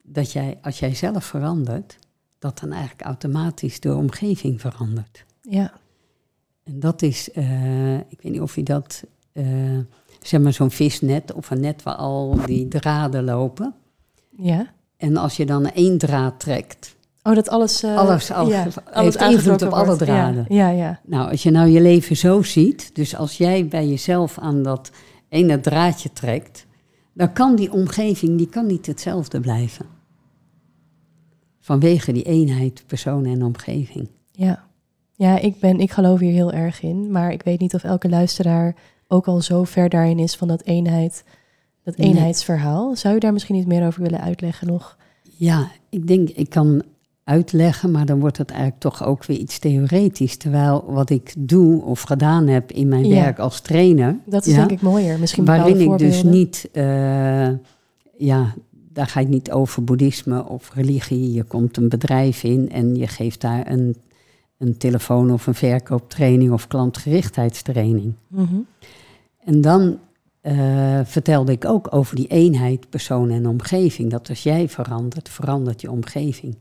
dat 0.02 0.32
jij, 0.32 0.58
als 0.62 0.78
jij 0.78 0.94
zelf 0.94 1.24
verandert, 1.24 1.98
dat 2.38 2.58
dan 2.58 2.72
eigenlijk 2.72 3.02
automatisch 3.02 3.80
de 3.80 3.94
omgeving 3.94 4.60
verandert. 4.60 5.24
ja, 5.42 5.72
En 6.62 6.80
dat 6.80 7.02
is, 7.02 7.30
eh, 7.30 7.96
ik 7.96 8.20
weet 8.22 8.32
niet 8.32 8.40
of 8.40 8.54
je 8.56 8.62
dat, 8.62 9.04
eh, 9.32 9.78
zeg 10.22 10.40
maar 10.40 10.52
zo'n 10.52 10.70
visnet 10.70 11.32
of 11.32 11.50
een 11.50 11.60
net 11.60 11.82
waar 11.82 11.94
al 11.94 12.38
die 12.46 12.68
draden 12.68 13.24
lopen. 13.24 13.74
Ja. 14.36 14.72
En 14.96 15.16
als 15.16 15.36
je 15.36 15.46
dan 15.46 15.66
één 15.66 15.98
draad 15.98 16.40
trekt, 16.40 16.96
Oh, 17.22 17.34
dat 17.34 17.48
alles... 17.48 17.82
eh, 17.82 17.96
alles, 17.96 18.32
al, 18.32 18.48
ja, 18.48 18.62
heeft 18.62 19.16
alles 19.16 19.16
invloed 19.16 19.62
op 19.62 19.72
alle 19.72 19.86
wordt. 19.86 20.00
Ja, 20.00 20.06
draden. 20.06 20.44
Ja, 20.48 20.68
ja. 20.68 21.00
Nou, 21.04 21.30
als 21.30 21.42
je 21.42 21.50
nou 21.50 21.68
je 21.68 21.80
leven 21.80 22.16
zo 22.16 22.42
ziet, 22.42 22.94
dus 22.94 23.16
als 23.16 23.36
jij 23.36 23.66
bij 23.68 23.88
jezelf 23.88 24.38
aan 24.38 24.62
dat 24.62 24.90
ene 25.28 25.60
draadje 25.60 26.12
trekt, 26.12 26.66
dan 27.12 27.32
kan 27.32 27.56
die 27.56 27.72
omgeving, 27.72 28.38
die 28.38 28.48
kan 28.48 28.66
niet 28.66 28.86
hetzelfde 28.86 29.40
blijven. 29.40 29.86
Vanwege 31.60 32.12
die 32.12 32.22
eenheid 32.22 32.84
persoon 32.86 33.24
en 33.24 33.42
omgeving. 33.42 34.08
Ja, 34.30 34.64
ja 35.14 35.38
ik, 35.38 35.60
ben, 35.60 35.80
ik 35.80 35.90
geloof 35.90 36.20
hier 36.20 36.32
heel 36.32 36.52
erg 36.52 36.82
in. 36.82 37.10
Maar 37.10 37.32
ik 37.32 37.42
weet 37.42 37.60
niet 37.60 37.74
of 37.74 37.84
elke 37.84 38.08
luisteraar 38.08 38.74
ook 39.08 39.26
al 39.26 39.40
zo 39.40 39.64
ver 39.64 39.88
daarin 39.88 40.18
is 40.18 40.36
van 40.36 40.48
dat 40.48 40.62
eenheid, 40.62 41.24
dat 41.84 41.94
eenheidsverhaal. 41.94 42.96
Zou 42.96 43.14
je 43.14 43.20
daar 43.20 43.32
misschien 43.32 43.56
iets 43.56 43.66
meer 43.66 43.86
over 43.86 44.02
willen 44.02 44.20
uitleggen 44.20 44.66
nog? 44.66 44.96
Ja, 45.36 45.70
ik 45.88 46.06
denk, 46.06 46.28
ik 46.28 46.50
kan 46.50 46.82
uitleggen, 47.24 47.90
maar 47.90 48.06
dan 48.06 48.20
wordt 48.20 48.38
het 48.38 48.50
eigenlijk 48.50 48.80
toch 48.80 49.04
ook 49.06 49.24
weer 49.24 49.36
iets 49.38 49.58
theoretisch. 49.58 50.36
Terwijl 50.36 50.84
wat 50.86 51.10
ik 51.10 51.34
doe 51.38 51.82
of 51.82 52.00
gedaan 52.02 52.46
heb 52.46 52.72
in 52.72 52.88
mijn 52.88 53.06
Ja. 53.06 53.22
werk 53.22 53.38
als 53.38 53.60
trainer, 53.60 54.16
Dat 54.26 54.46
is 54.46 54.52
Ja. 54.52 54.58
denk 54.58 54.70
ik 54.70 54.82
mooier. 54.82 55.18
Misschien 55.18 55.44
waarin 55.44 55.80
ik 55.80 55.98
dus 55.98 56.22
niet, 56.22 56.68
eh, 56.72 57.48
ja, 58.16 58.54
daar 58.92 59.06
ga 59.06 59.20
ik 59.20 59.28
niet 59.28 59.50
over 59.52 59.84
boeddhisme 59.84 60.44
of 60.48 60.70
religie. 60.74 61.32
Je 61.32 61.42
komt 61.42 61.76
een 61.76 61.88
bedrijf 61.88 62.42
in 62.44 62.70
en 62.70 62.94
je 62.94 63.06
geeft 63.06 63.40
daar 63.40 63.70
een, 63.70 63.96
een 64.58 64.76
telefoon 64.76 65.32
of 65.32 65.46
een 65.46 65.54
verkooptraining 65.54 66.52
of 66.52 66.66
klantgerichtheidstraining. 66.66 68.12
Mhm. 68.28 68.54
En 69.44 69.60
dan 69.60 69.98
eh, 70.40 71.00
vertelde 71.04 71.52
ik 71.52 71.64
ook 71.64 71.94
over 71.94 72.16
die 72.16 72.26
eenheid 72.26 72.88
persoon 72.90 73.30
en 73.30 73.46
omgeving. 73.46 74.10
Dat 74.10 74.28
als 74.28 74.42
jij 74.42 74.68
verandert, 74.68 75.28
verandert 75.28 75.80
je 75.80 75.90
omgeving. 75.90 76.56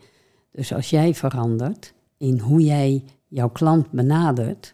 Dus 0.52 0.74
als 0.74 0.89
jij 0.89 1.14
verandert 1.14 1.93
in 2.18 2.39
hoe 2.39 2.62
jij 2.62 3.04
jouw 3.28 3.49
klant 3.49 3.91
benadert, 3.91 4.74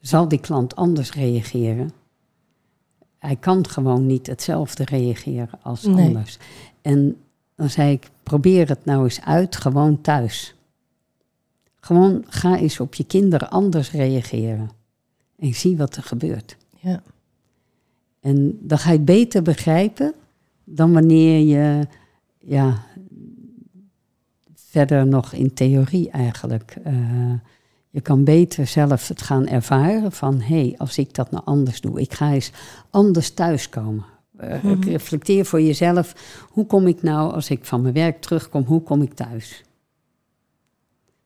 zal 0.00 0.28
die 0.28 0.40
klant 0.40 0.76
anders 0.76 1.12
reageren. 1.12 1.90
Hij 3.18 3.36
kan 3.36 3.68
gewoon 3.68 4.06
niet 4.06 4.26
hetzelfde 4.26 4.84
reageren 4.84 5.58
als 5.62 5.82
Nee. 5.82 6.06
anders. 6.06 6.38
En 6.82 7.16
dan 7.54 7.70
zei 7.70 7.92
ik, 7.92 8.10
probeer 8.22 8.68
het 8.68 8.84
nou 8.84 9.04
eens 9.04 9.20
uit, 9.20 9.56
gewoon 9.56 10.00
thuis. 10.00 10.54
Gewoon 11.80 12.24
ga 12.28 12.56
eens 12.56 12.80
op 12.80 12.94
je 12.94 13.04
kinderen 13.04 13.50
anders 13.50 13.90
reageren. 13.90 14.70
En 15.38 15.54
zie 15.54 15.76
wat 15.76 15.96
er 15.96 16.02
gebeurt. 16.02 16.56
Ja. 16.78 17.02
En 18.20 18.58
dan 18.60 18.78
ga 18.78 18.90
je 18.90 18.96
het 18.96 19.04
beter 19.04 19.42
begrijpen 19.42 20.14
dan 20.64 20.92
wanneer 20.92 21.40
je 21.40 21.86
ja, 22.38 22.84
verder 24.76 25.06
nog 25.06 25.32
in 25.32 25.54
theorie 25.54 26.10
eigenlijk. 26.10 26.76
eh, 26.84 26.94
je 27.90 28.00
kan 28.00 28.24
beter 28.24 28.66
zelf 28.66 29.08
het 29.08 29.22
gaan 29.22 29.46
ervaren 29.46 30.12
van 30.12 30.40
hé, 30.40 30.60
hey, 30.60 30.74
als 30.78 30.98
ik 30.98 31.14
dat 31.14 31.30
nou 31.30 31.44
anders 31.44 31.80
doe, 31.80 32.00
ik 32.00 32.12
ga 32.14 32.32
eens 32.32 32.50
anders 32.90 33.30
thuiskomen. 33.30 34.04
Eh, 34.36 34.62
Mhm. 34.64 34.82
Reflecteer 34.82 35.44
voor 35.44 35.60
jezelf, 35.60 36.14
hoe 36.50 36.66
kom 36.66 36.86
ik 36.86 37.02
nou 37.02 37.32
als 37.32 37.50
ik 37.50 37.64
van 37.64 37.82
mijn 37.82 37.94
werk 37.94 38.20
terugkom, 38.20 38.62
hoe 38.64 38.82
kom 38.82 39.02
ik 39.02 39.14
thuis? 39.14 39.64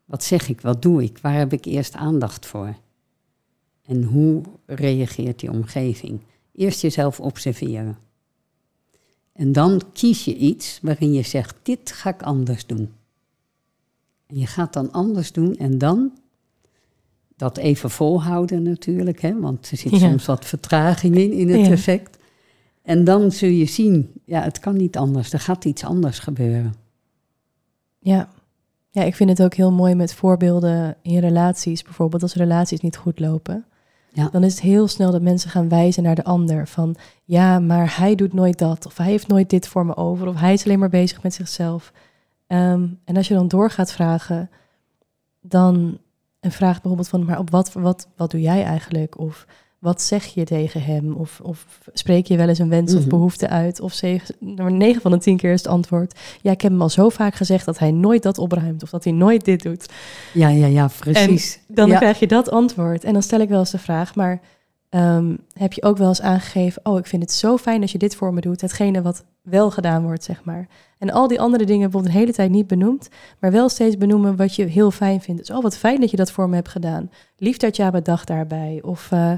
Wat 0.04 0.24
zeg 0.24 0.48
ik, 0.48 0.60
wat 0.60 0.82
doe 0.82 1.02
ik, 1.02 1.18
waar 1.18 1.34
heb 1.38 1.52
ik 1.52 1.64
eerst 1.64 1.94
aandacht 1.94 2.46
voor? 2.46 2.74
En 3.86 4.02
hoe 4.02 4.42
reageert 4.66 5.38
die 5.40 5.50
omgeving? 5.50 6.20
Eerst 6.54 6.80
jezelf 6.80 7.20
observeren. 7.20 7.98
En 9.32 9.52
dan 9.52 9.82
kies 9.92 10.24
je 10.24 10.36
iets 10.36 10.78
waarin 10.82 11.12
je 11.12 11.22
zegt, 11.22 11.56
dit 11.62 11.92
ga 11.92 12.10
ik 12.10 12.22
anders 12.22 12.66
doen. 12.66 12.92
En 14.30 14.38
je 14.38 14.46
gaat 14.46 14.72
dan 14.72 14.92
anders 14.92 15.32
doen 15.32 15.56
en 15.56 15.78
dan 15.78 16.12
dat 17.36 17.56
even 17.56 17.90
volhouden 17.90 18.62
natuurlijk, 18.62 19.20
hè, 19.20 19.40
want 19.40 19.70
er 19.70 19.76
zit 19.76 19.90
Ja. 19.90 19.98
soms 19.98 20.26
wat 20.26 20.44
vertraging 20.44 21.16
in, 21.16 21.32
in 21.32 21.48
het 21.48 21.66
Ja. 21.66 21.70
effect. 21.72 22.18
En 22.82 23.04
dan 23.04 23.32
zul 23.32 23.48
je 23.48 23.64
zien, 23.64 24.10
ja, 24.24 24.42
het 24.42 24.58
kan 24.58 24.76
niet 24.76 24.96
anders, 24.96 25.32
er 25.32 25.40
gaat 25.40 25.64
iets 25.64 25.84
anders 25.84 26.18
gebeuren. 26.18 26.74
Ja. 27.98 28.28
ja, 28.90 29.02
ik 29.02 29.14
vind 29.14 29.30
het 29.30 29.42
ook 29.42 29.54
heel 29.54 29.72
mooi 29.72 29.94
met 29.94 30.14
voorbeelden 30.14 30.96
in 31.02 31.18
relaties. 31.18 31.82
Bijvoorbeeld 31.82 32.22
als 32.22 32.34
relaties 32.34 32.80
niet 32.80 32.96
goed 32.96 33.18
lopen. 33.20 33.64
Ja. 34.12 34.28
Dan 34.32 34.44
is 34.44 34.52
het 34.52 34.62
heel 34.62 34.88
snel 34.88 35.10
dat 35.10 35.22
mensen 35.22 35.50
gaan 35.50 35.68
wijzen 35.68 36.02
naar 36.02 36.14
de 36.14 36.24
ander. 36.24 36.68
Van 36.68 36.96
ja, 37.24 37.58
maar 37.58 37.96
hij 37.98 38.14
doet 38.14 38.32
nooit 38.32 38.58
dat. 38.58 38.86
Of 38.86 38.96
hij 38.96 39.06
heeft 39.06 39.26
nooit 39.28 39.50
dit 39.50 39.68
voor 39.68 39.86
me 39.86 39.96
over. 39.96 40.26
Of 40.26 40.34
hij 40.40 40.52
is 40.52 40.64
alleen 40.64 40.78
maar 40.78 40.88
bezig 40.88 41.22
met 41.22 41.34
zichzelf. 41.34 41.92
Ehm, 42.50 42.86
en 43.04 43.16
als 43.16 43.28
je 43.28 43.34
dan 43.34 43.48
door 43.48 43.70
gaat 43.70 43.92
vragen, 43.92 44.50
dan 45.40 45.98
een 46.40 46.52
vraag 46.52 46.72
bijvoorbeeld 46.72 47.08
van, 47.08 47.24
maar 47.24 47.38
op 47.38 47.50
wat, 47.50 47.72
wat, 47.72 48.08
wat 48.16 48.30
doe 48.30 48.40
jij 48.40 48.64
eigenlijk? 48.64 49.18
Of 49.18 49.46
wat 49.78 50.02
zeg 50.02 50.24
je 50.24 50.44
tegen 50.44 50.82
hem? 50.82 51.12
Of, 51.14 51.40
of 51.42 51.66
spreek 51.92 52.26
je 52.26 52.36
wel 52.36 52.48
eens 52.48 52.58
een 52.58 52.68
wens 52.68 52.94
of 52.94 53.00
Mhm. 53.00 53.08
behoefte 53.08 53.48
uit? 53.48 53.80
Of 53.80 53.92
zeg, 53.92 54.30
maar 54.56 54.72
9 54.72 55.02
van 55.02 55.10
de 55.10 55.18
10 55.18 55.36
keer 55.36 55.52
is 55.52 55.62
het 55.62 55.72
antwoord, 55.72 56.18
ja, 56.40 56.50
ik 56.50 56.60
heb 56.60 56.70
hem 56.72 56.82
al 56.82 56.88
zo 56.88 57.08
vaak 57.08 57.34
gezegd 57.34 57.64
dat 57.64 57.78
hij 57.78 57.90
nooit 57.90 58.22
dat 58.22 58.38
opruimt. 58.38 58.82
Of 58.82 58.90
dat 58.90 59.04
hij 59.04 59.12
nooit 59.12 59.44
dit 59.44 59.62
doet. 59.62 59.88
Ja, 60.32 60.48
ja, 60.48 60.66
ja, 60.66 60.88
precies. 60.98 61.60
Dan 61.68 61.88
ja. 61.88 61.98
krijg 61.98 62.18
je 62.18 62.26
dat 62.26 62.50
antwoord. 62.50 63.04
En 63.04 63.12
dan 63.12 63.22
stel 63.22 63.40
ik 63.40 63.48
wel 63.48 63.58
eens 63.58 63.70
de 63.70 63.78
vraag, 63.78 64.14
maar 64.14 64.40
ehm, 64.88 65.36
heb 65.52 65.72
je 65.72 65.82
ook 65.82 65.96
wel 65.96 66.08
eens 66.08 66.22
aangegeven, 66.22 66.84
oh, 66.84 66.98
ik 66.98 67.06
vind 67.06 67.22
het 67.22 67.32
zo 67.32 67.56
fijn 67.56 67.80
dat 67.80 67.90
je 67.90 67.98
dit 67.98 68.16
voor 68.16 68.34
me 68.34 68.40
doet. 68.40 68.60
Hetgene 68.60 69.02
wat 69.02 69.24
wel 69.42 69.70
gedaan 69.70 70.02
wordt, 70.02 70.24
zeg 70.24 70.44
maar. 70.44 70.68
En 71.00 71.10
al 71.10 71.28
die 71.28 71.40
andere 71.40 71.64
dingen 71.64 71.82
bijvoorbeeld 71.82 72.12
de 72.12 72.18
hele 72.18 72.32
tijd 72.32 72.50
niet 72.50 72.66
benoemd, 72.66 73.08
maar 73.38 73.52
wel 73.52 73.68
steeds 73.68 73.96
benoemen 73.96 74.36
wat 74.36 74.54
je 74.54 74.64
heel 74.64 74.90
fijn 74.90 75.20
vindt. 75.20 75.46
Dus, 75.46 75.56
oh, 75.56 75.62
wat 75.62 75.76
fijn 75.76 76.00
dat 76.00 76.10
je 76.10 76.16
dat 76.16 76.30
voor 76.32 76.48
me 76.48 76.54
hebt 76.54 76.68
gedaan. 76.68 77.10
Lief 77.36 77.56
dat 77.56 77.76
je 77.76 77.90
bedacht 77.90 78.26
daarbij. 78.26 78.78
Of 78.82 79.08
eh, 79.12 79.32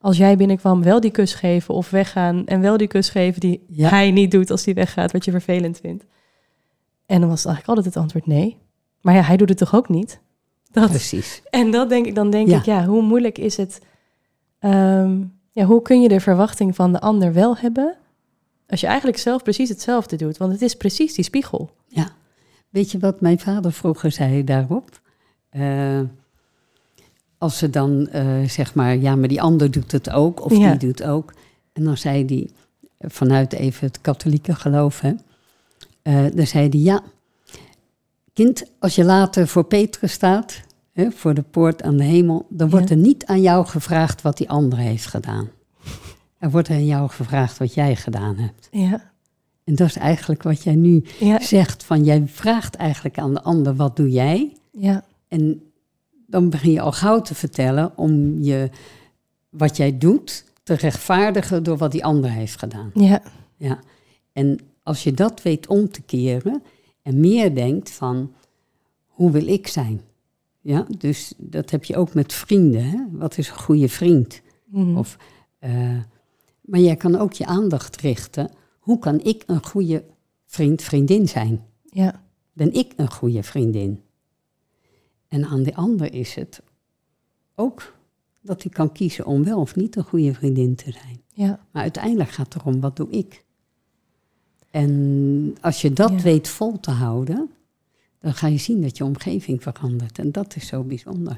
als 0.00 0.16
jij 0.16 0.36
binnenkwam, 0.36 0.82
wel 0.82 1.00
die 1.00 1.10
kus 1.10 1.34
geven 1.34 1.74
of 1.74 1.90
weggaan. 1.90 2.46
En 2.46 2.60
wel 2.60 2.76
die 2.76 2.86
kus 2.86 3.08
geven 3.08 3.40
die 3.40 3.64
Ja. 3.68 3.88
hij 3.88 4.10
niet 4.10 4.30
doet 4.30 4.50
als 4.50 4.64
hij 4.64 4.74
weggaat, 4.74 5.12
wat 5.12 5.24
je 5.24 5.30
vervelend 5.30 5.78
vindt. 5.82 6.04
En 7.06 7.20
dan 7.20 7.28
was 7.28 7.38
het 7.38 7.46
eigenlijk 7.48 7.66
altijd 7.78 7.94
het 7.94 8.02
antwoord 8.04 8.26
nee. 8.26 8.56
Maar 9.00 9.14
ja, 9.14 9.22
hij 9.22 9.36
doet 9.36 9.48
het 9.48 9.58
toch 9.58 9.74
ook 9.74 9.88
niet? 9.88 10.20
Dat, 10.70 10.88
Precies. 10.88 11.42
en 11.50 11.70
dat 11.70 11.88
denk 11.88 12.06
ik, 12.06 12.14
dan 12.14 12.30
denk 12.30 12.48
Ja. 12.48 12.58
ik, 12.58 12.64
ja, 12.64 12.84
hoe 12.86 13.02
moeilijk 13.02 13.38
is 13.38 13.56
het? 13.56 13.80
ehm, 14.58 15.22
ja, 15.52 15.64
hoe 15.64 15.82
kun 15.82 16.00
je 16.02 16.08
de 16.08 16.20
verwachting 16.20 16.74
van 16.74 16.92
de 16.92 17.00
ander 17.00 17.32
wel 17.32 17.56
hebben 17.56 17.94
als 18.70 18.80
je 18.80 18.86
eigenlijk 18.86 19.18
zelf 19.18 19.42
precies 19.42 19.68
hetzelfde 19.68 20.16
doet? 20.16 20.36
Want 20.36 20.52
het 20.52 20.62
is 20.62 20.74
precies 20.74 21.14
die 21.14 21.24
spiegel. 21.24 21.70
Weet 22.70 22.90
je 22.90 22.98
wat 22.98 23.20
mijn 23.20 23.38
vader 23.38 23.72
vroeger 23.72 24.12
zei 24.12 24.44
daarop? 24.44 25.00
Eh, 25.50 26.00
als 27.38 27.58
ze 27.58 27.70
dan 27.70 28.06
eh, 28.08 28.42
zeg 28.48 28.74
maar, 28.74 28.96
ja, 28.96 29.16
maar 29.16 29.28
die 29.28 29.42
ander 29.42 29.70
doet 29.70 29.92
het 29.92 30.10
ook, 30.10 30.44
of 30.44 30.56
Ja. 30.56 30.70
die 30.74 30.88
doet 30.88 31.02
ook. 31.04 31.32
En 31.72 31.84
dan 31.84 31.96
zei 31.96 32.24
hij, 32.24 32.50
vanuit 33.10 33.52
even 33.52 33.86
het 33.86 34.00
katholieke 34.00 34.54
geloof, 34.54 35.00
hè, 35.00 35.12
eh, 36.02 36.24
dan 36.34 36.46
zei 36.46 36.68
hij, 36.68 36.78
ja, 36.80 37.02
kind, 38.32 38.64
als 38.78 38.94
je 38.94 39.04
later 39.04 39.48
voor 39.48 39.64
Petrus 39.64 40.12
staat, 40.12 40.60
hè, 40.92 41.10
voor 41.10 41.34
de 41.34 41.42
poort 41.42 41.82
aan 41.82 41.96
de 41.96 42.04
hemel, 42.04 42.46
dan 42.48 42.66
Ja. 42.66 42.72
wordt 42.72 42.90
er 42.90 42.96
niet 42.96 43.26
aan 43.26 43.40
jou 43.40 43.66
gevraagd 43.66 44.22
wat 44.22 44.36
die 44.36 44.48
ander 44.50 44.78
heeft 44.78 45.06
gedaan. 45.06 45.48
Er 46.40 46.50
wordt 46.50 46.70
aan 46.70 46.86
jou 46.86 47.08
gevraagd 47.08 47.58
wat 47.58 47.74
jij 47.74 47.96
gedaan 47.96 48.36
hebt. 48.36 48.68
Ja, 48.70 49.10
En 49.64 49.74
dat 49.74 49.86
is 49.88 49.96
eigenlijk 49.96 50.42
wat 50.42 50.62
jij 50.62 50.74
nu 50.74 51.04
ja, 51.18 51.40
zegt 51.40 51.84
van 51.84 52.04
jij 52.04 52.26
vraagt 52.26 52.74
eigenlijk 52.74 53.18
aan 53.18 53.34
de 53.34 53.42
ander 53.42 53.74
wat 53.76 53.96
doe 53.96 54.10
jij 54.10 54.56
ja, 54.72 55.04
en 55.28 55.62
dan 56.26 56.50
begin 56.50 56.72
je 56.72 56.80
al 56.80 56.92
gauw 56.92 57.20
te 57.20 57.34
vertellen 57.34 57.92
om 57.96 58.42
je 58.42 58.70
wat 59.48 59.76
jij 59.76 59.98
doet 59.98 60.44
te 60.62 60.74
rechtvaardigen 60.74 61.62
door 61.62 61.76
wat 61.76 61.92
die 61.92 62.04
ander 62.04 62.30
heeft 62.30 62.58
gedaan. 62.58 62.90
ja, 62.94 63.22
Ja. 63.56 63.78
En 64.32 64.58
als 64.82 65.02
je 65.02 65.12
dat 65.12 65.42
weet 65.42 65.66
om 65.66 65.90
te 65.90 66.02
keren 66.02 66.62
en 67.02 67.20
meer 67.20 67.54
denkt 67.54 67.90
van 67.90 68.32
hoe 69.06 69.30
wil 69.30 69.46
ik 69.46 69.66
zijn? 69.66 70.00
Ja, 70.60 70.86
dus 70.98 71.32
dat 71.36 71.70
heb 71.70 71.84
je 71.84 71.96
ook 71.96 72.14
met 72.14 72.32
vrienden. 72.32 72.84
Hè? 72.84 72.98
Wat 73.10 73.38
is 73.38 73.48
een 73.48 73.56
goede 73.58 73.88
vriend? 73.88 74.40
mhm, 74.64 74.96
Of, 74.96 75.16
eh, 75.58 75.96
maar 76.70 76.80
jij 76.80 76.96
kan 76.96 77.16
ook 77.16 77.32
je 77.32 77.46
aandacht 77.46 77.96
richten. 77.96 78.50
Hoe 78.78 78.98
kan 78.98 79.20
ik 79.20 79.42
een 79.46 79.64
goede 79.64 80.04
vriend, 80.46 80.82
vriendin 80.82 81.28
zijn? 81.28 81.64
ja, 81.92 82.22
ben 82.52 82.72
ik 82.72 82.92
een 82.96 83.10
goede 83.10 83.42
vriendin. 83.42 84.02
En 85.28 85.44
aan 85.44 85.62
de 85.62 85.74
ander 85.74 86.12
is 86.14 86.34
het 86.34 86.62
ook 87.54 87.94
dat 88.40 88.62
hij 88.62 88.72
kan 88.72 88.92
kiezen 88.92 89.26
om 89.26 89.44
wel 89.44 89.60
of 89.60 89.76
niet 89.76 89.96
een 89.96 90.04
goede 90.04 90.34
vriendin 90.34 90.74
te 90.74 90.92
zijn. 90.92 91.22
ja, 91.32 91.66
Maar 91.70 91.82
uiteindelijk 91.82 92.30
gaat 92.30 92.52
het 92.54 92.62
erom, 92.62 92.80
wat 92.80 92.96
doe 92.96 93.10
ik? 93.10 93.44
En 94.70 95.56
als 95.60 95.80
je 95.80 95.92
dat 95.92 96.10
Ja. 96.10 96.20
weet 96.22 96.48
vol 96.48 96.80
te 96.80 96.90
houden, 96.90 97.50
dan 98.18 98.34
ga 98.34 98.46
je 98.46 98.58
zien 98.58 98.82
dat 98.82 98.96
je 98.96 99.04
omgeving 99.04 99.62
verandert. 99.62 100.18
En 100.18 100.32
dat 100.32 100.56
is 100.56 100.66
zo 100.66 100.82
bijzonder. 100.82 101.36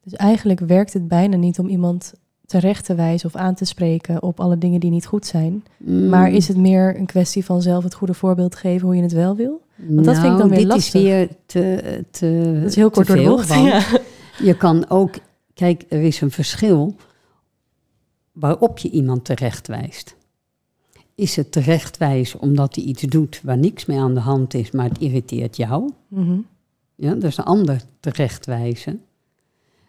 Dus 0.00 0.12
eigenlijk 0.12 0.60
werkt 0.60 0.92
het 0.92 1.08
bijna 1.08 1.36
niet 1.36 1.58
om 1.58 1.68
iemand 1.68 2.14
terecht 2.46 2.84
te 2.84 2.94
wijzen 2.94 3.28
of 3.28 3.36
aan 3.36 3.54
te 3.54 3.64
spreken 3.64 4.22
op 4.22 4.40
alle 4.40 4.58
dingen 4.58 4.80
die 4.80 4.90
niet 4.90 5.06
goed 5.06 5.26
zijn. 5.26 5.64
Mm. 5.76 6.08
Maar 6.08 6.30
is 6.30 6.48
het 6.48 6.56
meer 6.56 6.96
een 6.98 7.06
kwestie 7.06 7.44
van 7.44 7.62
zelf 7.62 7.84
het 7.84 7.94
goede 7.94 8.14
voorbeeld 8.14 8.56
geven 8.56 8.86
hoe 8.86 8.96
je 8.96 9.02
het 9.02 9.12
wel 9.12 9.36
wil? 9.36 9.62
Want 9.76 10.04
dat 10.04 10.18
vind 10.18 10.32
ik 10.32 10.38
dan 10.38 10.48
weer 10.48 10.58
dit 10.58 10.66
lastig. 10.66 10.94
is 10.94 11.02
weer 11.02 11.28
te, 11.46 12.04
te 12.10 12.58
Dat 12.60 12.70
is 12.70 12.76
heel 12.76 12.90
kort 12.90 13.06
door 13.06 13.16
de 13.16 13.22
bocht. 13.22 13.54
Ja. 13.54 13.82
Je 14.42 14.56
kan 14.56 14.90
ook, 14.90 15.14
kijk, 15.54 15.84
er 15.88 16.02
is 16.02 16.20
een 16.20 16.30
verschil 16.30 16.94
waarop 18.32 18.78
je 18.78 18.90
iemand 18.90 19.24
terecht 19.24 19.66
wijst. 19.66 20.16
Is 21.14 21.36
het 21.36 21.52
terechtwijzen 21.52 22.40
omdat 22.40 22.74
hij 22.74 22.84
iets 22.84 23.02
doet 23.02 23.40
waar 23.42 23.58
niks 23.58 23.86
mee 23.86 23.98
aan 23.98 24.14
de 24.14 24.20
hand 24.20 24.54
is, 24.54 24.70
maar 24.70 24.88
het 24.88 24.98
irriteert 24.98 25.56
jou? 25.56 25.92
Mhm. 26.08 26.36
Ja, 26.94 27.14
dat 27.14 27.24
is 27.24 27.36
een 27.36 27.44
ander 27.44 27.82
terechtwijzen. 28.00 29.02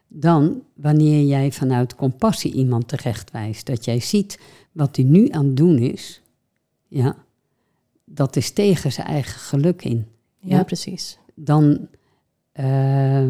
Dan 0.08 0.64
wanneer 0.74 1.26
jij 1.26 1.52
vanuit 1.52 1.96
compassie 1.96 2.54
iemand 2.54 2.88
terechtwijst. 2.88 3.66
Dat 3.66 3.86
jij 3.86 4.00
ziet 4.00 4.40
wat 4.72 4.96
hij 4.96 5.06
nu 5.06 5.30
aan 5.30 5.46
het 5.46 5.58
doen 5.58 5.78
is. 5.78 6.22
Ja, 6.88 7.16
dat 8.06 8.36
is 8.36 8.52
tegen 8.52 8.92
zijn 8.92 9.08
eigen 9.08 9.40
geluk 9.40 9.84
in. 9.84 10.06
ja, 10.40 10.56
Ja. 10.58 10.64
precies. 10.64 11.18
Dan 11.34 11.88
eh, 12.52 13.30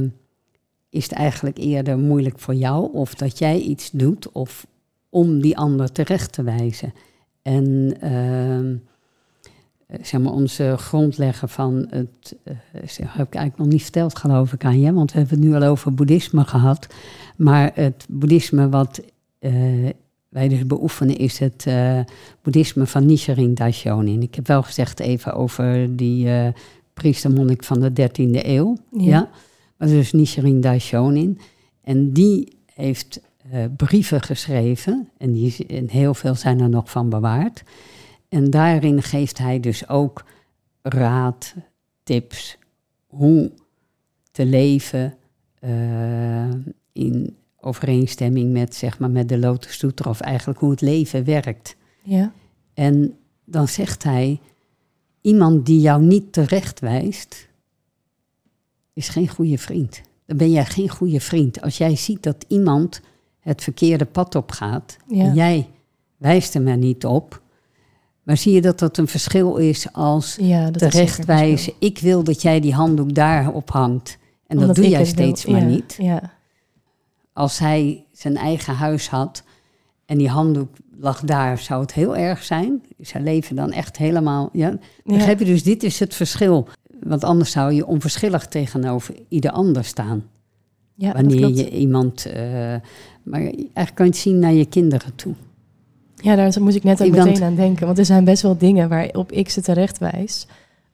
is 0.90 1.04
het 1.04 1.12
eigenlijk 1.12 1.58
eerder 1.58 1.98
moeilijk 1.98 2.40
voor 2.40 2.54
jou 2.56 2.94
of 2.94 3.14
dat 3.16 3.38
jij 3.38 3.60
iets 3.60 3.92
doet 3.92 4.32
of 4.32 4.68
om 5.10 5.42
die 5.42 5.58
ander 5.58 5.92
terecht 5.92 6.32
te 6.32 6.44
wijzen. 6.44 6.94
En 7.42 7.98
ehm, 8.00 8.70
eh, 8.72 8.78
zeg 10.02 10.22
maar 10.22 10.32
onze 10.32 10.76
grondlegger 10.78 11.48
van 11.48 11.88
het, 11.90 12.36
eh, 12.44 12.54
zeg, 12.86 13.14
heb 13.14 13.28
ik 13.28 13.36
eigenlijk 13.36 13.58
nog 13.58 13.68
niet 13.68 13.82
verteld 13.82 14.18
geloof 14.18 14.54
ik 14.54 14.66
aan 14.66 14.80
je, 14.80 14.94
want 14.94 15.12
we 15.12 15.20
hebben 15.20 15.40
het 15.40 15.48
nu 15.48 15.56
al 15.56 15.64
over 15.64 15.94
boeddhisme 15.94 16.44
gehad. 16.44 16.88
Maar 17.38 17.72
het 17.74 18.06
boeddhisme 18.10 18.70
wat 18.70 19.02
eh, 19.40 19.54
wij 20.30 20.48
dus 20.48 20.68
beoefenen 20.68 21.18
is 21.18 21.40
het 21.40 21.64
eh, 21.68 22.00
boeddhisme 22.42 22.88
van 22.88 23.06
Nichiren 23.06 23.54
Daishonin. 23.54 24.22
Ik 24.22 24.36
heb 24.36 24.48
wel 24.48 24.64
gezegd 24.64 25.00
even 25.00 25.34
over 25.34 25.96
die 25.96 26.30
eh 26.30 26.48
priestermonnik 26.96 27.64
van 27.64 27.80
de 27.80 27.90
13e 27.90 28.46
eeuw. 28.46 28.78
Ja. 28.92 29.04
Ja. 29.04 29.30
Maar 29.78 29.88
dus 29.88 30.12
Nichiren 30.12 30.62
Daishonin. 30.62 31.40
En 31.82 32.12
die 32.12 32.58
heeft 32.74 33.22
eh, 33.52 33.64
brieven 33.78 34.22
geschreven. 34.22 35.10
En, 35.18 35.34
die, 35.34 35.66
en 35.68 35.90
heel 35.90 36.14
veel 36.14 36.36
zijn 36.36 36.60
er 36.60 36.70
nog 36.70 36.92
van 36.92 37.10
bewaard. 37.10 37.64
En 38.30 38.50
daarin 38.50 39.02
geeft 39.02 39.38
hij 39.38 39.60
dus 39.60 39.90
ook 39.90 40.26
raad, 40.82 41.54
tips, 42.04 42.58
hoe 43.08 43.52
te 44.32 44.46
leven 44.46 45.14
eh, 45.60 46.50
in 46.92 47.36
overeenstemming 47.60 48.52
met, 48.52 48.76
zeg 48.76 49.00
maar, 49.00 49.10
met 49.10 49.30
de 49.30 49.38
Lotus 49.38 49.78
Sutra, 49.78 50.10
of 50.10 50.20
eigenlijk 50.22 50.60
hoe 50.60 50.72
het 50.72 50.82
leven 50.82 51.24
werkt. 51.24 51.76
Ja. 52.04 52.32
En 52.74 53.18
dan 53.46 53.68
zegt 53.68 54.04
hij, 54.04 54.40
iemand 55.22 55.66
die 55.66 55.80
jou 55.80 56.02
niet 56.02 56.34
terecht 56.34 56.80
wijst, 56.80 57.48
is 58.94 59.10
geen 59.10 59.28
goede 59.30 59.58
vriend. 59.58 60.02
Dan 60.26 60.38
ben 60.38 60.52
jij 60.52 60.66
geen 60.66 60.90
goede 60.90 61.20
vriend. 61.20 61.62
Als 61.62 61.78
jij 61.78 61.96
ziet 61.96 62.24
dat 62.24 62.46
iemand 62.48 63.02
het 63.40 63.64
verkeerde 63.64 64.06
pad 64.06 64.36
op 64.36 64.52
gaat, 64.52 64.98
Ja. 65.08 65.24
en 65.24 65.34
jij 65.34 65.68
wijst 66.18 66.54
hem 66.54 66.68
er 66.68 66.78
niet 66.78 67.06
op, 67.06 67.42
maar 68.26 68.38
zie 68.38 68.54
je 68.54 68.62
dat 68.62 68.80
dat 68.80 68.98
een 68.98 69.08
verschil 69.08 69.56
is 69.56 69.88
als 69.94 70.38
ja, 70.42 70.72
terechtwijzen, 70.72 71.74
ik 71.80 72.00
wil 72.00 72.24
dat 72.24 72.42
jij 72.42 72.60
die 72.60 72.74
handdoek 72.74 73.14
daar 73.16 73.52
ophangt. 73.54 74.18
En 74.48 74.58
Omdat 74.58 74.76
dat 74.76 74.84
doe 74.84 74.94
jij 74.94 75.02
wil. 75.04 75.08
steeds 75.10 75.46
maar 75.46 75.60
Ja, 75.62 75.66
niet. 75.68 75.96
Ja, 76.02 76.32
Als 77.34 77.60
hij 77.60 78.06
zijn 78.12 78.38
eigen 78.38 78.74
huis 78.76 79.10
had 79.10 79.44
en 80.06 80.18
die 80.18 80.30
handdoek 80.30 80.70
lag 81.00 81.20
daar, 81.22 81.58
zou 81.58 81.82
het 81.82 81.94
heel 81.94 82.16
erg 82.16 82.44
zijn. 82.44 82.84
Zijn 83.00 83.24
leven 83.24 83.56
dan 83.56 83.72
echt 83.72 83.98
helemaal. 83.98 84.50
Ja. 84.54 84.78
Begrijp 85.04 85.40
je? 85.40 85.46
Dus 85.46 85.64
dit 85.64 85.84
is 85.84 86.00
het 86.00 86.14
verschil. 86.16 86.68
Want 87.04 87.24
anders 87.24 87.52
zou 87.52 87.74
je 87.74 87.86
onverschillig 87.86 88.48
tegenover 88.48 89.16
ieder 89.30 89.52
ander 89.52 89.84
staan. 89.84 90.24
ja 90.96 91.12
wanneer 91.12 91.50
je 91.50 91.70
iemand. 91.70 92.26
eh, 92.26 92.76
maar 93.24 93.42
eigenlijk 93.42 93.96
kan 93.96 94.06
je 94.06 94.12
het 94.12 94.20
zien 94.22 94.40
naar 94.40 94.54
je 94.54 94.66
kinderen 94.66 95.16
toe. 95.16 95.34
Ja, 96.26 96.36
daar 96.36 96.62
moest 96.62 96.76
ik 96.76 96.84
net 96.84 97.02
ook 97.02 97.08
Ik 97.08 97.14
meteen 97.14 97.44
aan 97.44 97.56
denken. 97.56 97.86
Want 97.86 97.98
er 97.98 98.06
zijn 98.06 98.24
best 98.24 98.42
wel 98.42 98.58
dingen 98.58 98.90
waarop 98.90 99.32
ik 99.32 99.50
ze 99.50 99.62
terecht 99.62 99.98
wijs. 99.98 100.48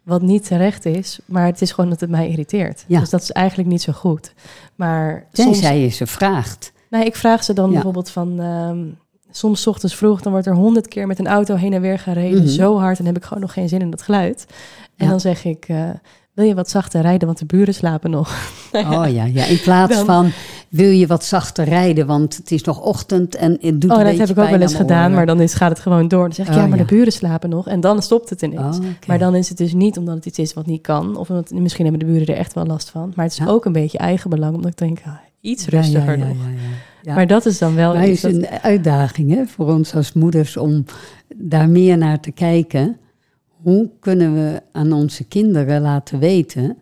Wat 0.04 0.22
niet 0.22 0.46
terecht 0.48 0.86
is, 0.86 1.20
maar 1.26 1.46
het 1.46 1.62
is 1.62 1.72
gewoon 1.72 1.90
dat 1.90 2.00
het 2.00 2.10
mij 2.10 2.30
irriteert. 2.30 2.84
Ja. 2.88 3.00
Dus 3.00 3.10
dat 3.10 3.22
is 3.22 3.32
eigenlijk 3.32 3.70
niet 3.70 3.82
zo 3.82 3.94
goed. 3.94 4.34
Maar 4.76 5.26
soms, 5.32 5.52
Tenzij 5.60 5.80
je 5.80 5.88
ze 5.88 6.08
vraagt. 6.08 6.72
nee, 6.90 7.06
ik 7.06 7.16
vraag 7.16 7.44
ze 7.44 7.54
dan 7.54 7.68
Ja. 7.68 7.74
bijvoorbeeld 7.74 8.10
van... 8.10 8.40
ehm, 8.40 8.80
soms 9.32 9.68
ochtends 9.68 9.96
vroeg, 9.96 10.22
dan 10.22 10.32
wordt 10.32 10.48
er 10.48 10.56
honderd 10.56 10.88
keer 10.88 11.08
met 11.08 11.20
een 11.20 11.28
auto 11.28 11.56
heen 11.56 11.74
en 11.74 11.82
weer 11.82 12.00
gereden. 12.00 12.40
Mhm. 12.44 12.48
Zo 12.48 12.78
hard, 12.80 13.00
en 13.00 13.06
heb 13.06 13.18
ik 13.18 13.24
gewoon 13.24 13.42
nog 13.42 13.54
geen 13.54 13.70
zin 13.70 13.82
in 13.82 13.90
dat 13.90 14.02
geluid. 14.02 14.46
En 14.96 15.06
Ja. 15.06 15.12
dan 15.12 15.20
zeg 15.20 15.46
ik, 15.46 15.66
eh, 15.68 15.90
wil 16.34 16.46
je 16.46 16.56
wat 16.56 16.70
zachter 16.70 17.02
rijden, 17.02 17.28
want 17.28 17.40
de 17.40 17.46
buren 17.46 17.74
slapen 17.74 18.10
nog. 18.10 18.30
Oh 18.74 19.06
ja, 19.14 19.24
ja. 19.26 19.46
In 19.46 19.60
plaats 19.62 19.96
Dan- 19.96 20.06
van 20.06 20.32
wil 20.70 20.90
je 20.90 21.08
wat 21.08 21.26
zachter 21.26 21.66
rijden, 21.66 22.06
want 22.08 22.38
het 22.38 22.52
is 22.52 22.64
nog 22.64 22.82
ochtend 22.82 23.36
en 23.36 23.58
het 23.62 23.82
doet 23.82 23.92
Oh, 23.92 23.98
een 23.98 24.04
dat 24.06 24.18
heb 24.18 24.30
ik 24.30 24.38
ook 24.40 24.50
wel 24.50 24.60
eens 24.62 24.76
gedaan, 24.76 25.04
oren. 25.04 25.16
maar 25.16 25.26
dan 25.26 25.42
is, 25.42 25.54
gaat 25.54 25.70
het 25.70 25.80
gewoon 25.80 26.08
door. 26.08 26.24
Dan 26.24 26.34
zeg 26.34 26.46
ik, 26.48 26.52
Oh, 26.54 26.58
ja, 26.60 26.68
maar 26.68 26.78
ja. 26.78 26.84
de 26.84 26.96
buren 26.96 27.12
slapen 27.14 27.50
nog. 27.50 27.68
En 27.68 27.80
dan 27.80 28.02
stopt 28.02 28.30
het 28.30 28.42
ineens. 28.42 28.78
Oh. 28.78 28.84
Maar 29.08 29.20
dan 29.20 29.36
is 29.36 29.50
het 29.50 29.58
dus 29.58 29.74
niet 29.74 29.98
omdat 29.98 30.16
het 30.16 30.26
iets 30.26 30.40
is 30.40 30.54
wat 30.54 30.66
niet 30.66 30.82
kan. 30.82 31.16
Of 31.18 31.30
omdat, 31.30 31.52
misschien 31.52 31.86
hebben 31.86 32.06
de 32.08 32.12
buren 32.14 32.28
er 32.28 32.36
echt 32.40 32.54
wel 32.54 32.66
last 32.66 32.90
van. 32.90 33.12
Maar 33.16 33.26
het 33.26 33.34
is 33.34 33.40
Ja. 33.40 33.48
ook 33.52 33.66
een 33.66 33.72
beetje 33.72 33.98
eigenbelang. 33.98 34.56
Omdat 34.56 34.72
ik 34.72 34.78
denk, 34.78 35.00
ah, 35.06 35.14
iets 35.42 35.68
rustiger 35.68 36.18
nog. 36.18 36.36
ja. 37.02 37.14
Maar 37.16 37.28
dat 37.28 37.46
is 37.46 37.58
dan 37.58 37.76
wel 37.76 37.94
Maar 37.94 38.02
het 38.02 38.10
is 38.12 38.22
dat- 38.22 38.32
een 38.34 38.48
uitdaging 38.62 39.34
hè, 39.36 39.46
voor 39.46 39.68
ons 39.74 39.96
als 39.96 40.14
moeders 40.14 40.58
om 40.58 40.86
daar 41.36 41.70
meer 41.70 41.98
naar 41.98 42.20
te 42.20 42.32
kijken. 42.32 42.98
Hoe 43.62 43.90
kunnen 44.00 44.34
we 44.34 44.62
aan 44.72 44.92
onze 44.94 45.24
kinderen 45.24 45.82
laten 45.82 46.20
weten 46.20 46.78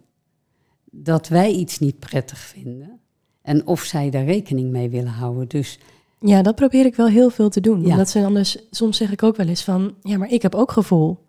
dat 0.92 1.28
wij 1.28 1.52
iets 1.52 1.80
niet 1.80 2.00
prettig 2.00 2.38
vinden 2.40 3.00
en 3.42 3.68
of 3.68 3.82
zij 3.82 4.10
daar 4.10 4.24
rekening 4.26 4.72
mee 4.72 4.90
willen 4.90 5.12
houden. 5.12 5.48
Dus 5.48 5.80
Ja, 6.20 6.42
dat 6.42 6.56
probeer 6.56 6.86
ik 6.86 6.96
wel 6.96 7.08
heel 7.08 7.30
veel 7.30 7.50
te 7.50 7.62
doen. 7.62 7.82
Ja. 7.82 7.88
Omdat 7.92 8.10
ze 8.10 8.26
anders, 8.26 8.58
soms 8.72 8.98
zeg 8.98 9.12
ik 9.12 9.24
ook 9.24 9.36
wel 9.36 9.48
eens 9.48 9.64
van, 9.64 9.96
ja, 10.02 10.18
maar 10.18 10.32
ik 10.32 10.42
heb 10.42 10.56
ook 10.56 10.72
gevoel. 10.72 11.26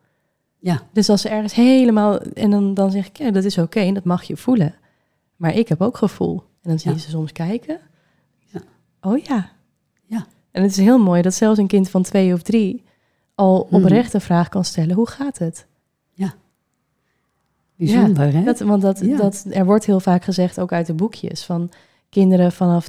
ja, 0.58 0.82
Dus 0.92 1.08
als 1.08 1.20
ze 1.20 1.28
ergens 1.28 1.54
helemaal, 1.54 2.18
en 2.20 2.50
dan, 2.50 2.74
dan 2.74 2.90
zeg 2.90 3.06
ik, 3.08 3.16
ja, 3.18 3.30
dat 3.30 3.44
is 3.44 3.58
oké 3.58 3.80
en 3.80 3.94
dat 3.94 4.04
mag 4.04 4.22
je 4.22 4.36
voelen. 4.36 4.74
Maar 5.36 5.54
ik 5.56 5.68
heb 5.68 5.80
ook 5.82 5.96
gevoel. 5.96 6.36
En 6.62 6.70
dan 6.70 6.78
zie 6.78 6.90
je 6.90 6.96
Ja. 6.96 7.02
ze 7.02 7.10
soms 7.10 7.32
kijken. 7.32 7.80
Ja. 8.38 8.60
Oh 9.00 9.18
ja. 9.18 9.50
Ja. 10.06 10.26
En 10.50 10.62
het 10.62 10.70
is 10.70 10.76
heel 10.76 10.98
mooi 10.98 11.22
dat 11.22 11.34
zelfs 11.34 11.58
een 11.58 11.66
kind 11.66 11.90
van 11.90 12.02
twee 12.02 12.32
of 12.32 12.42
drie 12.42 12.82
al 13.40 13.66
Mhm. 13.70 13.74
oprecht 13.74 14.14
een 14.14 14.20
vraag 14.20 14.48
kan 14.48 14.64
stellen, 14.64 14.96
hoe 14.96 15.08
gaat 15.08 15.38
het? 15.38 15.66
bijzonder 17.76 18.32
hè? 18.32 18.42
Dat, 18.42 18.60
want 18.60 18.82
dat, 18.82 19.00
Ja. 19.00 19.16
dat, 19.16 19.44
er 19.50 19.64
wordt 19.64 19.84
heel 19.86 20.00
vaak 20.00 20.24
gezegd, 20.24 20.60
ook 20.60 20.72
uit 20.72 20.86
de 20.86 20.94
boekjes, 20.94 21.44
van 21.44 21.70
kinderen 22.08 22.52
vanaf 22.52 22.88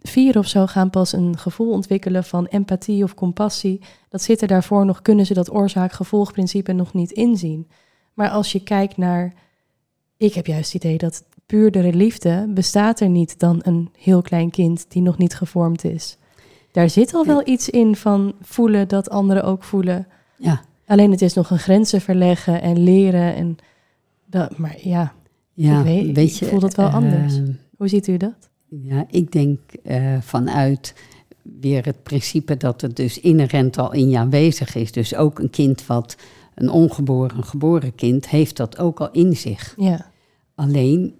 vier 0.00 0.38
of 0.38 0.46
zo 0.46 0.66
gaan 0.66 0.90
pas 0.90 1.12
een 1.12 1.38
gevoel 1.38 1.70
ontwikkelen 1.70 2.24
van 2.24 2.46
empathie 2.46 3.02
of 3.04 3.14
compassie. 3.14 3.80
Dat 4.08 4.22
zit 4.22 4.42
er 4.42 4.48
daarvoor 4.48 4.84
nog, 4.84 5.02
kunnen 5.02 5.26
ze 5.26 5.34
dat 5.34 5.52
oorzaak-gevolgprincipe 5.54 6.72
nog 6.72 6.94
niet 6.94 7.10
inzien. 7.10 7.68
Maar 8.14 8.28
als 8.30 8.52
je 8.52 8.62
kijkt 8.62 8.96
naar, 8.96 9.32
ik 10.16 10.34
heb 10.34 10.46
juist 10.46 10.72
het 10.72 10.84
idee 10.84 10.98
dat 10.98 11.24
puurdere 11.46 11.92
liefde 11.92 12.46
bestaat 12.54 13.00
er 13.00 13.08
niet 13.08 13.38
dan 13.38 13.60
een 13.62 13.88
heel 13.98 14.22
klein 14.22 14.50
kind 14.50 14.84
die 14.88 15.02
nog 15.02 15.18
niet 15.18 15.34
gevormd 15.34 15.84
is. 15.84 16.16
Daar 16.78 16.90
zit 16.90 17.14
al 17.14 17.26
wel 17.26 17.48
iets 17.48 17.68
in 17.68 17.96
van 17.96 18.34
voelen 18.40 18.88
dat 18.88 19.10
anderen 19.10 19.44
ook 19.44 19.64
voelen. 19.64 20.06
Ja, 20.36 20.60
Alleen 20.86 21.10
het 21.10 21.22
is 21.22 21.34
nog 21.34 21.50
een 21.50 21.58
grenzen 21.58 22.00
verleggen 22.00 22.62
en 22.62 22.82
leren. 22.82 23.34
En 23.34 23.56
dat, 24.26 24.58
maar 24.58 24.76
ja, 24.82 25.12
ja 25.54 25.78
Ik 25.78 25.84
weet- 25.84 26.14
weet 26.16 26.30
ik 26.30 26.34
je, 26.36 26.44
voel 26.46 26.60
dat 26.60 26.74
wel 26.74 26.88
anders. 26.88 27.36
eh, 27.36 27.42
hoe 27.76 27.88
ziet 27.88 28.06
u 28.08 28.16
dat? 28.16 28.50
Ja, 28.68 29.04
ik 29.10 29.32
denk 29.32 29.58
eh, 29.84 30.20
vanuit 30.20 30.94
weer 31.42 31.84
het 31.84 32.02
principe 32.02 32.56
dat 32.56 32.80
het 32.80 32.96
dus 32.96 33.20
inherent 33.20 33.78
al 33.78 33.92
in 33.92 34.08
je 34.08 34.18
aanwezig 34.18 34.74
is. 34.74 34.92
Dus 34.92 35.14
ook 35.14 35.38
een 35.38 35.50
kind 35.50 35.86
wat 35.86 36.16
een 36.54 36.70
ongeboren, 36.70 37.36
een 37.36 37.44
geboren 37.44 37.94
kind, 37.94 38.28
heeft 38.28 38.56
dat 38.56 38.78
ook 38.78 39.00
al 39.00 39.10
in 39.10 39.36
zich. 39.36 39.74
Ja, 39.76 40.10
Alleen, 40.54 41.14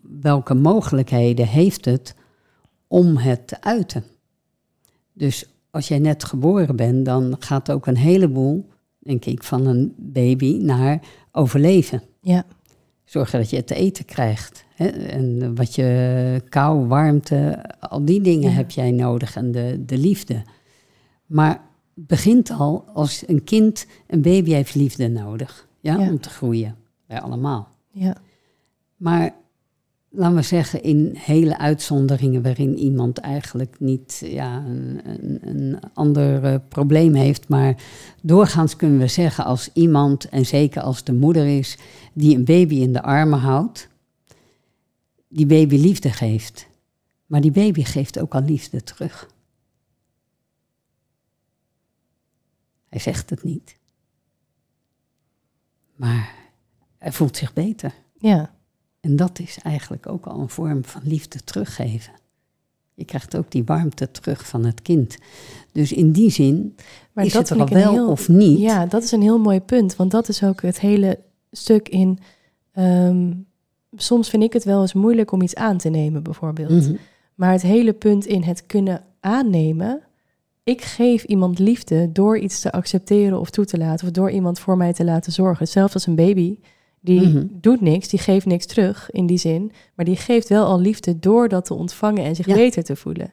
welke 0.00 0.54
mogelijkheden 0.54 1.46
heeft 1.46 1.84
het 1.84 2.14
om 2.86 3.16
het 3.16 3.46
te 3.46 3.62
uiten? 3.62 4.04
Dus 5.20 5.44
als 5.70 5.88
jij 5.88 5.98
net 5.98 6.24
geboren 6.24 6.76
bent, 6.76 7.04
dan 7.04 7.36
gaat 7.38 7.70
ook 7.70 7.86
een 7.86 7.96
heleboel, 7.96 8.68
denk 8.98 9.24
ik, 9.24 9.42
van 9.42 9.66
een 9.66 9.94
baby 9.96 10.58
naar 10.62 11.00
overleven 11.32 12.02
ja, 12.22 12.44
zorgen 13.04 13.38
dat 13.38 13.50
je 13.50 13.56
het 13.56 13.66
te 13.66 13.74
eten 13.74 14.04
krijgt. 14.04 14.64
Hè? 14.74 14.86
En 14.88 15.54
wat 15.54 15.74
je 15.74 16.42
kou, 16.48 16.86
warmte, 16.86 17.64
al 17.80 18.04
die 18.04 18.20
dingen 18.20 18.50
Ja. 18.50 18.56
heb 18.56 18.70
jij 18.70 18.90
nodig 18.90 19.36
en 19.36 19.52
de, 19.52 19.82
de 19.86 19.98
liefde. 19.98 20.42
Maar 21.26 21.60
het 21.94 22.06
begint 22.06 22.50
al 22.50 22.84
als 22.92 23.22
een 23.26 23.44
kind, 23.44 23.86
een 24.06 24.22
baby 24.22 24.50
heeft 24.50 24.74
liefde 24.74 25.08
nodig 25.08 25.68
ja, 25.80 25.98
Ja. 25.98 26.08
om 26.10 26.20
te 26.20 26.28
groeien. 26.30 26.76
Wij 27.06 27.20
allemaal. 27.20 27.68
ja, 27.90 28.16
Maar 28.96 29.34
laten 30.10 30.36
we 30.36 30.42
zeggen, 30.42 30.82
in 30.82 31.14
hele 31.16 31.58
uitzonderingen 31.58 32.42
waarin 32.42 32.78
iemand 32.78 33.18
eigenlijk 33.18 33.80
niet 33.80 34.22
ja, 34.24 34.64
een, 34.64 35.00
een, 35.04 35.48
een 35.48 35.80
ander 35.94 36.44
eh, 36.44 36.54
probleem 36.68 37.14
heeft. 37.14 37.48
Maar 37.48 37.82
doorgaans 38.22 38.76
kunnen 38.76 38.98
we 38.98 39.06
zeggen 39.06 39.44
als 39.44 39.70
iemand, 39.72 40.28
en 40.28 40.46
zeker 40.46 40.82
als 40.82 41.04
de 41.04 41.12
moeder 41.12 41.46
is, 41.58 41.78
die 42.12 42.36
een 42.36 42.44
baby 42.44 42.74
in 42.74 42.92
de 42.92 43.02
armen 43.02 43.38
houdt, 43.38 43.88
die 45.28 45.46
baby 45.46 45.76
liefde 45.76 46.10
geeft. 46.10 46.68
Maar 47.26 47.40
die 47.40 47.52
baby 47.52 47.82
geeft 47.82 48.18
ook 48.18 48.34
al 48.34 48.42
liefde 48.42 48.82
terug. 48.82 49.28
Hij 52.88 53.00
zegt 53.00 53.30
het 53.30 53.44
niet. 53.44 53.76
Maar 55.96 56.34
hij 56.98 57.12
voelt 57.12 57.36
zich 57.36 57.52
beter. 57.52 57.94
Ja. 58.18 58.58
En 59.00 59.16
dat 59.16 59.38
is 59.38 59.58
eigenlijk 59.62 60.08
ook 60.08 60.26
al 60.26 60.40
een 60.40 60.48
vorm 60.48 60.84
van 60.84 61.00
liefde 61.04 61.38
teruggeven. 61.44 62.12
Je 62.94 63.04
krijgt 63.04 63.36
ook 63.36 63.50
die 63.50 63.64
warmte 63.64 64.10
terug 64.10 64.46
van 64.46 64.64
het 64.64 64.82
kind. 64.82 65.16
Dus 65.72 65.92
in 65.92 66.12
die 66.12 66.30
zin 66.30 66.76
Maar 67.12 67.24
is 67.24 67.32
dat 67.32 67.48
het 67.48 67.58
er 67.58 67.64
al 67.64 67.72
wel 67.74 67.92
heel- 67.92 68.08
of 68.10 68.28
niet. 68.28 68.58
Ja, 68.58 68.86
dat 68.86 69.02
is 69.02 69.12
een 69.12 69.22
heel 69.22 69.38
mooi 69.38 69.60
punt. 69.60 69.96
Want 69.96 70.10
dat 70.10 70.28
is 70.28 70.42
ook 70.44 70.62
het 70.62 70.80
hele 70.80 71.18
stuk 71.50 71.88
in. 71.88 72.18
ehm, 72.72 73.32
soms 73.96 74.28
vind 74.30 74.42
ik 74.42 74.52
het 74.52 74.64
wel 74.64 74.80
eens 74.80 74.92
moeilijk 74.92 75.32
om 75.32 75.42
iets 75.42 75.54
aan 75.54 75.78
te 75.78 75.88
nemen, 75.88 76.22
bijvoorbeeld. 76.22 76.70
Mhm. 76.86 76.94
Maar 77.34 77.52
het 77.52 77.62
hele 77.62 77.92
punt 77.92 78.26
in 78.26 78.42
het 78.42 78.66
kunnen 78.66 79.04
aannemen. 79.20 80.00
Ik 80.64 80.82
geef 80.82 81.24
iemand 81.24 81.58
liefde 81.58 82.12
door 82.12 82.38
iets 82.38 82.60
te 82.60 82.72
accepteren 82.72 83.40
of 83.40 83.50
toe 83.50 83.64
te 83.64 83.78
laten. 83.78 84.06
Of 84.06 84.12
door 84.12 84.30
iemand 84.30 84.58
voor 84.58 84.76
mij 84.76 84.92
te 84.92 85.04
laten 85.04 85.32
zorgen. 85.32 85.68
Zelfs 85.68 85.94
als 85.94 86.06
een 86.06 86.14
baby. 86.14 86.58
Die 87.00 87.28
Mhm. 87.28 87.46
doet 87.50 87.80
niks, 87.80 88.08
die 88.08 88.18
geeft 88.18 88.46
niks 88.46 88.66
terug 88.66 89.10
in 89.10 89.26
die 89.26 89.38
zin. 89.38 89.72
Maar 89.94 90.04
die 90.04 90.16
geeft 90.16 90.48
wel 90.48 90.64
al 90.66 90.80
liefde 90.80 91.18
door 91.18 91.48
dat 91.48 91.64
te 91.64 91.74
ontvangen 91.74 92.24
en 92.24 92.34
zich 92.36 92.46
Ja. 92.46 92.54
beter 92.54 92.84
te 92.84 92.96
voelen. 92.96 93.32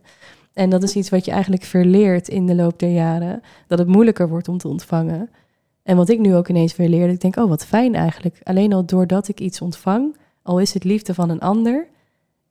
En 0.53 0.70
dat 0.70 0.84
is 0.84 0.95
iets 0.95 1.09
wat 1.09 1.26
je 1.26 1.32
eigenlijk 1.32 1.63
verleert 1.63 2.28
in 2.28 2.45
de 2.45 2.55
loop 2.55 2.80
der 2.80 2.91
jaren. 2.91 3.41
Dat 3.68 3.80
het 3.80 3.88
moeilijker 3.88 4.30
wordt 4.30 4.47
om 4.47 4.57
te 4.57 4.68
ontvangen. 4.68 5.30
En 5.84 5.97
wat 5.97 6.09
ik 6.09 6.20
nu 6.20 6.36
ook 6.36 6.49
ineens 6.49 6.76
weer 6.76 6.89
leer, 6.89 7.05
dat 7.05 7.15
ik 7.15 7.22
denk, 7.22 7.36
oh 7.36 7.49
wat 7.49 7.65
fijn 7.65 7.95
eigenlijk. 7.95 8.39
Alleen 8.43 8.74
al 8.74 8.86
doordat 8.86 9.28
ik 9.28 9.39
iets 9.39 9.61
ontvang, 9.61 10.15
al 10.43 10.59
is 10.59 10.74
het 10.74 10.84
liefde 10.84 11.13
van 11.13 11.30
een 11.30 11.39
ander, 11.39 11.88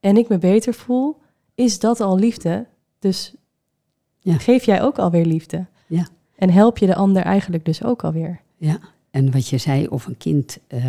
en 0.01 0.17
ik 0.17 0.29
me 0.29 0.39
beter 0.39 0.75
voel, 0.75 1.17
is 1.55 1.79
dat 1.79 2.01
al 2.01 2.19
liefde. 2.19 2.67
Dus 2.99 3.35
Ja. 4.19 4.35
geef 4.39 4.65
jij 4.65 4.83
ook 4.83 4.99
alweer 4.99 5.25
liefde. 5.27 5.67
Ja. 5.87 6.07
En 6.37 6.51
help 6.51 6.79
je 6.79 6.87
de 6.87 6.95
ander 6.95 7.23
eigenlijk 7.23 7.65
dus 7.65 7.85
ook 7.85 8.05
alweer. 8.05 8.41
Ja, 8.57 8.79
en 9.17 9.31
wat 9.31 9.49
je 9.49 9.59
zei, 9.59 9.87
of 9.87 10.07
een 10.07 10.17
kind, 10.17 10.59
eh, 10.67 10.81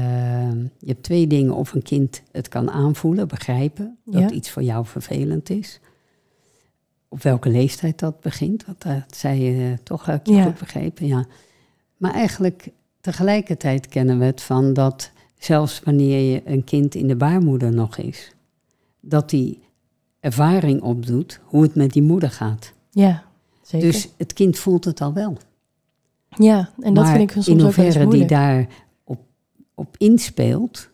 je 0.80 0.86
hebt 0.88 1.04
twee 1.04 1.28
dingen, 1.28 1.54
of 1.54 1.74
een 1.74 1.82
kind 1.82 2.22
het 2.32 2.48
kan 2.48 2.72
aanvoelen, 2.72 3.28
begrijpen, 3.28 3.98
dat 4.06 4.22
Ja. 4.22 4.30
iets 4.32 4.50
voor 4.50 4.64
jou 4.64 4.86
vervelend 4.86 5.50
is. 5.50 5.80
Op 7.10 7.22
welke 7.22 7.50
leeftijd 7.50 8.00
dat 8.00 8.20
begint, 8.22 8.66
want 8.66 8.82
dat 8.82 9.16
zei 9.16 9.42
je 9.42 9.78
toch, 9.84 10.06
heb 10.06 10.20
ik 10.20 10.28
je 10.28 10.34
Ja. 10.34 10.44
goed 10.44 10.60
begrepen, 10.60 11.06
ja. 11.08 11.26
Maar 11.98 12.14
eigenlijk 12.14 12.70
tegelijkertijd 13.02 13.88
kennen 13.88 14.20
we 14.20 14.26
het 14.26 14.42
van 14.42 14.74
dat 14.74 15.12
zelfs 15.38 15.80
wanneer 15.84 16.32
je 16.34 16.42
een 16.46 16.64
kind 16.64 16.96
in 16.96 17.08
de 17.08 17.16
baarmoeder 17.16 17.74
nog 17.74 17.98
is, 17.98 18.32
dat 19.00 19.30
die 19.30 19.60
ervaring 20.20 20.82
opdoet 20.82 21.40
hoe 21.44 21.62
het 21.64 21.76
met 21.76 21.92
die 21.94 22.04
moeder 22.04 22.32
gaat. 22.32 22.74
Ja, 22.92 23.24
zeker. 23.62 23.88
Dus 23.88 24.10
het 24.18 24.34
kind 24.34 24.58
voelt 24.60 24.86
het 24.86 25.02
al 25.02 25.14
wel. 25.14 25.38
Ja, 26.38 26.70
en 26.80 26.94
dat 26.94 27.04
maar 27.04 27.16
vind 27.16 27.30
ik 27.30 27.32
soms 27.32 27.48
in 27.48 27.56
ook 27.56 27.62
hoeverre 27.62 27.92
die 27.92 28.06
moeilijk. 28.06 28.30
daar 28.30 28.68
op, 29.04 29.20
op 29.76 29.96
inspeelt. 29.98 30.90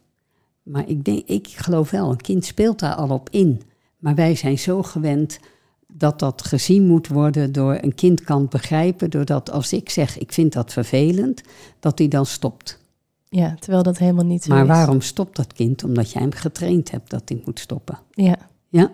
Maar 0.64 0.88
ik, 0.88 1.06
denk, 1.06 1.28
ik 1.28 1.48
geloof 1.48 1.90
wel, 1.90 2.12
een 2.12 2.22
kind 2.22 2.46
speelt 2.46 2.80
daar 2.80 2.96
al 2.96 3.10
op 3.10 3.30
in. 3.30 3.62
Maar 3.98 4.16
wij 4.16 4.36
zijn 4.36 4.60
zo 4.60 4.84
gewend 4.84 5.40
dat 5.88 6.20
dat 6.20 6.44
gezien 6.44 6.88
moet 6.88 7.08
worden 7.08 7.52
door 7.52 7.78
een 7.82 7.96
kind 7.96 8.22
kan 8.22 8.48
begrijpen. 8.50 9.10
Doordat 9.10 9.52
als 9.52 9.74
ik 9.74 9.90
zeg, 9.90 10.18
ik 10.18 10.32
vind 10.32 10.54
dat 10.54 10.74
vervelend, 10.74 11.42
dat 11.80 11.98
hij 12.00 12.08
dan 12.08 12.26
stopt. 12.26 12.82
Ja, 13.30 13.56
terwijl 13.60 13.84
dat 13.84 13.98
helemaal 13.98 14.26
niet 14.26 14.44
zo 14.44 14.54
maar 14.54 14.62
is. 14.62 14.68
waarom 14.68 15.02
stopt 15.02 15.36
dat 15.36 15.54
kind? 15.54 15.84
Omdat 15.84 16.12
jij 16.12 16.22
hem 16.22 16.32
getraind 16.32 16.92
hebt 16.92 17.10
dat 17.10 17.22
hij 17.26 17.42
moet 17.46 17.60
stoppen. 17.60 18.00
Ja. 18.12 18.38
Ja? 18.70 18.92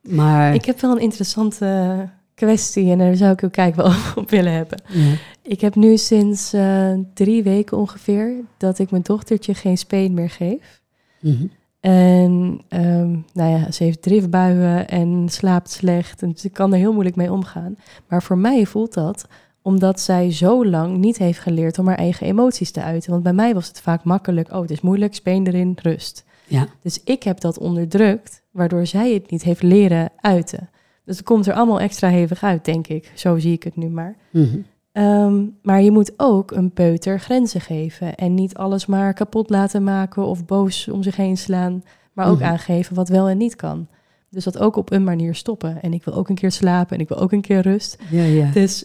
Maar... 0.00 0.54
Ik 0.54 0.64
heb 0.64 0.80
wel 0.80 0.90
een 0.90 1.02
interessante 1.02 2.08
kwestie 2.34 2.90
en 2.90 2.98
daar 2.98 3.16
zou 3.16 3.32
ik 3.32 3.44
ook 3.44 3.52
kijk 3.52 3.74
wel 3.74 3.92
op 4.16 4.30
willen 4.30 4.52
hebben. 4.52 4.82
ja. 4.88 5.14
Ik 5.42 5.60
heb 5.60 5.74
nu 5.74 5.96
sinds 5.96 6.52
eh, 6.52 6.92
drie 7.14 7.42
weken 7.42 7.76
ongeveer 7.76 8.34
dat 8.56 8.78
ik 8.78 8.90
mijn 8.90 9.02
dochtertje 9.02 9.54
geen 9.54 9.78
speen 9.78 10.14
meer 10.14 10.30
geef. 10.30 10.82
Mhm. 11.20 11.46
En 11.80 12.60
ehm, 12.68 13.10
nou 13.32 13.50
ja, 13.58 13.70
ze 13.70 13.84
heeft 13.84 14.02
driftbuien 14.02 14.88
en 14.88 15.28
slaapt 15.28 15.70
slecht. 15.70 16.22
En 16.22 16.32
ze 16.36 16.48
kan 16.48 16.72
er 16.72 16.78
heel 16.78 16.92
moeilijk 16.92 17.16
mee 17.16 17.32
omgaan. 17.32 17.76
Maar 18.08 18.22
voor 18.22 18.38
mij 18.38 18.66
voelt 18.66 18.94
dat 18.94 19.26
omdat 19.62 20.00
zij 20.00 20.32
zo 20.32 20.66
lang 20.66 20.96
niet 20.96 21.18
heeft 21.18 21.38
geleerd 21.38 21.78
om 21.78 21.86
haar 21.86 21.96
eigen 21.96 22.26
emoties 22.26 22.70
te 22.70 22.82
uiten. 22.82 23.10
Want 23.10 23.22
bij 23.22 23.32
mij 23.32 23.54
was 23.54 23.68
het 23.68 23.80
vaak 23.80 24.04
makkelijk. 24.04 24.52
Oh, 24.52 24.60
het 24.60 24.70
is 24.70 24.80
moeilijk, 24.80 25.14
speen 25.14 25.46
erin, 25.46 25.78
rust. 25.82 26.24
ja. 26.46 26.66
Dus 26.82 27.00
ik 27.04 27.22
heb 27.22 27.40
dat 27.40 27.58
onderdrukt, 27.58 28.42
waardoor 28.50 28.86
zij 28.86 29.12
het 29.12 29.30
niet 29.30 29.42
heeft 29.42 29.62
leren 29.62 30.10
uiten. 30.16 30.68
Dus 31.04 31.16
het 31.16 31.26
komt 31.26 31.46
er 31.46 31.54
allemaal 31.54 31.80
extra 31.80 32.08
hevig 32.08 32.42
uit, 32.42 32.64
denk 32.64 32.86
ik. 32.86 33.12
Zo 33.14 33.38
zie 33.38 33.52
ik 33.52 33.62
het 33.62 33.76
nu 33.76 33.88
maar. 33.88 34.16
Mhm. 34.30 34.56
Ehm, 34.92 35.44
maar 35.62 35.82
je 35.82 35.90
moet 35.90 36.12
ook 36.16 36.50
een 36.50 36.70
peuter 36.70 37.20
grenzen 37.20 37.60
geven. 37.60 38.14
En 38.14 38.34
niet 38.34 38.54
alles 38.56 38.86
maar 38.86 39.14
kapot 39.14 39.50
laten 39.50 39.84
maken 39.84 40.26
of 40.26 40.44
boos 40.44 40.88
om 40.88 41.02
zich 41.02 41.16
heen 41.16 41.36
slaan. 41.36 41.82
Maar 42.12 42.28
ook 42.28 42.38
Mhm. 42.38 42.44
aangeven 42.48 42.94
wat 42.94 43.08
wel 43.08 43.28
en 43.28 43.36
niet 43.36 43.56
kan. 43.56 43.86
Dus 44.30 44.44
dat 44.44 44.58
ook 44.58 44.76
op 44.76 44.92
een 44.92 45.04
manier 45.04 45.34
stoppen. 45.34 45.82
En 45.82 45.92
ik 45.92 46.04
wil 46.04 46.14
ook 46.14 46.28
een 46.28 46.34
keer 46.34 46.52
slapen 46.52 46.96
en 46.96 47.02
ik 47.02 47.08
wil 47.08 47.18
ook 47.18 47.32
een 47.32 47.40
keer 47.40 47.60
rust. 47.60 47.96
ja, 48.10 48.22
ja. 48.22 48.50
Dus 48.50 48.84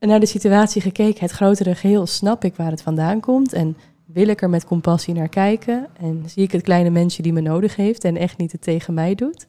naar 0.00 0.20
de 0.20 0.26
situatie 0.26 0.82
gekeken, 0.82 1.20
het 1.20 1.30
grotere 1.30 1.74
geheel, 1.74 2.06
snap 2.06 2.44
ik 2.44 2.56
waar 2.56 2.70
het 2.70 2.82
vandaan 2.82 3.20
komt. 3.20 3.52
En 3.52 3.76
wil 4.04 4.28
ik 4.28 4.42
er 4.42 4.50
met 4.50 4.64
compassie 4.64 5.14
naar 5.14 5.28
kijken. 5.28 5.86
En 6.00 6.22
zie 6.26 6.42
ik 6.42 6.52
het 6.52 6.62
kleine 6.62 6.90
mensje 6.90 7.22
die 7.22 7.32
me 7.32 7.40
nodig 7.40 7.76
heeft 7.76 8.04
en 8.04 8.16
echt 8.16 8.38
niet 8.38 8.52
het 8.52 8.62
tegen 8.62 8.94
mij 8.94 9.14
doet. 9.14 9.46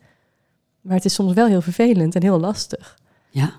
Maar 0.85 0.95
het 0.95 1.05
is 1.05 1.13
soms 1.13 1.33
wel 1.33 1.47
heel 1.47 1.61
vervelend 1.61 2.15
en 2.15 2.21
heel 2.21 2.39
lastig. 2.39 2.99
Ja, 3.29 3.53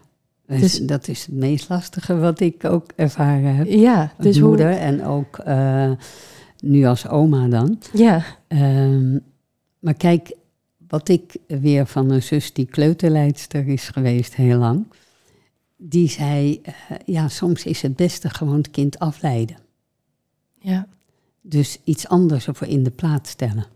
dus 0.46 0.60
Dus- 0.60 0.78
dat 0.78 1.08
is 1.08 1.26
het 1.26 1.34
meest 1.34 1.68
lastige 1.68 2.16
wat 2.18 2.40
ik 2.40 2.64
ook 2.64 2.90
ervaren 2.96 3.54
heb. 3.56 3.66
Ja, 3.68 4.00
Als 4.16 4.26
dus 4.26 4.38
hoe... 4.38 4.48
moeder 4.48 4.70
en 4.70 5.04
ook 5.04 5.38
eh, 5.38 5.90
nu 6.60 6.84
als 6.84 7.08
oma 7.08 7.48
dan. 7.48 7.78
Ja, 7.92 8.24
Ehm, 8.48 9.18
maar 9.78 9.94
kijk, 9.94 10.32
wat 10.88 11.08
ik 11.08 11.36
weer 11.46 11.86
van 11.86 12.10
een 12.10 12.22
zus 12.22 12.52
die 12.52 12.66
kleuterleidster 12.66 13.66
is 13.68 13.88
geweest 13.88 14.34
heel 14.34 14.58
lang. 14.58 14.86
Die 15.76 16.08
zei, 16.08 16.60
eh, 16.62 16.72
ja, 17.04 17.28
soms 17.28 17.64
is 17.64 17.82
het 17.82 17.96
beste 17.96 18.28
gewoon 18.30 18.56
het 18.56 18.70
kind 18.70 18.98
afleiden. 18.98 19.56
ja, 20.58 20.86
Dus 21.40 21.78
iets 21.84 22.08
anders 22.08 22.46
ervoor 22.46 22.66
in 22.66 22.82
de 22.82 22.90
plaats 22.90 23.30
stellen. 23.30 23.66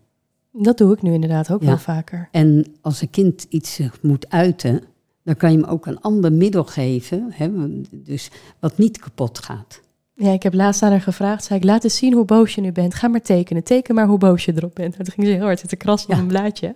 Dat 0.53 0.79
doe 0.79 0.93
ik 0.93 1.03
nu 1.03 1.13
inderdaad 1.13 1.51
ook 1.53 1.61
Ja. 1.61 1.67
wel 1.67 1.79
vaker. 1.79 2.29
En 2.33 2.67
als 2.81 3.01
een 3.03 3.11
kind 3.11 3.47
iets 3.49 3.75
zich 3.75 4.03
moet 4.03 4.31
uiten, 4.31 4.83
dan 5.25 5.37
kan 5.37 5.53
je 5.53 5.59
hem 5.59 5.67
ook 5.67 5.87
een 5.87 6.01
ander 6.01 6.33
middel 6.33 6.65
geven. 6.65 7.27
Hè, 7.31 7.51
dus 7.93 8.31
wat 8.61 8.79
niet 8.79 8.99
kapot 8.99 9.39
gaat. 9.39 9.81
Ja, 10.15 10.31
ik 10.33 10.43
heb 10.43 10.55
laatst 10.55 10.83
aan 10.83 10.91
haar 10.91 11.01
gevraagd, 11.01 11.45
zei 11.45 11.59
ik, 11.59 11.65
laat 11.65 11.85
eens 11.85 11.97
zien 11.97 12.13
hoe 12.13 12.25
boos 12.25 12.55
je 12.55 12.61
nu 12.61 12.73
bent. 12.73 12.95
Ga 12.95 13.09
maar 13.09 13.23
tekenen, 13.23 13.65
teken 13.65 13.95
maar 13.95 14.07
hoe 14.07 14.19
boos 14.19 14.45
je 14.45 14.53
erop 14.57 14.75
bent. 14.75 14.97
En 14.97 15.05
toen 15.05 15.15
ging 15.15 15.27
ze 15.27 15.33
heel 15.33 15.43
hard 15.45 15.59
zitten 15.59 15.79
krassen 15.79 16.09
op 16.11 16.15
Ja. 16.17 16.21
een 16.21 16.27
blaadje. 16.29 16.75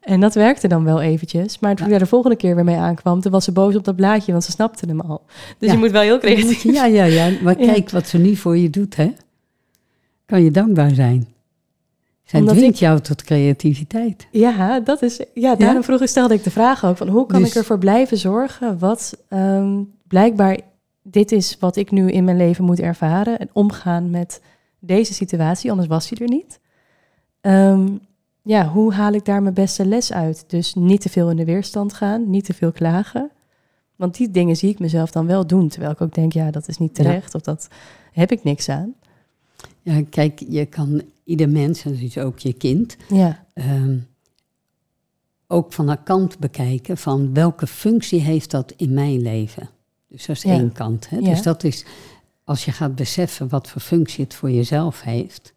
En 0.00 0.20
dat 0.20 0.34
werkte 0.34 0.68
dan 0.68 0.84
wel 0.84 1.00
eventjes. 1.00 1.58
Maar 1.58 1.76
toen 1.76 1.88
Ja. 1.88 1.98
de 1.98 2.06
volgende 2.06 2.36
keer 2.36 2.54
weer 2.54 2.64
mee 2.64 2.76
aankwam, 2.76 3.20
toen 3.20 3.32
was 3.32 3.44
ze 3.44 3.52
boos 3.52 3.76
op 3.76 3.84
dat 3.84 3.96
blaadje, 3.96 4.32
want 4.32 4.44
ze 4.44 4.50
snapte 4.50 4.86
hem 4.86 5.00
al. 5.00 5.22
Dus 5.58 5.68
Ja. 5.68 5.72
je 5.74 5.78
moet 5.80 5.90
wel 5.90 6.02
heel 6.02 6.18
creatief 6.18 6.62
Ja, 6.62 6.84
ja, 6.86 7.04
ja. 7.04 7.30
Maar 7.42 7.56
kijk 7.70 7.90
wat 7.90 8.08
ze 8.08 8.18
nu 8.18 8.36
voor 8.36 8.56
je 8.56 8.70
doet, 8.70 8.96
hè. 8.96 9.12
Kan 10.26 10.42
je 10.42 10.50
dankbaar 10.50 10.90
zijn. 10.94 11.28
Zij 12.30 12.40
Omdat 12.40 12.56
dwingt 12.56 12.74
ik- 12.74 12.80
jou 12.80 13.00
tot 13.00 13.22
creativiteit. 13.22 14.26
Ja, 14.30 14.80
dat 14.80 15.02
is. 15.02 15.20
Ja, 15.34 15.54
daarom 15.54 15.82
vroeg, 15.82 16.08
stelde 16.08 16.34
ik 16.34 16.44
de 16.44 16.50
vraag 16.50 16.84
ook: 16.84 16.96
van 16.96 17.08
hoe 17.08 17.26
kan 17.26 17.40
Dus- 17.40 17.48
ik 17.48 17.54
ervoor 17.54 17.78
blijven 17.78 18.16
zorgen? 18.18 18.78
Wat 18.78 19.16
ehm, 19.28 19.82
blijkbaar 20.06 20.58
dit 21.02 21.32
is 21.32 21.56
wat 21.60 21.76
ik 21.76 21.90
nu 21.90 22.10
in 22.10 22.24
mijn 22.24 22.36
leven 22.36 22.64
moet 22.64 22.80
ervaren 22.80 23.38
en 23.38 23.48
omgaan 23.52 24.10
met 24.10 24.40
deze 24.78 25.14
situatie, 25.14 25.70
anders 25.70 25.88
was 25.88 26.08
hij 26.10 26.18
er 26.18 26.28
niet. 26.34 26.60
Ehm, 27.40 27.88
ja, 28.42 28.68
hoe 28.68 28.92
haal 28.92 29.12
ik 29.12 29.24
daar 29.24 29.42
mijn 29.42 29.54
beste 29.54 29.86
les 29.86 30.12
uit? 30.12 30.44
Dus 30.46 30.74
niet 30.74 31.00
te 31.00 31.08
veel 31.08 31.30
in 31.30 31.36
de 31.36 31.44
weerstand 31.44 31.92
gaan, 31.92 32.30
niet 32.30 32.44
te 32.44 32.54
veel 32.54 32.72
klagen. 32.72 33.30
Want 33.96 34.16
die 34.16 34.30
dingen 34.30 34.56
zie 34.56 34.70
ik 34.70 34.78
mezelf 34.78 35.10
dan 35.10 35.26
wel 35.26 35.46
doen, 35.46 35.68
terwijl 35.68 35.92
ik 35.92 36.00
ook 36.00 36.14
denk, 36.14 36.32
ja, 36.32 36.50
dat 36.50 36.68
is 36.68 36.78
niet 36.78 36.96
Ja. 36.96 37.02
terecht 37.02 37.34
of 37.34 37.40
dat 37.42 37.68
heb 38.12 38.32
ik 38.32 38.44
niks 38.44 38.68
aan. 38.68 38.94
Ja, 39.82 40.02
kijk, 40.10 40.42
je 40.48 40.66
kan 40.66 41.02
ieder 41.24 41.48
mens, 41.48 41.84
en 41.84 41.96
dus 41.96 42.18
ook 42.18 42.38
je 42.38 42.52
kind, 42.52 42.96
Ja, 43.08 43.44
ehm, 43.52 43.98
ook 45.46 45.72
van 45.72 45.88
een 45.88 46.02
kant 46.02 46.38
bekijken 46.38 46.96
van 46.96 47.34
welke 47.34 47.66
functie 47.66 48.20
heeft 48.20 48.50
dat 48.50 48.72
in 48.76 48.94
mijn 48.94 49.20
leven. 49.22 49.70
Dus 50.08 50.26
dat 50.26 50.36
is 50.36 50.42
Ja. 50.42 50.50
één 50.52 50.72
kant. 50.72 51.08
Hè? 51.10 51.16
Ja. 51.16 51.30
Dus 51.30 51.42
dat 51.42 51.64
is, 51.64 51.84
als 52.44 52.64
je 52.64 52.72
gaat 52.72 52.94
beseffen 52.94 53.48
wat 53.48 53.68
voor 53.68 53.80
functie 53.80 54.24
het 54.24 54.34
voor 54.34 54.50
jezelf 54.50 55.00
heeft. 55.02 55.52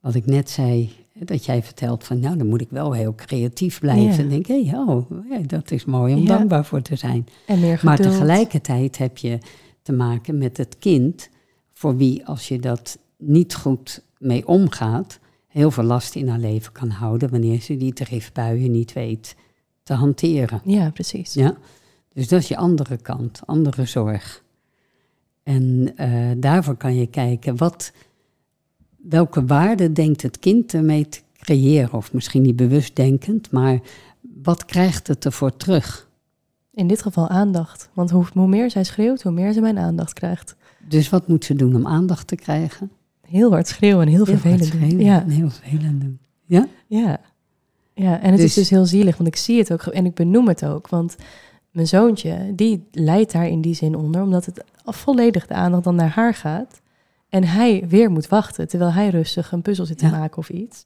Wat 0.00 0.14
ik 0.14 0.26
net 0.26 0.50
zei, 0.50 0.92
Dat 1.18 1.44
jij 1.44 1.62
vertelt 1.62 2.04
van, 2.04 2.20
nou, 2.20 2.36
dan 2.36 2.46
moet 2.46 2.60
ik 2.60 2.70
wel 2.70 2.92
heel 2.92 3.14
creatief 3.14 3.78
blijven. 3.80 4.04
Ja. 4.12 4.18
En 4.18 4.28
denk, 4.28 4.46
hé, 4.46 4.64
hey, 4.64 4.78
oh, 4.78 5.10
ja, 5.30 5.38
dat 5.46 5.70
is 5.70 5.84
mooi 5.84 6.14
om 6.14 6.26
dankbaar 6.26 6.64
voor 6.64 6.82
te 6.82 6.96
zijn. 6.96 7.26
En 7.46 7.60
meer 7.60 7.80
Maar 7.82 7.96
tegelijkertijd 7.96 8.98
heb 8.98 9.18
je 9.18 9.38
te 9.82 9.92
maken 9.92 10.38
met 10.38 10.56
het 10.56 10.76
kind, 10.78 11.28
voor 11.72 11.96
wie 11.96 12.26
als 12.26 12.48
je 12.48 12.58
dat 12.58 12.98
niet 13.16 13.54
goed 13.54 14.02
mee 14.18 14.46
omgaat, 14.46 15.18
heel 15.46 15.70
veel 15.70 15.84
last 15.84 16.14
in 16.14 16.28
haar 16.28 16.38
leven 16.38 16.72
kan 16.72 16.90
houden 16.90 17.30
wanneer 17.30 17.60
ze 17.60 17.76
die 17.76 17.92
driftbuien 17.92 18.70
niet 18.70 18.92
weet 18.92 19.36
te 19.82 19.92
hanteren. 19.92 20.60
Ja, 20.64 20.90
precies. 20.90 21.34
Ja? 21.34 21.56
Dus 22.12 22.28
dat 22.28 22.40
is 22.40 22.48
je 22.48 22.56
andere 22.56 22.96
kant, 22.96 23.40
andere 23.46 23.84
zorg. 23.86 24.42
En 25.42 25.92
eh, 25.96 26.30
daarvoor 26.36 26.76
kan 26.76 26.94
je 26.94 27.06
kijken, 27.06 27.56
wat, 27.56 27.92
welke 28.96 29.44
waarde 29.44 29.92
denkt 29.92 30.22
het 30.22 30.38
kind 30.38 30.74
ermee 30.74 31.08
te 31.08 31.20
creëren? 31.38 31.92
Of 31.92 32.12
misschien 32.12 32.42
niet 32.42 32.56
bewust 32.56 32.96
denkend, 32.96 33.50
maar 33.50 33.80
wat 34.42 34.64
krijgt 34.64 35.06
het 35.06 35.24
ervoor 35.24 35.56
terug? 35.56 36.08
In 36.70 36.86
dit 36.86 37.02
geval 37.02 37.28
aandacht. 37.28 37.90
Want 37.92 38.10
hoe, 38.10 38.26
hoe 38.32 38.48
meer 38.48 38.70
zij 38.70 38.84
schreeuwt, 38.84 39.22
hoe 39.22 39.32
meer 39.32 39.52
ze 39.52 39.60
mijn 39.60 39.78
aandacht 39.78 40.12
krijgt. 40.12 40.56
Dus 40.88 41.08
wat 41.08 41.28
moet 41.28 41.44
ze 41.44 41.54
doen 41.54 41.74
om 41.74 41.86
aandacht 41.86 42.26
te 42.26 42.36
krijgen? 42.36 42.90
Heel 43.34 43.50
hard 43.50 43.68
schreeuwen 43.68 44.02
en 44.06 44.08
heel, 44.12 44.24
Heel 44.24 44.36
vervelend. 44.38 44.72
doen. 44.90 45.00
Ja, 45.00 45.22
en 45.22 45.28
heel 45.30 45.50
vervelend 45.50 46.00
doen. 46.00 46.18
Ja? 46.44 46.66
ja. 46.86 47.20
ja, 47.94 48.20
en 48.20 48.30
het 48.30 48.40
is 48.40 48.44
Dus- 48.44 48.54
dus 48.54 48.70
heel 48.70 48.86
zielig, 48.86 49.16
want 49.16 49.28
ik 49.28 49.36
zie 49.36 49.58
het 49.58 49.72
ook 49.72 49.82
en 49.82 50.06
ik 50.06 50.14
benoem 50.14 50.48
het 50.48 50.64
ook. 50.64 50.88
Want 50.88 51.16
mijn 51.70 51.86
zoontje, 51.86 52.52
die 52.54 52.84
leidt 52.92 53.32
daar 53.32 53.48
in 53.48 53.60
die 53.60 53.74
zin 53.74 53.96
onder, 53.96 54.22
omdat 54.22 54.44
het 54.46 54.64
volledig 54.84 55.46
de 55.46 55.54
aandacht 55.54 55.84
dan 55.84 55.94
naar 55.94 56.08
haar 56.10 56.34
gaat. 56.34 56.80
En 57.28 57.44
hij 57.44 57.84
weer 57.88 58.10
moet 58.10 58.28
wachten, 58.28 58.68
terwijl 58.68 58.92
hij 58.92 59.08
rustig 59.08 59.52
een 59.52 59.62
puzzel 59.62 59.86
zit 59.86 59.98
te 59.98 60.04
Ja. 60.06 60.10
maken 60.18 60.38
of 60.38 60.50
iets. 60.50 60.84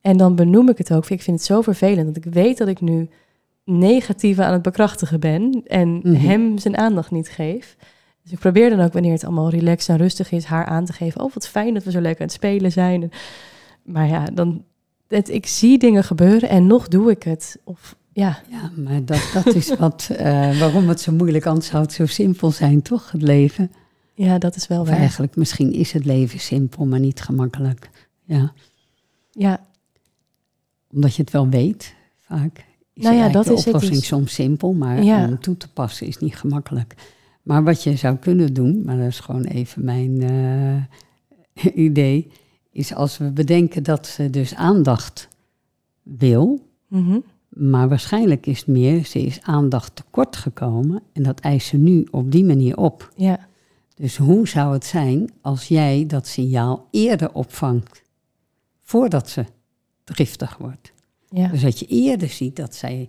En 0.00 0.16
dan 0.16 0.34
benoem 0.34 0.68
ik 0.68 0.78
het 0.78 0.92
ook. 0.92 1.08
Ik 1.10 1.22
vind 1.22 1.36
het 1.36 1.46
zo 1.46 1.60
vervelend, 1.60 2.04
want 2.04 2.16
ik 2.26 2.32
weet 2.32 2.58
dat 2.58 2.68
ik 2.68 2.80
nu 2.80 3.08
negatieve 3.64 4.44
aan 4.44 4.52
het 4.52 4.62
bekrachtigen 4.62 5.20
ben 5.20 5.62
en 5.66 5.88
Mhm. 6.02 6.14
hem 6.14 6.58
zijn 6.58 6.76
aandacht 6.76 7.10
niet 7.10 7.28
geef. 7.28 7.76
Dus 8.24 8.32
ik 8.32 8.38
probeer 8.38 8.70
dan 8.70 8.80
ook, 8.80 8.92
wanneer 8.92 9.12
het 9.12 9.24
allemaal 9.24 9.50
relaxed 9.50 9.88
en 9.88 9.96
rustig 9.96 10.30
is, 10.32 10.44
haar 10.44 10.64
aan 10.64 10.84
te 10.84 10.92
geven. 10.92 11.20
Oh, 11.20 11.32
wat 11.34 11.48
fijn 11.48 11.74
dat 11.74 11.84
we 11.84 11.90
zo 11.90 12.00
lekker 12.00 12.20
aan 12.20 12.26
het 12.26 12.36
spelen 12.36 12.72
zijn. 12.72 13.10
Maar 13.82 14.06
ja, 14.08 14.24
dan, 14.24 14.64
het, 15.08 15.28
ik 15.30 15.46
zie 15.46 15.78
dingen 15.78 16.04
gebeuren 16.04 16.48
en 16.48 16.66
nog 16.66 16.88
doe 16.88 17.10
ik 17.10 17.22
het. 17.22 17.58
Of 17.64 17.96
ja, 18.12 18.42
Ja, 18.50 18.70
maar 18.76 19.04
dat, 19.04 19.30
dat 19.34 19.54
is 19.54 19.76
wat, 19.84 20.08
eh, 20.16 20.58
waarom 20.60 20.88
het 20.88 21.00
zo 21.00 21.12
moeilijk, 21.12 21.46
anders 21.46 21.66
zou 21.66 21.82
het 21.82 21.92
zo 21.92 22.06
simpel 22.06 22.50
zijn, 22.50 22.82
toch, 22.82 23.10
het 23.12 23.22
leven? 23.22 23.72
ja, 24.14 24.38
dat 24.38 24.56
is 24.56 24.66
wel 24.66 24.80
Of 24.80 24.88
waar. 24.88 24.96
eigenlijk, 24.98 25.36
misschien 25.36 25.72
is 25.72 25.92
het 25.92 26.04
leven 26.04 26.38
simpel, 26.40 26.84
maar 26.86 27.00
niet 27.00 27.20
gemakkelijk. 27.20 27.90
Ja, 28.24 28.52
Ja, 29.32 29.60
omdat 30.92 31.14
je 31.14 31.22
het 31.22 31.30
wel 31.30 31.48
weet, 31.48 31.94
vaak. 32.20 32.64
Is 32.94 33.02
Nou 33.04 33.16
ja, 33.16 33.28
dat 33.28 33.44
de 33.44 33.52
is 33.52 33.58
het 33.58 33.66
oplossing 33.66 33.98
dus. 33.98 34.06
soms 34.06 34.34
simpel, 34.34 34.72
maar 34.72 35.02
Ja. 35.02 35.26
om 35.26 35.40
toe 35.40 35.56
te 35.56 35.68
passen 35.72 36.06
is 36.06 36.18
niet 36.18 36.36
gemakkelijk. 36.36 36.94
Maar 37.44 37.64
wat 37.64 37.82
je 37.82 37.96
zou 37.96 38.16
kunnen 38.16 38.54
doen, 38.54 38.82
maar 38.84 38.96
dat 38.96 39.06
is 39.06 39.20
gewoon 39.20 39.44
even 39.44 39.84
mijn 39.84 40.22
eh, 40.22 41.74
idee, 41.86 42.30
is 42.70 42.94
als 42.94 43.18
we 43.18 43.30
bedenken 43.30 43.82
dat 43.82 44.06
ze 44.06 44.30
dus 44.30 44.54
aandacht 44.54 45.28
wil, 46.02 46.60
mhm. 46.88 47.18
maar 47.48 47.88
waarschijnlijk 47.88 48.46
is 48.46 48.58
het 48.58 48.66
meer, 48.66 49.04
ze 49.04 49.22
is 49.22 49.40
aandacht 49.42 49.96
tekort 49.96 50.36
gekomen 50.36 51.02
en 51.12 51.22
dat 51.22 51.40
eist 51.40 51.66
ze 51.66 51.76
nu 51.76 52.06
op 52.10 52.32
die 52.32 52.44
manier 52.44 52.76
op. 52.76 53.12
ja, 53.16 53.48
Dus 53.94 54.16
hoe 54.16 54.48
zou 54.48 54.72
het 54.72 54.84
zijn 54.84 55.30
als 55.40 55.68
jij 55.68 56.04
dat 56.06 56.26
signaal 56.26 56.88
eerder 56.90 57.32
opvangt, 57.32 58.02
voordat 58.82 59.28
ze 59.28 59.44
driftig 60.04 60.56
wordt? 60.56 60.92
ja, 61.28 61.48
Dus 61.48 61.62
dat 61.62 61.78
je 61.78 61.86
eerder 61.86 62.28
ziet 62.28 62.56
dat 62.56 62.74
zij 62.74 63.08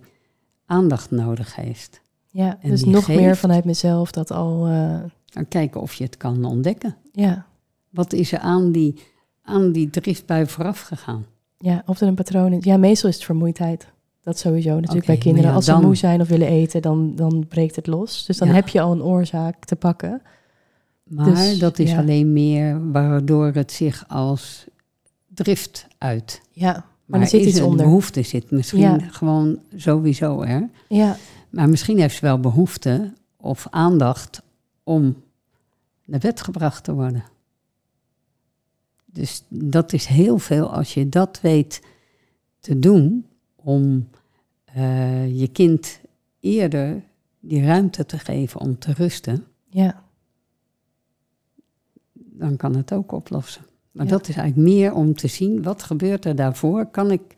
aandacht 0.66 1.10
nodig 1.10 1.56
heeft. 1.56 2.00
Ja. 2.36 2.58
en 2.60 2.70
Dus 2.70 2.84
nog 2.84 3.08
meer 3.08 3.36
vanuit 3.36 3.64
mezelf 3.64 4.10
dat 4.10 4.30
al, 4.30 4.66
eh, 4.66 4.98
Dan 5.24 5.48
kijken 5.48 5.80
of 5.80 5.94
je 5.94 6.04
het 6.04 6.16
kan 6.16 6.44
ontdekken. 6.44 6.96
ja, 7.12 7.46
Wat 7.90 8.12
is 8.12 8.32
er 8.32 8.38
aan 8.38 8.72
die, 8.72 8.94
aan 9.42 9.72
die 9.72 9.90
driftbui 9.90 10.46
vooraf 10.46 10.80
gegaan? 10.80 11.26
ja, 11.58 11.82
of 11.86 12.00
er 12.00 12.08
een 12.08 12.14
patroon 12.14 12.52
is. 12.52 12.64
Ja, 12.64 12.76
meestal 12.76 13.08
is 13.08 13.14
het 13.14 13.24
vermoeidheid. 13.24 13.86
Dat 14.22 14.38
sowieso. 14.38 14.74
Natuurlijk 14.74 15.06
bij 15.06 15.16
kinderen. 15.16 15.50
ja, 15.50 15.56
Als 15.56 15.66
dan- 15.66 15.80
ze 15.80 15.86
moe 15.86 15.94
zijn 15.96 16.20
of 16.20 16.28
willen 16.28 16.48
eten, 16.48 16.82
dan, 16.82 17.14
dan 17.14 17.44
breekt 17.48 17.76
het 17.76 17.86
los. 17.86 18.26
Dus 18.26 18.36
dan 18.36 18.48
Ja. 18.48 18.54
heb 18.54 18.68
je 18.68 18.80
al 18.80 18.92
een 18.92 19.02
oorzaak 19.02 19.64
te 19.64 19.76
pakken. 19.76 20.22
Maar 21.04 21.24
Dus, 21.24 21.58
dat 21.58 21.78
is 21.78 21.90
ja. 21.90 21.98
alleen 21.98 22.32
meer 22.32 22.90
waardoor 22.92 23.46
het 23.52 23.72
zich 23.72 24.04
als 24.08 24.66
drift 25.34 25.86
uit. 25.98 26.40
Ja, 26.50 26.72
maar, 26.72 26.84
Maar 27.06 27.20
er 27.20 27.26
zit 27.26 27.44
iets 27.44 27.56
er 27.58 27.62
een 27.64 27.68
onder. 27.70 27.84
behoefte 27.86 28.22
zit 28.22 28.50
misschien 28.50 29.10
gewoon 29.12 29.58
sowieso 29.76 30.42
er. 30.42 30.68
Ja, 30.88 31.16
Maar 31.56 31.68
misschien 31.68 31.98
heeft 31.98 32.14
ze 32.14 32.20
wel 32.20 32.40
behoefte 32.40 33.12
of 33.36 33.66
aandacht 33.70 34.42
om 34.82 35.22
naar 36.04 36.20
bed 36.20 36.40
gebracht 36.40 36.84
te 36.84 36.92
worden. 36.94 37.24
Dus 39.04 39.44
dat 39.48 39.92
is 39.92 40.06
heel 40.06 40.38
veel 40.38 40.72
als 40.72 40.94
je 40.94 41.08
dat 41.08 41.40
weet 41.40 41.82
te 42.60 42.78
doen 42.78 43.26
om 43.54 44.08
eh, 44.64 45.38
je 45.40 45.48
kind 45.48 46.00
eerder 46.40 47.02
die 47.40 47.64
ruimte 47.64 48.06
te 48.06 48.18
geven 48.18 48.60
om 48.60 48.78
te 48.78 48.92
rusten, 48.92 49.44
ja, 49.68 50.02
dan 52.12 52.56
kan 52.56 52.76
het 52.76 52.92
ook 52.92 53.12
oplossen. 53.12 53.62
Maar 53.90 54.04
Ja. 54.04 54.10
dat 54.10 54.28
is 54.28 54.36
eigenlijk 54.36 54.68
meer 54.68 54.94
om 54.94 55.14
te 55.14 55.26
zien, 55.26 55.62
wat 55.62 55.82
gebeurt 55.82 56.24
er 56.24 56.36
daarvoor? 56.36 56.86
Kan 56.86 57.10
ik, 57.10 57.34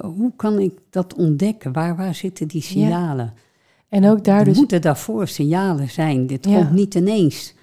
hoe 0.00 0.32
kan 0.36 0.58
ik 0.58 0.78
dat 0.90 1.14
ontdekken? 1.14 1.72
Waar, 1.72 1.96
waar 1.96 2.14
zitten 2.14 2.48
die 2.48 2.62
signalen? 2.62 3.34
En 3.92 4.06
ook 4.08 4.24
daar 4.24 4.44
dus... 4.44 4.56
moeten 4.56 4.80
daarvoor 4.80 5.28
signalen 5.28 5.90
zijn. 5.90 6.26
Dit 6.26 6.44
Ja. 6.44 6.56
komt 6.56 6.72
niet 6.72 6.94
ineens. 6.94 7.54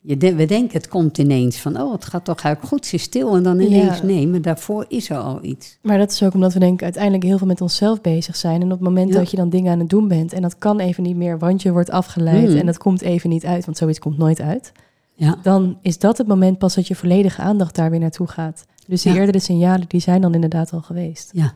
Je 0.00 0.16
de- 0.16 0.34
we 0.34 0.44
denken 0.46 0.76
het 0.76 0.88
komt 0.88 1.18
ineens 1.18 1.56
van, 1.58 1.80
oh, 1.80 1.92
het 1.92 2.04
gaat 2.04 2.24
toch 2.24 2.40
eigenlijk 2.40 2.74
goed, 2.74 2.86
ze 2.86 2.94
is 2.94 3.02
stil 3.02 3.36
en 3.36 3.42
dan 3.42 3.60
ineens 3.60 3.98
Ja. 3.98 4.04
nee, 4.04 4.28
maar 4.28 4.42
daarvoor 4.42 4.84
is 4.88 5.10
er 5.10 5.16
al 5.16 5.38
iets. 5.42 5.78
Maar 5.82 5.98
dat 5.98 6.10
is 6.12 6.22
ook 6.22 6.34
omdat 6.34 6.52
we 6.52 6.58
denk 6.58 6.72
ik 6.72 6.82
uiteindelijk 6.82 7.22
heel 7.24 7.38
veel 7.38 7.46
met 7.46 7.60
onszelf 7.60 8.00
bezig 8.00 8.36
zijn. 8.36 8.60
En 8.60 8.64
op 8.66 8.70
het 8.78 8.80
moment 8.88 9.12
Ja. 9.12 9.18
dat 9.18 9.30
je 9.30 9.36
dan 9.36 9.48
dingen 9.50 9.72
aan 9.72 9.78
het 9.78 9.88
doen 9.90 10.08
bent 10.08 10.32
en 10.32 10.42
dat 10.42 10.58
kan 10.58 10.78
even 10.80 11.02
niet 11.02 11.16
meer, 11.16 11.38
want 11.38 11.62
je 11.62 11.72
wordt 11.72 11.90
afgeleid 11.90 12.48
Hmm. 12.48 12.56
en 12.58 12.66
dat 12.66 12.78
komt 12.78 13.00
even 13.02 13.30
niet 13.30 13.44
uit, 13.44 13.64
want 13.64 13.76
zoiets 13.76 13.98
komt 13.98 14.18
nooit 14.18 14.40
uit. 14.40 14.72
Ja, 15.14 15.38
Dan 15.42 15.78
is 15.82 15.98
dat 15.98 16.18
het 16.18 16.26
moment 16.26 16.58
pas 16.58 16.74
dat 16.74 16.86
je 16.88 16.94
volledige 16.94 17.40
aandacht 17.42 17.74
daar 17.74 17.90
weer 17.90 18.00
naartoe 18.00 18.26
gaat. 18.26 18.64
Dus 18.86 19.02
die 19.02 19.14
eerdere 19.14 19.38
signalen, 19.38 19.84
die 19.88 20.00
zijn 20.00 20.20
dan 20.20 20.34
inderdaad 20.34 20.72
al 20.72 20.80
geweest. 20.82 21.30
ja. 21.32 21.52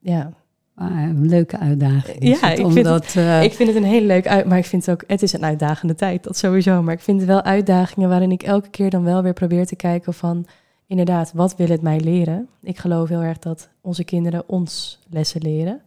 Ja, 0.00 0.32
Maar 0.74 1.02
een 1.02 1.26
leuke 1.28 1.58
uitdaging. 1.58 2.16
Ja, 2.24 2.30
ik 2.32 2.38
vind 2.38 2.56
het- 2.58 2.66
omdat, 2.86 3.14
eh, 3.16 3.42
ik 3.42 3.52
vind 3.52 3.68
het 3.68 3.78
een 3.78 3.84
hele 3.84 4.06
leuk 4.06 4.26
uit, 4.26 4.46
maar 4.46 4.58
ik 4.58 4.64
vind 4.64 4.86
het 4.86 4.94
ook, 4.94 5.04
het 5.10 5.22
is 5.22 5.32
een 5.32 5.44
uitdagende 5.44 5.94
tijd, 5.94 6.22
dat 6.24 6.36
sowieso. 6.36 6.82
Maar 6.82 6.94
ik 6.94 7.00
vind 7.00 7.18
het 7.20 7.28
wel 7.28 7.42
uitdagingen 7.42 8.08
waarin 8.08 8.30
ik 8.32 8.42
elke 8.42 8.68
keer 8.68 8.90
dan 8.90 9.04
wel 9.04 9.22
weer 9.22 9.32
probeer 9.32 9.66
te 9.66 9.76
kijken 9.76 10.14
van, 10.14 10.46
inderdaad, 10.86 11.32
wat 11.34 11.56
wil 11.56 11.68
het 11.68 11.82
mij 11.82 12.00
leren? 12.00 12.48
Ik 12.62 12.78
geloof 12.78 13.08
heel 13.08 13.22
erg 13.22 13.38
dat 13.38 13.68
onze 13.80 14.04
kinderen 14.04 14.42
ons 14.46 14.98
lessen 15.10 15.40
leren. 15.42 15.80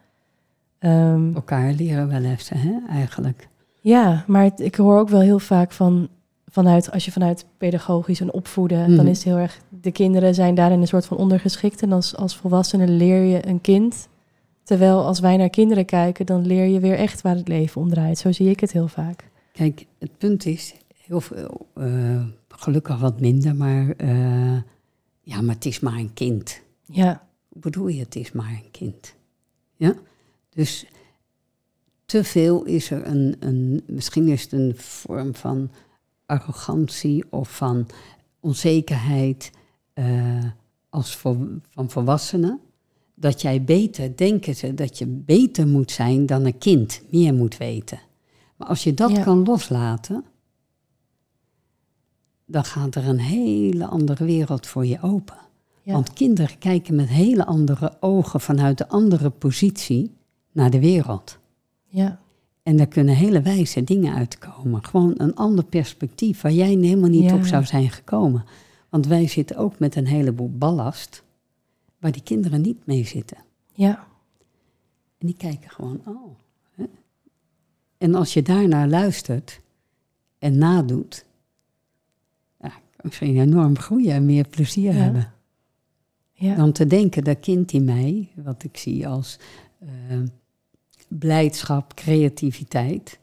Ehm, 0.80 1.36
elkaar 1.36 1.72
leren 1.72 2.08
wel 2.10 2.24
even, 2.24 2.58
hè, 2.58 2.74
eigenlijk. 2.90 3.48
Ja, 3.82 4.24
maar 4.28 4.44
het- 4.44 4.60
ik 4.62 4.76
hoor 4.76 5.00
ook 5.00 5.10
wel 5.10 5.22
heel 5.22 5.40
vaak 5.40 5.72
van, 5.72 6.08
vanuit, 6.48 6.92
als 6.92 7.06
je 7.06 7.12
vanuit 7.12 7.46
pedagogisch 7.58 8.22
en 8.22 8.34
opvoeden, 8.34 8.88
dan 8.88 8.96
Mhm. 8.96 9.08
is 9.08 9.18
het 9.18 9.28
heel 9.28 9.38
erg, 9.38 9.60
de 9.82 9.92
kinderen 9.92 10.36
zijn 10.36 10.56
daarin 10.56 10.82
een 10.82 10.88
soort 10.88 11.06
van 11.06 11.18
ondergeschikt. 11.18 11.82
En 11.82 11.92
als, 11.92 12.16
als 12.16 12.36
volwassene 12.38 12.88
leer 12.88 13.22
je 13.24 13.48
een 13.48 13.62
kind. 13.62 14.08
Terwijl 14.68 15.06
als 15.06 15.20
wij 15.20 15.38
naar 15.38 15.50
kinderen 15.50 15.86
kijken, 15.86 16.26
dan 16.26 16.46
leer 16.46 16.66
je 16.66 16.80
weer 16.80 16.98
echt 16.98 17.22
waar 17.22 17.36
het 17.36 17.48
leven 17.48 17.82
om 17.82 17.90
draait. 17.90 18.18
Zo 18.18 18.32
zie 18.32 18.50
ik 18.50 18.60
het 18.60 18.72
heel 18.72 18.88
vaak. 18.88 19.30
Kijk, 19.52 19.86
het 19.98 20.18
punt 20.18 20.46
is, 20.46 20.76
heel 21.06 21.22
veel, 21.22 21.68
eh, 21.74 22.26
gelukkig 22.48 23.00
wat 23.00 23.20
minder, 23.20 23.56
maar 23.56 23.90
eh, 23.90 24.58
ja, 25.22 25.42
maar 25.42 25.56
het 25.56 25.66
is 25.66 25.80
maar 25.80 25.94
een 25.98 26.14
kind. 26.14 26.62
Ja, 26.86 27.28
Hoe 27.48 27.62
bedoel 27.62 27.88
je, 27.88 28.00
het 28.00 28.16
is 28.16 28.32
maar 28.32 28.50
een 28.50 28.72
kind? 28.72 29.16
Ja? 29.76 29.96
Dus 30.50 30.86
te 32.06 32.24
veel 32.24 32.64
is 32.64 32.92
er 32.92 33.08
een, 33.08 33.36
een, 33.40 33.84
misschien 33.86 34.28
is 34.28 34.42
het 34.44 34.52
een 34.52 34.74
vorm 34.76 35.36
van 35.36 35.72
arrogantie 36.26 37.32
of 37.32 37.56
van 37.56 37.88
onzekerheid 38.40 39.52
eh, 39.94 40.46
als 40.90 41.16
vol- 41.16 41.58
van 41.70 41.90
volwassenen. 41.90 42.60
Dat 43.20 43.42
jij 43.42 43.64
beter, 43.64 44.16
denken 44.18 44.56
ze, 44.56 44.74
dat 44.74 44.98
je 44.98 45.06
beter 45.08 45.68
moet 45.68 45.92
zijn 45.92 46.26
dan 46.26 46.46
een 46.46 46.58
kind, 46.58 47.02
meer 47.12 47.34
moet 47.34 47.58
weten. 47.58 48.00
Maar 48.56 48.68
als 48.68 48.84
je 48.84 48.94
dat 48.94 49.12
Ja. 49.12 49.24
kan 49.24 49.44
loslaten, 49.44 50.24
dan 52.46 52.64
gaat 52.64 52.96
er 52.96 53.08
een 53.08 53.20
hele 53.20 53.86
andere 53.86 54.26
wereld 54.26 54.68
voor 54.68 54.86
je 54.86 55.02
open. 55.02 55.36
ja, 55.84 55.94
Want 55.94 56.14
kinderen 56.14 56.58
kijken 56.58 56.96
met 56.96 57.08
hele 57.08 57.46
andere 57.46 57.98
ogen 58.00 58.42
vanuit 58.42 58.78
de 58.78 58.88
andere 58.88 59.30
positie 59.30 60.12
naar 60.52 60.70
de 60.70 60.80
wereld. 60.80 61.38
ja, 61.88 62.20
En 62.64 62.78
daar 62.78 62.88
kunnen 62.88 63.16
hele 63.16 63.42
wijze 63.42 63.84
dingen 63.84 64.14
uitkomen. 64.16 64.84
Gewoon 64.84 65.14
een 65.18 65.36
ander 65.36 65.66
perspectief 65.66 66.42
waar 66.42 66.52
jij 66.52 66.68
helemaal 66.68 67.10
niet 67.10 67.24
Ja. 67.30 67.36
op 67.36 67.46
zou 67.46 67.66
zijn 67.66 67.90
gekomen. 67.90 68.46
Want 68.90 69.08
wij 69.08 69.28
zitten 69.28 69.58
ook 69.58 69.80
met 69.80 69.96
een 69.96 70.08
heleboel 70.08 70.52
ballast. 70.58 71.24
Waar 72.08 72.16
die 72.16 72.26
kinderen 72.38 72.62
niet 72.62 72.86
mee 72.86 73.06
zitten. 73.06 73.38
Ja, 73.74 74.08
En 75.18 75.28
die 75.28 75.36
kijken 75.38 75.70
gewoon, 75.70 76.02
oh. 76.06 76.38
Hè? 76.76 76.86
En 77.98 78.16
als 78.16 78.34
je 78.34 78.42
daarnaar 78.42 78.88
luistert 78.88 79.60
en 80.40 80.58
nadoet, 80.58 81.26
ja, 82.60 82.72
dan 82.96 83.12
zul 83.12 83.28
je 83.28 83.42
enorm 83.42 83.78
groeien 83.78 84.12
en 84.14 84.26
meer 84.26 84.48
plezier 84.48 84.94
Ja. 84.94 85.00
hebben. 85.02 85.34
ja, 86.34 86.56
Dan 86.56 86.72
te 86.72 86.88
denken 86.88 87.24
dat 87.24 87.40
kind 87.40 87.72
in 87.72 87.84
mij, 87.86 88.30
wat 88.36 88.64
ik 88.64 88.78
zie 88.78 89.08
als 89.08 89.40
eh, 89.80 89.90
blijdschap, 91.08 91.94
creativiteit, 91.96 93.20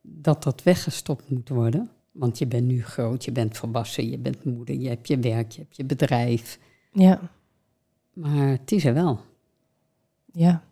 dat 0.00 0.42
dat 0.42 0.62
weggestopt 0.62 1.30
moet 1.30 1.48
worden. 1.48 1.90
Want 2.12 2.38
je 2.38 2.46
bent 2.46 2.66
nu 2.66 2.82
groot, 2.84 3.24
je 3.24 3.32
bent 3.32 3.56
volwassen, 3.56 4.10
je 4.10 4.18
bent 4.18 4.44
moeder, 4.44 4.74
je 4.74 4.88
hebt 4.88 5.08
je 5.08 5.18
werk, 5.18 5.50
je 5.52 5.60
hebt 5.60 5.76
je 5.76 5.84
bedrijf. 5.84 6.58
ja, 6.92 7.30
Maar 8.16 8.48
het 8.48 8.72
is 8.72 8.84
er 8.84 8.94
wel. 8.94 9.20
ja. 10.32 10.62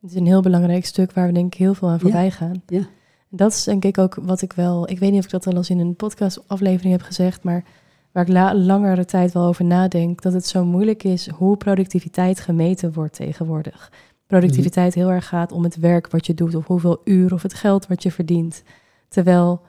Het 0.00 0.10
is 0.10 0.16
een 0.16 0.26
heel 0.26 0.42
belangrijk 0.42 0.84
stuk 0.86 1.12
waar 1.12 1.26
we 1.26 1.32
denk 1.32 1.52
ik 1.54 1.58
heel 1.58 1.74
veel 1.74 1.88
aan 1.88 2.00
voorbij 2.00 2.30
gaan. 2.30 2.62
Ja. 2.66 2.78
En 2.78 3.36
Dat 3.36 3.52
is 3.52 3.64
denk 3.64 3.84
ik 3.84 3.98
ook 3.98 4.14
wat 4.22 4.42
ik 4.42 4.52
wel... 4.52 4.90
Ik 4.90 4.98
weet 4.98 5.10
niet 5.10 5.18
of 5.18 5.24
ik 5.24 5.30
dat 5.30 5.44
wel 5.44 5.56
eens 5.56 5.70
in 5.70 5.78
een 5.78 5.96
podcastaflevering 5.96 6.92
heb 6.92 7.02
gezegd... 7.02 7.42
maar 7.42 7.64
waar 8.12 8.22
ik 8.22 8.28
la, 8.32 8.54
langere 8.54 9.04
tijd 9.04 9.32
wel 9.32 9.46
over 9.46 9.64
nadenk... 9.64 10.22
dat 10.22 10.32
het 10.32 10.46
zo 10.46 10.64
moeilijk 10.64 11.02
is 11.04 11.28
hoe 11.28 11.56
productiviteit 11.56 12.40
gemeten 12.40 12.92
wordt 12.92 13.14
tegenwoordig. 13.14 13.92
Productiviteit 14.26 14.94
heel 14.94 15.10
erg 15.10 15.28
gaat 15.28 15.52
om 15.52 15.64
het 15.64 15.76
werk 15.76 16.10
wat 16.10 16.26
je 16.26 16.34
doet... 16.34 16.54
of 16.54 16.66
hoeveel 16.66 17.00
uur 17.04 17.32
of 17.32 17.42
het 17.42 17.54
geld 17.54 17.86
wat 17.86 18.02
je 18.02 18.12
verdient. 18.12 18.62
Terwijl 19.08 19.60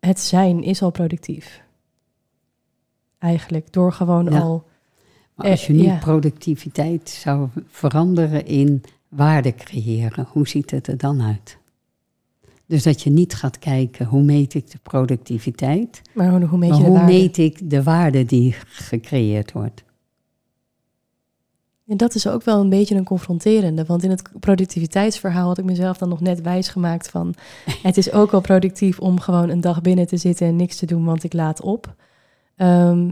het 0.00 0.20
zijn 0.20 0.62
is 0.62 0.82
al 0.82 0.90
productief. 0.90 1.62
Eigenlijk, 3.18 3.72
door 3.72 3.92
gewoon 3.92 4.24
Ja. 4.30 4.40
al... 4.40 4.68
Maar 5.42 5.50
als 5.50 5.60
Eh, 5.60 5.66
je 5.66 5.72
nu 5.72 5.82
ja. 5.82 5.98
productiviteit 5.98 7.08
zou 7.08 7.48
veranderen 7.66 8.46
in 8.46 8.82
waarde 9.08 9.54
creëren, 9.54 10.26
hoe 10.32 10.48
ziet 10.48 10.70
het 10.70 10.86
er 10.86 10.96
dan 10.96 11.22
uit? 11.22 11.58
Dus 12.66 12.82
dat 12.82 13.02
je 13.02 13.10
niet 13.10 13.34
gaat 13.34 13.58
kijken 13.58 14.06
hoe 14.06 14.22
meet 14.22 14.54
ik 14.54 14.70
de 14.70 14.78
productiviteit, 14.82 16.02
Maar 16.12 16.30
hoe, 16.30 16.44
hoe 16.44 16.58
meet 16.58 16.68
maar 16.70 16.78
je 16.78 16.84
de 16.84 16.90
hoe 16.90 16.98
waarde? 16.98 17.12
meet 17.12 17.36
ik 17.38 17.70
de 17.70 17.82
waarde 17.82 18.24
die 18.24 18.54
gecreëerd 18.64 19.52
wordt. 19.52 19.82
En 21.86 21.96
dat 21.96 22.14
is 22.14 22.26
ook 22.28 22.42
wel 22.44 22.60
een 22.60 22.68
beetje 22.68 22.94
een 22.94 23.04
confronterende. 23.04 23.84
Want 23.84 24.02
in 24.02 24.10
het 24.10 24.22
productiviteitsverhaal 24.40 25.46
had 25.46 25.58
ik 25.58 25.64
mezelf 25.64 25.98
dan 25.98 26.08
nog 26.08 26.20
net 26.20 26.40
wijs 26.40 26.68
gemaakt 26.68 27.08
van... 27.10 27.34
het 27.82 27.96
is 27.96 28.12
ook 28.12 28.30
wel 28.30 28.40
productief 28.40 28.98
om 28.98 29.20
gewoon 29.20 29.48
een 29.48 29.60
dag 29.60 29.80
binnen 29.82 30.06
te 30.06 30.16
zitten 30.16 30.46
en 30.46 30.56
niks 30.56 30.76
te 30.76 30.86
doen, 30.86 31.04
want 31.04 31.24
ik 31.24 31.32
laat 31.32 31.60
op. 31.60 31.94
Ehm, 32.56 33.10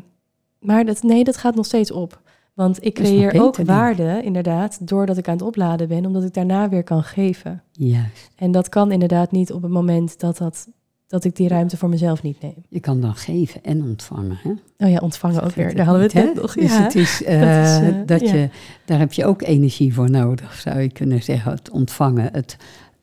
maar 0.61 0.85
dat, 0.85 1.03
nee, 1.03 1.25
dat 1.25 1.37
gaat 1.37 1.55
nog 1.55 1.67
steeds 1.67 1.91
op. 1.91 2.21
Want 2.59 2.85
ik 2.85 2.95
creëer 2.95 3.43
ook 3.43 3.57
waarde, 3.57 4.21
inderdaad, 4.25 4.89
doordat 4.89 5.17
ik 5.17 5.29
aan 5.29 5.35
het 5.35 5.43
opladen 5.43 5.89
ben, 5.89 6.07
omdat 6.07 6.25
ik 6.25 6.35
daarna 6.35 6.69
weer 6.69 6.83
kan 6.83 7.03
geven. 7.03 7.63
Juist. 7.73 8.31
En 8.37 8.51
dat 8.51 8.69
kan 8.69 8.93
inderdaad 8.93 9.31
niet 9.31 9.53
op 9.53 9.63
het 9.63 9.71
moment 9.71 10.21
dat, 10.21 10.39
dat, 10.39 10.69
dat 11.07 11.25
ik 11.25 11.37
die 11.37 11.49
ruimte 11.49 11.77
voor 11.77 11.89
mezelf 11.89 12.23
niet 12.23 12.41
neem. 12.41 12.65
Je 12.69 12.81
kan 12.81 13.01
dan 13.01 13.15
geven 13.15 13.63
en 13.63 13.83
ontvangen. 13.83 14.39
Hè? 14.43 14.51
Oh 14.87 14.91
ja, 14.91 14.99
ontvangen 14.99 15.43
ook 15.43 15.51
weer. 15.51 15.75
Daar 15.75 15.85
hadden 15.85 16.09
we 16.09 16.19
het 16.19 16.27
net 16.27 16.43
nog. 16.43 16.55
Dus 16.55 16.73
ja. 16.73 16.83
het 16.83 16.95
is, 16.95 17.19
dat 17.27 17.83
is, 17.83 18.07
dat 18.07 18.21
ja. 18.21 18.35
je, 18.35 18.49
daar 18.85 18.99
heb 18.99 19.13
je 19.13 19.25
ook 19.27 19.43
energie 19.43 19.95
voor 19.95 20.11
nodig, 20.11 20.55
zou 20.55 20.81
je 20.81 20.93
kunnen 20.93 21.23
zeggen. 21.23 21.53
Het 21.53 21.71
ontvangen, 21.71 22.29
het, 22.33 22.57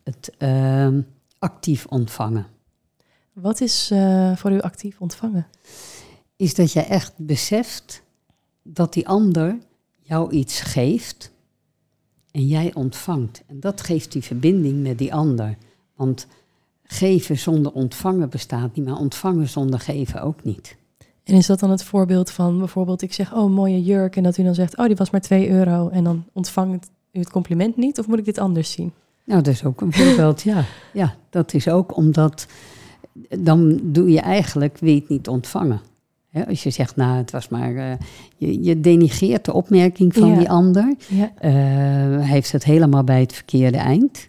het 0.04 0.32
ehm, 0.38 1.02
actief 1.40 1.86
ontvangen. 1.86 2.46
Wat 3.34 3.62
is 3.62 3.90
eh, 3.92 4.36
voor 4.36 4.52
u 4.52 4.60
actief 4.60 5.02
ontvangen? 5.02 5.48
Is 6.36 6.56
dat 6.56 6.72
je 6.72 6.82
echt 6.82 7.14
beseft 7.18 8.04
dat 8.64 8.94
die 8.94 9.08
ander 9.08 9.58
jou 10.02 10.32
iets 10.32 10.62
geeft 10.62 11.32
en 12.32 12.48
jij 12.48 12.74
ontvangt. 12.74 13.44
En 13.48 13.60
dat 13.60 13.82
geeft 13.82 14.12
die 14.12 14.24
verbinding 14.24 14.82
met 14.82 14.98
die 14.98 15.14
ander. 15.14 15.58
Want 15.96 16.28
geven 16.84 17.38
zonder 17.38 17.72
ontvangen 17.72 18.30
bestaat 18.30 18.76
niet, 18.76 18.86
maar 18.86 18.98
ontvangen 18.98 19.50
zonder 19.50 19.80
geven 19.80 20.22
ook 20.22 20.44
niet. 20.44 20.76
En 21.24 21.36
is 21.36 21.46
dat 21.46 21.60
dan 21.60 21.70
het 21.70 21.84
voorbeeld 21.84 22.32
van 22.32 22.58
bijvoorbeeld, 22.58 23.02
ik 23.02 23.14
zeg, 23.14 23.34
oh, 23.34 23.52
mooie 23.52 23.84
jurk. 23.84 24.16
En 24.16 24.24
dat 24.24 24.38
u 24.38 24.44
dan 24.44 24.56
zegt, 24.56 24.78
oh, 24.78 24.86
die 24.86 24.96
was 24.96 25.10
maar 25.10 25.22
2 25.22 25.50
euro. 25.50 25.90
En 25.90 26.04
dan 26.04 26.24
ontvangt 26.34 26.90
u 27.12 27.20
het 27.20 27.30
compliment 27.30 27.78
niet? 27.78 28.00
Of 28.00 28.08
moet 28.08 28.20
ik 28.20 28.26
dit 28.26 28.38
anders 28.38 28.72
zien? 28.72 28.94
Nou, 29.24 29.42
dat 29.42 29.54
is 29.54 29.64
ook 29.64 29.82
een 29.82 29.94
voorbeeld, 29.94 30.42
ja. 30.42 30.66
Ja, 30.94 31.16
dat 31.30 31.54
is 31.54 31.68
ook 31.68 31.98
omdat 31.98 32.48
dan 33.40 33.80
doe 33.84 34.12
je 34.12 34.20
eigenlijk, 34.20 34.80
het 34.80 35.10
niet 35.10 35.28
ontvangen. 35.28 35.82
Als 36.48 36.64
je 36.64 36.70
zegt, 36.70 36.96
nou, 36.96 37.18
het 37.18 37.32
was 37.32 37.48
maar... 37.50 37.76
eh, 37.76 37.98
je, 38.38 38.64
je 38.64 38.80
denigreert 38.82 39.46
de 39.46 39.54
opmerking 39.54 40.14
van 40.14 40.30
Ja. 40.30 40.38
die 40.38 40.50
ander. 40.50 40.96
Ja, 41.08 41.32
Eh, 41.38 42.28
heeft 42.30 42.52
het 42.52 42.64
helemaal 42.64 43.04
bij 43.04 43.20
het 43.20 43.34
verkeerde 43.34 43.78
eind. 43.78 44.28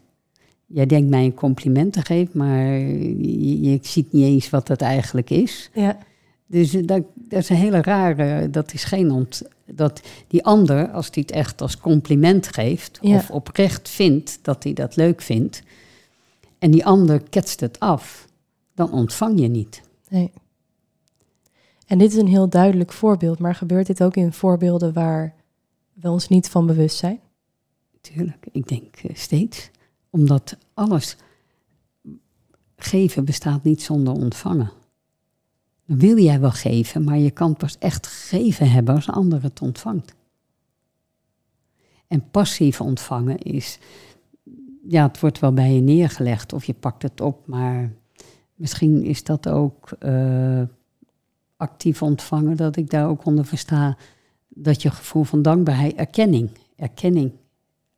Jij 0.67 0.87
denkt 0.87 1.11
mij 1.11 1.25
een 1.25 1.35
compliment 1.35 1.93
te 1.93 2.01
geven, 2.05 2.39
maar 2.39 2.67
je, 2.69 3.61
je 3.61 3.79
ziet 3.83 4.13
niet 4.13 4.25
eens 4.25 4.51
wat 4.51 4.69
het 4.69 4.81
eigenlijk 4.81 5.31
is. 5.31 5.71
ja, 5.75 5.99
Dus 6.47 6.75
eh, 6.75 6.87
dat, 6.87 7.03
dat 7.15 7.39
is 7.43 7.49
een 7.49 7.57
hele 7.57 7.83
rare, 7.83 8.51
dat 8.51 8.73
is 8.75 8.85
geen 8.85 9.11
ont... 9.11 9.43
Dat 9.71 10.01
die 10.29 10.45
ander, 10.45 10.89
als 10.91 11.09
hij 11.13 11.23
het 11.27 11.31
echt 11.37 11.61
als 11.63 11.79
compliment 11.79 12.49
geeft, 12.49 12.99
Ja. 13.03 13.15
of 13.17 13.31
oprecht 13.31 13.89
vindt 13.89 14.39
dat 14.43 14.63
hij 14.65 14.73
dat 14.73 14.97
leuk 14.97 15.23
vindt, 15.23 15.63
en 16.59 16.71
die 16.71 16.85
ander 16.87 17.23
ketst 17.31 17.61
het 17.61 17.81
af, 17.81 18.27
dan 18.75 18.93
ontvang 18.93 19.41
je 19.41 19.49
niet. 19.49 19.83
nee. 20.09 20.31
En 21.87 21.99
dit 21.99 22.13
is 22.13 22.19
een 22.19 22.27
heel 22.27 22.49
duidelijk 22.49 22.93
voorbeeld. 22.93 23.39
Maar 23.39 23.55
gebeurt 23.55 23.87
dit 23.87 24.03
ook 24.03 24.17
in 24.17 24.33
voorbeelden 24.33 24.93
waar 24.93 25.35
we 25.93 26.11
ons 26.11 26.29
niet 26.29 26.49
van 26.49 26.67
bewust 26.67 26.97
zijn? 26.97 27.21
Tuurlijk, 28.01 28.47
ik 28.53 28.69
denk 28.69 28.97
eh, 28.97 29.15
steeds. 29.15 29.71
Omdat 30.11 30.57
alles 30.75 31.17
geven 32.77 33.25
bestaat 33.25 33.63
niet 33.63 33.83
zonder 33.83 34.15
ontvangen. 34.15 34.73
Dan 35.87 35.99
wil 35.99 36.19
jij 36.19 36.41
wel 36.41 36.51
geven, 36.51 37.05
maar 37.05 37.19
je 37.19 37.31
kan 37.31 37.57
pas 37.57 37.79
echt 37.79 38.07
geven 38.07 38.71
hebben 38.71 38.95
als 38.95 39.07
een 39.07 39.15
ander 39.15 39.43
het 39.43 39.61
ontvangt. 39.61 40.15
En 42.07 42.31
passief 42.31 42.81
ontvangen 42.81 43.39
is, 43.39 43.79
ja, 44.89 45.07
het 45.07 45.21
wordt 45.21 45.39
wel 45.39 45.53
bij 45.53 45.73
je 45.73 45.81
neergelegd 45.81 46.53
of 46.53 46.65
je 46.65 46.75
pakt 46.75 47.03
het 47.03 47.21
op, 47.21 47.47
maar 47.47 47.93
misschien 48.55 49.05
is 49.05 49.25
dat 49.25 49.49
ook 49.49 49.91
eh, 49.91 50.63
actief 51.57 52.03
ontvangen, 52.03 52.57
dat 52.57 52.77
ik 52.77 52.91
daar 52.91 53.09
ook 53.09 53.25
onder 53.25 53.47
versta 53.47 53.97
dat 54.49 54.83
je 54.83 54.91
gevoel 54.91 55.25
van 55.25 55.43
dankbaarheid, 55.43 55.95
erkenning, 55.95 56.51
erkenning 56.77 57.33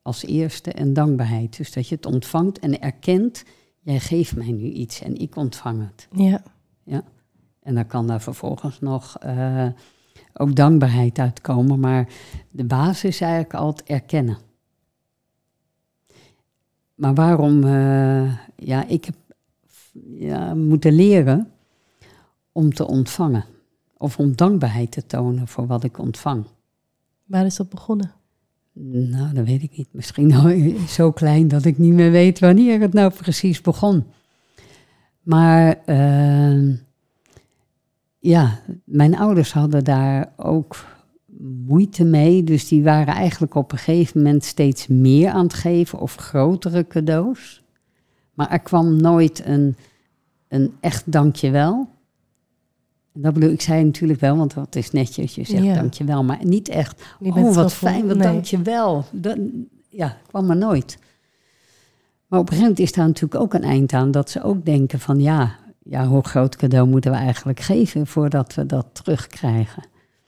als 0.02 0.24
eerste 0.24 0.72
en 0.72 0.92
dankbaarheid. 0.92 1.56
Dus 1.56 1.72
dat 1.72 1.88
je 1.88 1.94
het 1.94 2.06
ontvangt 2.06 2.58
en 2.58 2.80
erkent, 2.80 3.44
jij 3.80 4.00
geeft 4.00 4.36
mij 4.36 4.52
nu 4.52 4.64
iets 4.64 5.02
en 5.02 5.16
ik 5.16 5.36
ontvang 5.36 5.86
het. 5.86 6.08
Ja, 6.12 6.42
En 7.62 7.74
dan 7.74 7.86
kan 7.86 8.06
daar 8.06 8.20
vervolgens 8.20 8.80
nog 8.80 9.18
eh, 9.18 9.66
ook 10.32 10.54
dankbaarheid 10.54 11.18
uitkomen, 11.18 11.80
maar 11.80 12.08
de 12.50 12.64
basis 12.64 13.04
is 13.04 13.20
eigenlijk 13.20 13.54
altijd 13.54 13.88
erkennen. 13.88 14.38
Maar 16.94 17.14
waarom, 17.14 17.64
eh, 17.64 18.36
ja, 18.56 18.86
ik 18.86 19.04
heb 19.04 19.14
ja, 20.18 20.54
moeten 20.54 20.92
leren 20.92 21.52
om 22.58 22.74
te 22.74 22.86
ontvangen. 22.86 23.44
Of 23.96 24.18
om 24.18 24.36
dankbaarheid 24.36 24.90
te 24.90 25.06
tonen 25.06 25.48
voor 25.48 25.66
wat 25.66 25.84
ik 25.84 25.98
ontvang. 25.98 26.44
waar 27.24 27.46
is 27.46 27.56
dat 27.56 27.68
begonnen? 27.68 28.12
Nou, 28.92 29.34
dat 29.34 29.44
weet 29.46 29.62
ik 29.62 29.76
niet. 29.76 29.88
Misschien 29.90 30.34
al 30.34 30.52
zo 30.98 31.12
klein 31.12 31.48
dat 31.48 31.64
ik 31.64 31.78
niet 31.78 31.92
meer 31.92 32.10
weet 32.10 32.38
wanneer 32.38 32.80
het 32.80 32.92
nou 32.92 33.12
precies 33.12 33.60
begon. 33.60 34.04
Maar 35.22 35.80
eh, 35.84 36.74
ja, 38.18 38.60
mijn 38.84 39.16
ouders 39.16 39.52
hadden 39.52 39.84
daar 39.84 40.32
ook 40.36 40.76
moeite 41.66 42.04
mee. 42.04 42.44
Dus 42.44 42.68
die 42.68 42.82
waren 42.82 43.14
eigenlijk 43.14 43.54
op 43.54 43.72
een 43.72 43.78
gegeven 43.78 44.22
moment 44.22 44.44
steeds 44.44 44.86
meer 44.86 45.30
aan 45.30 45.44
het 45.44 45.54
geven 45.54 45.98
of 45.98 46.14
grotere 46.14 46.86
cadeaus. 46.86 47.62
Maar 48.34 48.50
er 48.50 48.60
kwam 48.60 48.96
nooit 48.96 49.46
een, 49.46 49.76
een 50.48 50.76
echt 50.80 51.12
dankjewel. 51.12 51.96
En 53.18 53.24
dat 53.24 53.34
bedoel 53.34 53.50
ik, 53.50 53.60
zei 53.60 53.84
natuurlijk 53.84 54.20
wel, 54.20 54.36
want 54.36 54.54
dat 54.54 54.76
is 54.76 54.90
netjes, 54.90 55.34
je 55.34 55.44
zegt 55.44 55.64
Ja. 55.64 55.74
dankjewel, 55.74 56.24
maar 56.24 56.38
niet 56.42 56.68
echt 56.68 57.02
Niet 57.20 57.32
oh, 57.34 57.54
wat 57.54 57.72
fijn, 57.72 58.06
wat 58.06 58.16
nee. 58.16 58.26
dank 58.32 58.44
je 58.44 58.62
wel. 58.62 59.04
Dat, 59.12 59.38
ja, 59.88 60.16
kwam 60.26 60.50
er 60.50 60.56
nooit. 60.56 60.98
Maar 62.26 62.38
op 62.38 62.44
een 62.46 62.52
gegeven 62.52 62.70
moment 62.70 62.78
is 62.78 62.92
daar 62.92 63.06
natuurlijk 63.06 63.40
ook 63.42 63.54
een 63.54 63.62
eind 63.62 63.92
aan 63.92 64.10
dat 64.10 64.30
ze 64.30 64.42
ook 64.42 64.64
denken 64.64 65.00
van 65.00 65.20
ja, 65.20 65.56
ja, 65.82 66.06
hoe 66.06 66.22
groot 66.22 66.56
cadeau 66.56 66.88
moeten 66.88 67.10
we 67.10 67.16
eigenlijk 67.16 67.60
geven 67.60 68.06
voordat 68.06 68.54
we 68.54 68.66
dat 68.66 68.86
terugkrijgen. 68.92 69.82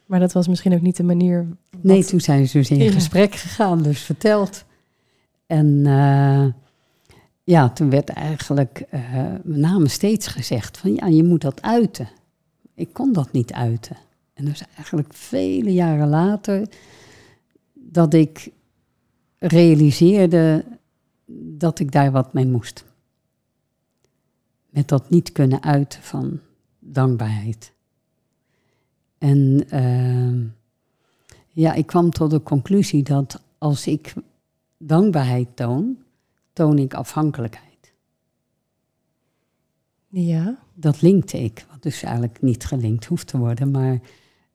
Maar 0.07 0.21
dat 0.21 0.33
was 0.33 0.49
misschien 0.49 0.75
ook 0.75 0.81
niet 0.83 0.97
de 0.97 1.03
manier. 1.03 1.47
wat- 1.71 1.83
Nee, 1.83 2.05
toen 2.05 2.21
zijn 2.21 2.49
ze 2.49 2.59
dus 2.59 2.71
in 2.71 2.79
Ja. 2.83 2.91
gesprek 2.93 3.35
gegaan, 3.35 3.83
dus 3.83 4.01
verteld. 4.01 4.65
En 5.47 5.83
eh, 5.87 6.45
ja, 7.45 7.69
toen 7.69 7.91
werd 7.91 8.09
eigenlijk 8.09 8.85
eh 8.91 9.01
met 9.43 9.57
name 9.59 9.89
steeds 9.89 10.27
gezegd 10.27 10.79
van 10.79 10.95
ja, 10.95 11.07
je 11.07 11.25
moet 11.25 11.41
dat 11.41 11.63
uiten. 11.63 12.09
Ik 12.81 12.93
kon 12.93 13.13
dat 13.13 13.33
niet 13.33 13.53
uiten. 13.53 13.97
En 14.35 14.45
dat 14.45 14.55
is 14.55 14.65
eigenlijk 14.77 15.15
vele 15.15 15.73
jaren 15.73 16.09
later 16.09 16.69
dat 17.73 18.15
ik 18.15 18.51
realiseerde 19.39 20.65
dat 21.59 21.79
ik 21.79 21.93
daar 21.93 22.11
wat 22.11 22.33
mee 22.33 22.47
moest. 22.47 22.85
Met 24.71 24.89
dat 24.89 25.11
niet 25.11 25.33
kunnen 25.33 25.63
uiten 25.63 26.03
van 26.03 26.41
dankbaarheid. 26.79 27.73
En 29.19 29.67
uh, 29.75 30.51
ja, 31.49 31.73
ik 31.73 31.87
kwam 31.87 32.11
tot 32.11 32.31
de 32.31 32.43
conclusie 32.43 33.03
dat 33.03 33.43
als 33.59 33.87
ik 33.87 34.15
dankbaarheid 34.79 35.57
toon, 35.57 35.99
toon 36.53 36.79
ik 36.79 36.95
afhankelijkheid. 36.95 37.70
Ja. 40.11 40.59
Dat 40.75 41.03
linkte 41.03 41.43
ik, 41.43 41.67
wat 41.71 41.83
dus 41.83 42.03
eigenlijk 42.03 42.43
niet 42.43 42.65
gelinkt 42.65 43.05
hoeft 43.05 43.27
te 43.27 43.39
worden, 43.39 43.71
maar 43.71 44.01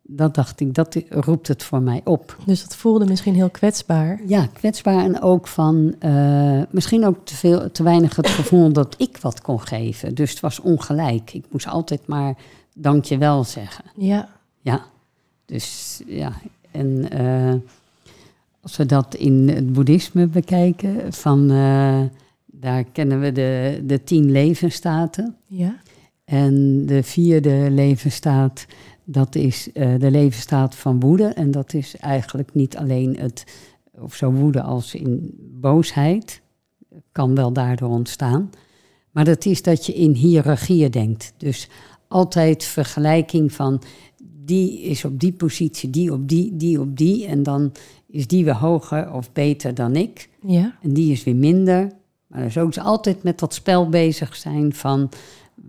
dat 0.02 0.36
dacht 0.36 0.60
ik, 0.60 0.74
dat 0.74 1.02
roept 1.10 1.48
het 1.48 1.64
voor 1.64 1.82
mij 1.82 2.02
op. 2.04 2.38
Dus 2.46 2.62
dat 2.62 2.76
voelde 2.76 3.06
misschien 3.06 3.34
heel 3.36 3.50
kwetsbaar. 3.50 4.22
Ja, 4.28 4.48
kwetsbaar 4.54 5.04
en 5.04 5.22
ook 5.22 5.48
van 5.48 5.96
uh, 6.06 6.62
misschien 6.70 7.06
ook 7.06 7.26
te, 7.26 7.36
veel, 7.36 7.72
te 7.72 7.84
weinig 7.84 8.16
het 8.16 8.28
gevoel 8.28 8.74
dat 8.74 8.96
ik 8.98 9.18
wat 9.18 9.42
kon 9.42 9.62
geven. 9.62 10.16
Dus 10.16 10.30
het 10.30 10.40
was 10.40 10.60
ongelijk. 10.60 11.34
Ik 11.34 11.46
moest 11.50 11.68
altijd 11.68 12.08
maar 12.08 12.38
dankjewel 12.76 13.44
zeggen. 13.44 13.84
Ja. 13.96 14.30
Ja, 14.62 14.86
dus 15.46 16.02
ja, 16.06 16.34
en 16.72 17.18
uh, 17.22 17.54
als 18.62 18.78
we 18.78 18.86
dat 18.86 19.16
in 19.16 19.50
het 19.50 19.74
boeddhisme 19.74 20.28
bekijken, 20.28 21.14
van, 21.14 21.52
uh, 21.52 22.02
daar 22.66 22.84
kennen 22.84 23.20
we 23.20 23.32
de, 23.32 23.82
de 23.86 24.04
tien 24.04 24.32
levensstaten. 24.32 25.36
Ja. 25.48 25.80
En 26.24 26.86
de 26.86 27.04
vierde 27.04 27.68
levensstaat, 27.72 28.66
dat 29.04 29.36
is 29.36 29.70
uh, 29.74 30.00
de 30.00 30.12
levensstaat 30.12 30.76
van 30.76 31.00
woede. 31.00 31.28
En 31.28 31.52
dat 31.52 31.74
is 31.74 31.96
eigenlijk 31.96 32.54
niet 32.54 32.78
alleen 32.78 33.18
het, 33.18 33.44
of 34.00 34.16
zo 34.16 34.32
woede 34.32 34.62
als 34.62 34.96
in 34.96 35.34
boosheid, 35.38 36.42
kan 37.12 37.36
wel 37.36 37.54
daardoor 37.54 37.90
ontstaan. 37.90 38.50
Maar 39.12 39.26
dat 39.26 39.46
is 39.46 39.62
dat 39.62 39.86
je 39.86 39.94
in 39.94 40.12
hiërarchieën 40.12 40.92
denkt. 40.92 41.34
Dus 41.38 41.70
altijd 42.08 42.64
vergelijking 42.64 43.52
van 43.54 43.82
die 44.46 44.82
is 44.82 45.06
op 45.06 45.20
die 45.20 45.34
positie, 45.34 45.90
die 45.90 46.14
op 46.14 46.28
die, 46.30 46.56
die 46.56 46.80
op 46.80 46.98
die. 46.98 47.26
En 47.26 47.44
dan 47.44 47.72
is 48.08 48.28
die 48.28 48.44
weer 48.44 48.56
hoger 48.56 49.12
of 49.14 49.32
beter 49.32 49.74
dan 49.74 49.96
ik. 49.96 50.30
Ja. 50.42 50.78
En 50.82 50.94
die 50.94 51.12
is 51.12 51.24
weer 51.24 51.36
minder. 51.36 51.92
Maar 52.36 52.44
dus 52.44 52.58
ook 52.58 52.78
altijd 52.78 53.24
met 53.24 53.40
dat 53.40 53.54
spel 53.54 53.90
bezig 53.90 54.36
zijn 54.36 54.74
van 54.74 55.10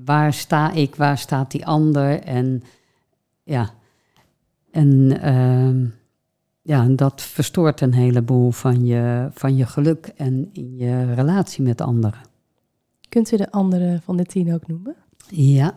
waar 0.05 0.33
sta 0.33 0.73
ik, 0.73 0.95
waar 0.95 1.19
staat 1.19 1.51
die 1.51 1.67
ander. 1.67 2.21
En 2.21 2.63
ja, 3.43 3.71
en 4.71 5.19
uh, 5.25 5.91
ja, 6.63 6.85
dat 6.85 7.23
verstoort 7.23 7.81
een 7.81 7.95
heleboel 7.95 8.51
van 8.51 8.87
je, 8.87 9.29
van 9.33 9.57
je 9.57 9.67
geluk 9.67 10.13
en 10.17 10.51
in 10.53 10.77
je 10.77 11.15
relatie 11.15 11.63
met 11.63 11.81
anderen. 11.81 12.21
Kunt 13.09 13.33
u 13.33 13.37
de 13.37 13.51
andere 13.51 14.01
van 14.05 14.17
de 14.17 14.25
tien 14.25 14.55
ook 14.55 14.67
noemen? 14.67 14.95
Ja. 15.29 15.75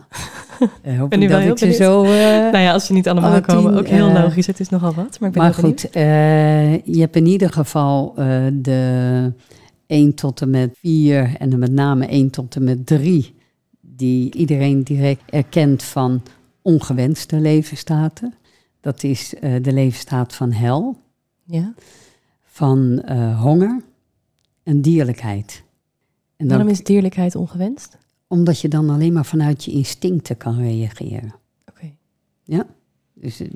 Uh, 0.82 0.98
hoop 0.98 1.10
ben 1.10 1.22
ik 1.22 1.28
dat 1.28 1.42
ik 1.42 1.58
ze 1.58 1.72
zo... 1.72 2.02
Uh, 2.02 2.10
nou 2.10 2.58
ja, 2.58 2.72
als 2.72 2.86
ze 2.86 2.92
niet 2.92 3.08
allemaal 3.08 3.30
alle 3.30 3.40
komen, 3.40 3.78
ook 3.78 3.86
heel 3.86 4.08
eh, 4.08 4.22
logisch. 4.22 4.46
Het 4.46 4.60
is 4.60 4.68
nogal 4.68 4.94
wat, 4.94 5.20
maar 5.20 5.28
ik 5.28 5.34
ben 5.34 5.42
maar 5.42 5.54
heel 5.54 5.64
goed, 5.64 5.90
eh, 5.90 6.84
je 6.84 7.00
hebt 7.00 7.16
in 7.16 7.26
ieder 7.26 7.52
geval 7.52 8.14
eh, 8.16 8.26
de 8.52 9.32
1 9.90 10.14
tot 10.14 10.40
en 10.40 10.50
met 10.50 10.76
4 10.78 11.36
en 11.38 11.50
dan 11.50 11.58
met 11.58 11.72
name 11.72 12.06
1 12.06 12.30
tot 12.30 12.56
en 12.56 12.64
met 12.64 12.86
3, 12.86 13.34
die 13.80 14.34
iedereen 14.34 14.82
direct 14.82 15.22
erkent 15.30 15.82
van 15.82 16.22
ongewenste 16.62 17.40
levensstaten. 17.40 18.34
Dat 18.80 19.02
is 19.02 19.34
eh, 19.34 19.62
de 19.62 19.72
levensstaat 19.72 20.34
van 20.34 20.52
hel, 20.52 20.96
Ja. 21.44 21.74
van 22.42 23.00
eh, 23.02 23.40
honger 23.42 23.82
en 24.62 24.80
dierlijkheid. 24.80 25.62
En 26.36 26.46
dan, 26.48 26.56
Waarom 26.56 26.72
is 26.72 26.84
dierlijkheid 26.84 27.34
ongewenst? 27.34 27.98
Omdat 28.26 28.60
je 28.60 28.68
dan 28.68 28.90
alleen 28.90 29.12
maar 29.12 29.26
vanuit 29.26 29.64
je 29.64 29.70
instincten 29.70 30.36
kan 30.36 30.56
reageren. 30.58 31.34
Oké. 31.68 31.92
Dus 33.14 33.40
eh, 33.40 33.48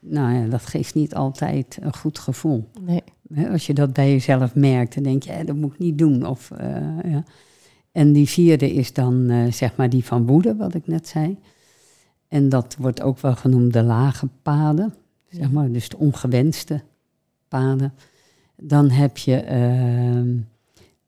nou 0.00 0.34
ja, 0.34 0.46
dat 0.46 0.66
geeft 0.66 0.94
niet 0.94 1.14
altijd 1.14 1.78
een 1.80 1.96
goed 1.96 2.18
gevoel. 2.18 2.70
Nee. 2.80 3.02
Als 3.50 3.66
je 3.66 3.74
dat 3.74 3.92
bij 3.92 4.10
jezelf 4.10 4.54
merkt, 4.54 4.94
dan 4.94 5.02
denk 5.02 5.22
je, 5.22 5.32
eh, 5.32 5.46
dat 5.46 5.56
moet 5.56 5.72
ik 5.72 5.78
niet 5.78 5.98
doen. 5.98 6.26
Of, 6.26 6.50
eh, 6.50 7.02
ja. 7.02 7.24
En 7.92 8.12
die 8.12 8.28
vierde 8.28 8.72
is 8.72 8.92
dan 8.92 9.30
eh, 9.30 9.52
zeg 9.52 9.76
maar 9.76 9.90
die 9.90 10.04
van 10.04 10.26
woede, 10.26 10.56
wat 10.56 10.74
ik 10.74 10.86
net 10.86 11.08
zei. 11.08 11.38
En 12.28 12.48
dat 12.48 12.76
wordt 12.78 13.02
ook 13.02 13.18
wel 13.18 13.34
genoemd 13.34 13.72
de 13.72 13.82
lage 13.82 14.28
paden, 14.42 14.94
zeg 15.28 15.50
maar, 15.50 15.70
dus 15.70 15.88
de 15.88 15.96
ongewenste 15.96 16.82
paden. 17.48 17.92
Dan 18.56 18.90
heb 18.90 19.16
je, 19.16 19.36
ehm, 19.36 20.36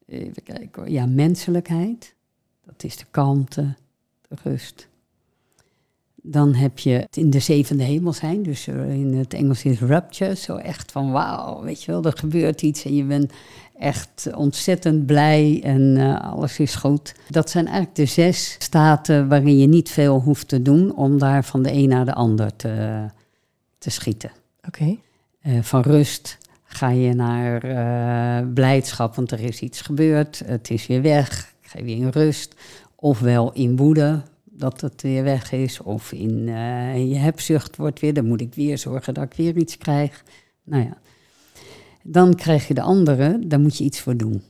even 0.06 0.42
kijken, 0.42 0.92
ja, 0.92 1.06
menselijkheid. 1.06 2.14
Dat 2.64 2.84
is 2.84 2.96
de 2.96 3.04
kalmte, 3.10 3.74
de 4.28 4.36
rust. 4.42 4.88
Dan 6.22 6.54
heb 6.54 6.78
je 6.78 6.90
het 6.90 7.16
in 7.16 7.30
de 7.30 7.38
zevende 7.38 7.82
hemel 7.82 8.12
zijn, 8.12 8.42
dus 8.42 8.68
in 8.68 9.14
het 9.14 9.34
Engels 9.34 9.64
is 9.64 9.80
rapture, 9.80 10.36
zo 10.36 10.56
echt 10.56 10.92
van 10.92 11.10
wauw, 11.10 11.62
weet 11.62 11.82
je 11.82 11.92
wel, 11.92 12.04
er 12.04 12.16
gebeurt 12.16 12.62
iets 12.62 12.84
en 12.84 12.94
je 12.94 13.04
bent 13.04 13.32
echt 13.82 14.28
ontzettend 14.34 15.06
blij 15.06 15.60
en 15.64 15.96
eh, 15.96 16.32
alles 16.32 16.58
is 16.58 16.74
goed. 16.74 17.14
Dat 17.28 17.50
zijn 17.50 17.64
eigenlijk 17.64 17.96
de 17.96 18.06
zes 18.06 18.56
staten 18.58 19.28
waarin 19.28 19.58
je 19.58 19.66
niet 19.66 19.90
veel 19.90 20.20
hoeft 20.20 20.48
te 20.48 20.62
doen 20.62 20.94
om 20.96 21.18
daar 21.18 21.44
van 21.44 21.62
de 21.62 21.72
een 21.72 21.88
naar 21.88 22.04
de 22.04 22.14
ander 22.14 22.56
te, 22.56 23.04
te 23.78 23.90
schieten. 23.90 24.30
Oké. 24.66 24.96
Eh, 25.40 25.62
van 25.62 25.80
rust 25.80 26.38
ga 26.64 26.90
je 26.90 27.14
naar 27.14 27.62
eh, 27.62 28.46
blijdschap, 28.54 29.14
want 29.14 29.32
er 29.32 29.40
is 29.40 29.60
iets 29.60 29.80
gebeurd, 29.80 30.42
het 30.44 30.70
is 30.70 30.86
weer 30.86 31.02
weg, 31.02 31.54
ga 31.60 31.78
je 31.78 31.84
weer 31.84 31.96
in 31.96 32.08
rust. 32.08 32.54
Ofwel 32.94 33.52
in 33.52 33.76
woede, 33.76 34.22
dat 34.62 34.80
het 34.80 35.02
weer 35.02 35.22
weg 35.24 35.52
is, 35.52 35.80
of 35.80 36.12
in 36.12 36.48
eh, 36.48 37.08
je 37.10 37.16
hebzucht 37.16 37.76
wordt 37.76 38.00
weer, 38.00 38.14
dan 38.14 38.26
moet 38.26 38.40
ik 38.40 38.54
weer 38.54 38.78
zorgen 38.78 39.14
dat 39.14 39.24
ik 39.24 39.34
weer 39.34 39.56
iets 39.56 39.78
krijg. 39.78 40.24
Nou 40.62 40.82
ja, 40.82 40.96
dan 42.02 42.34
krijg 42.34 42.68
je 42.68 42.74
de 42.74 42.82
andere, 42.82 43.38
daar 43.46 43.60
moet 43.60 43.78
je 43.78 43.84
iets 43.84 44.00
voor 44.00 44.16
doen. 44.16 44.42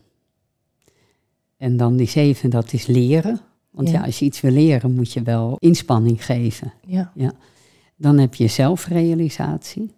En 1.56 1.76
dan 1.76 1.96
die 1.96 2.08
zeven, 2.08 2.50
dat 2.50 2.72
is 2.72 2.86
leren. 2.86 3.40
Want 3.70 3.88
Ja. 3.88 3.94
ja, 3.94 4.04
als 4.04 4.18
je 4.18 4.24
iets 4.24 4.40
wil 4.40 4.50
leren, 4.50 4.94
moet 4.94 5.12
je 5.12 5.22
wel 5.22 5.56
inspanning 5.58 6.24
geven. 6.24 6.72
Ja. 6.86 7.12
Dan 7.96 8.18
heb 8.18 8.34
je 8.34 8.46
zelfrealisatie. 8.46 9.94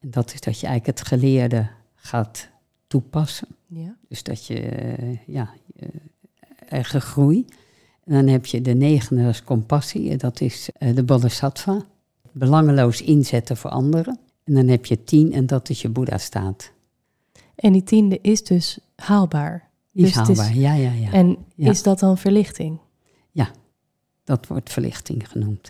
En 0.00 0.10
dat 0.10 0.32
is 0.32 0.40
dat 0.40 0.60
je 0.60 0.66
eigenlijk 0.66 0.98
het 0.98 1.08
geleerde 1.08 1.68
gaat 1.94 2.48
toepassen. 2.86 3.48
Ja. 3.66 3.96
Dus 4.08 4.22
dat 4.22 4.46
je, 4.46 4.60
eh, 4.60 5.26
ja, 5.26 5.54
eigen 6.68 7.00
groei. 7.00 7.44
En 8.08 8.14
dan 8.14 8.26
heb 8.26 8.46
je 8.46 8.62
de 8.62 8.74
negende, 8.74 9.22
dat 9.22 9.32
is 9.32 9.44
compassie. 9.44 10.16
Dat 10.16 10.40
is 10.40 10.68
eh, 10.78 10.94
de 10.94 11.02
bodhisattva. 11.02 11.84
Belangeloos 12.32 13.02
inzetten 13.02 13.56
voor 13.56 13.70
anderen. 13.70 14.18
En 14.44 14.54
dan 14.54 14.68
heb 14.68 14.86
je 14.86 15.04
tien 15.04 15.32
en 15.32 15.46
dat 15.46 15.68
is 15.68 15.82
je 15.82 15.88
boeddha-staat. 15.88 16.72
En 17.54 17.72
die 17.72 17.82
tiende 17.82 18.18
is 18.22 18.42
dus 18.44 18.78
haalbaar. 18.96 19.68
Die 19.92 20.04
is 20.06 20.12
Dus 20.12 20.20
het 20.20 20.28
is- 20.28 20.38
haalbaar, 20.38 20.56
ja, 20.58 20.74
ja, 20.74 20.92
ja. 20.92 21.12
En 21.12 21.36
Ja. 21.54 21.70
is 21.70 21.82
dat 21.82 21.98
dan 21.98 22.18
verlichting? 22.18 22.78
Dat 24.24 24.46
wordt 24.46 24.72
verlichting 24.72 25.28
genoemd. 25.30 25.66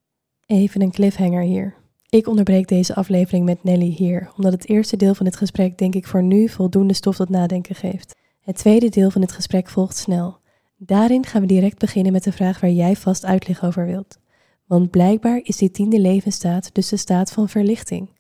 Even 0.47 0.83
een 0.83 0.91
cliffhanger 0.91 1.43
hier. 1.43 1.75
Ik 2.09 2.27
onderbreek 2.29 2.69
deze 2.69 2.95
aflevering 2.95 3.45
met 3.45 3.65
Nelly 3.65 3.95
hier, 3.97 4.31
omdat 4.37 4.53
het 4.53 4.69
eerste 4.69 4.97
deel 4.97 5.15
van 5.15 5.25
dit 5.27 5.37
gesprek 5.37 5.79
denk 5.79 5.95
ik 5.95 6.07
voor 6.07 6.23
nu 6.23 6.49
voldoende 6.49 6.95
stof 6.95 7.17
tot 7.17 7.29
nadenken 7.29 7.75
geeft. 7.75 8.15
Het 8.41 8.57
tweede 8.57 8.89
deel 8.89 9.11
van 9.11 9.21
dit 9.21 9.33
gesprek 9.33 9.69
volgt 9.69 9.97
snel. 9.97 10.38
Daarin 10.81 11.27
gaan 11.27 11.41
we 11.41 11.47
direct 11.47 11.79
beginnen 11.79 12.13
met 12.13 12.25
de 12.25 12.33
vraag 12.33 12.61
waar 12.61 12.71
jij 12.71 12.97
vast 12.97 13.25
uitleg 13.25 13.65
over 13.65 13.87
wilt. 13.87 14.19
Want 14.67 14.91
blijkbaar 14.91 15.41
is 15.43 15.57
die 15.57 15.71
tiende 15.71 16.01
levensstaat 16.01 16.75
dus 16.75 16.89
de 16.89 16.97
staat 16.97 17.33
van 17.33 17.49
verlichting. 17.49 18.11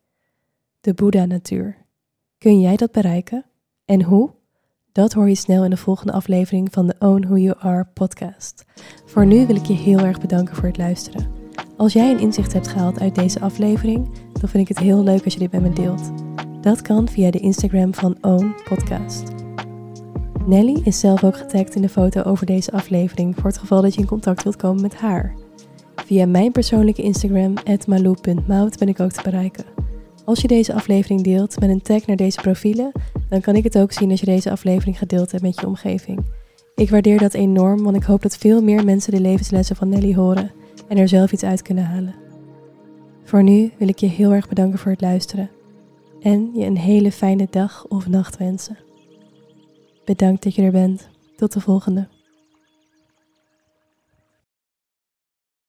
De 0.80 0.94
Boeddha-natuur. 0.94 1.76
Kun 2.38 2.60
jij 2.60 2.76
dat 2.76 2.92
bereiken? 2.92 3.44
En 3.84 4.02
hoe? 4.02 4.30
Dat 4.92 5.12
hoor 5.12 5.28
je 5.28 5.34
snel 5.34 5.64
in 5.64 5.70
de 5.70 5.76
volgende 5.76 6.12
aflevering 6.12 6.68
van 6.70 6.86
de 6.86 6.94
Own 6.98 7.22
Who 7.26 7.36
You 7.36 7.56
Are 7.58 7.84
podcast. 7.94 8.64
Voor 9.04 9.26
nu 9.26 9.46
wil 9.46 9.56
ik 9.56 9.64
je 9.64 9.74
heel 9.74 9.98
erg 9.98 10.20
bedanken 10.20 10.56
voor 10.56 10.68
het 10.68 10.78
luisteren. 10.78 11.30
Als 11.76 11.92
jij 11.92 12.10
een 12.10 12.20
inzicht 12.20 12.52
hebt 12.52 12.68
gehaald 12.68 13.00
uit 13.00 13.14
deze 13.14 13.40
aflevering, 13.40 14.08
dan 14.32 14.48
vind 14.48 14.68
ik 14.68 14.76
het 14.76 14.84
heel 14.84 15.02
leuk 15.02 15.24
als 15.24 15.32
je 15.32 15.38
dit 15.38 15.52
met 15.52 15.62
me 15.62 15.72
deelt. 15.72 16.10
Dat 16.60 16.82
kan 16.82 17.08
via 17.08 17.30
de 17.30 17.40
Instagram 17.40 17.94
van 17.94 18.18
Own 18.20 18.54
Podcast. 18.64 19.37
Nelly 20.48 20.80
is 20.84 21.00
zelf 21.00 21.24
ook 21.24 21.36
getagd 21.36 21.74
in 21.74 21.82
de 21.82 21.88
foto 21.88 22.22
over 22.22 22.46
deze 22.46 22.70
aflevering 22.70 23.34
voor 23.34 23.44
het 23.44 23.58
geval 23.58 23.82
dat 23.82 23.94
je 23.94 24.00
in 24.00 24.06
contact 24.06 24.42
wilt 24.42 24.56
komen 24.56 24.82
met 24.82 24.94
haar. 24.94 25.34
Via 25.94 26.26
mijn 26.26 26.52
persoonlijke 26.52 27.02
Instagram, 27.02 27.54
malou.mout, 27.86 28.78
ben 28.78 28.88
ik 28.88 29.00
ook 29.00 29.12
te 29.12 29.22
bereiken. 29.22 29.64
Als 30.24 30.40
je 30.40 30.48
deze 30.48 30.74
aflevering 30.74 31.22
deelt 31.22 31.60
met 31.60 31.70
een 31.70 31.82
tag 31.82 32.06
naar 32.06 32.16
deze 32.16 32.40
profielen, 32.40 32.92
dan 33.28 33.40
kan 33.40 33.54
ik 33.54 33.64
het 33.64 33.78
ook 33.78 33.92
zien 33.92 34.10
als 34.10 34.20
je 34.20 34.26
deze 34.26 34.50
aflevering 34.50 34.98
gedeeld 34.98 35.30
hebt 35.30 35.42
met 35.42 35.60
je 35.60 35.66
omgeving. 35.66 36.26
Ik 36.74 36.90
waardeer 36.90 37.18
dat 37.18 37.34
enorm, 37.34 37.82
want 37.82 37.96
ik 37.96 38.02
hoop 38.02 38.22
dat 38.22 38.36
veel 38.36 38.62
meer 38.62 38.84
mensen 38.84 39.12
de 39.12 39.20
levenslessen 39.20 39.76
van 39.76 39.88
Nelly 39.88 40.14
horen 40.14 40.50
en 40.88 40.98
er 40.98 41.08
zelf 41.08 41.32
iets 41.32 41.44
uit 41.44 41.62
kunnen 41.62 41.84
halen. 41.84 42.14
Voor 43.24 43.42
nu 43.42 43.72
wil 43.78 43.88
ik 43.88 43.98
je 43.98 44.06
heel 44.06 44.32
erg 44.32 44.48
bedanken 44.48 44.78
voor 44.78 44.92
het 44.92 45.00
luisteren 45.00 45.50
en 46.20 46.50
je 46.54 46.64
een 46.64 46.78
hele 46.78 47.12
fijne 47.12 47.46
dag 47.50 47.86
of 47.88 48.08
nacht 48.08 48.36
wensen. 48.36 48.87
Bedankt 50.08 50.42
dat 50.42 50.54
je 50.54 50.62
er 50.62 50.72
bent. 50.72 51.08
Tot 51.36 51.52
de 51.52 51.60
volgende. 51.60 52.08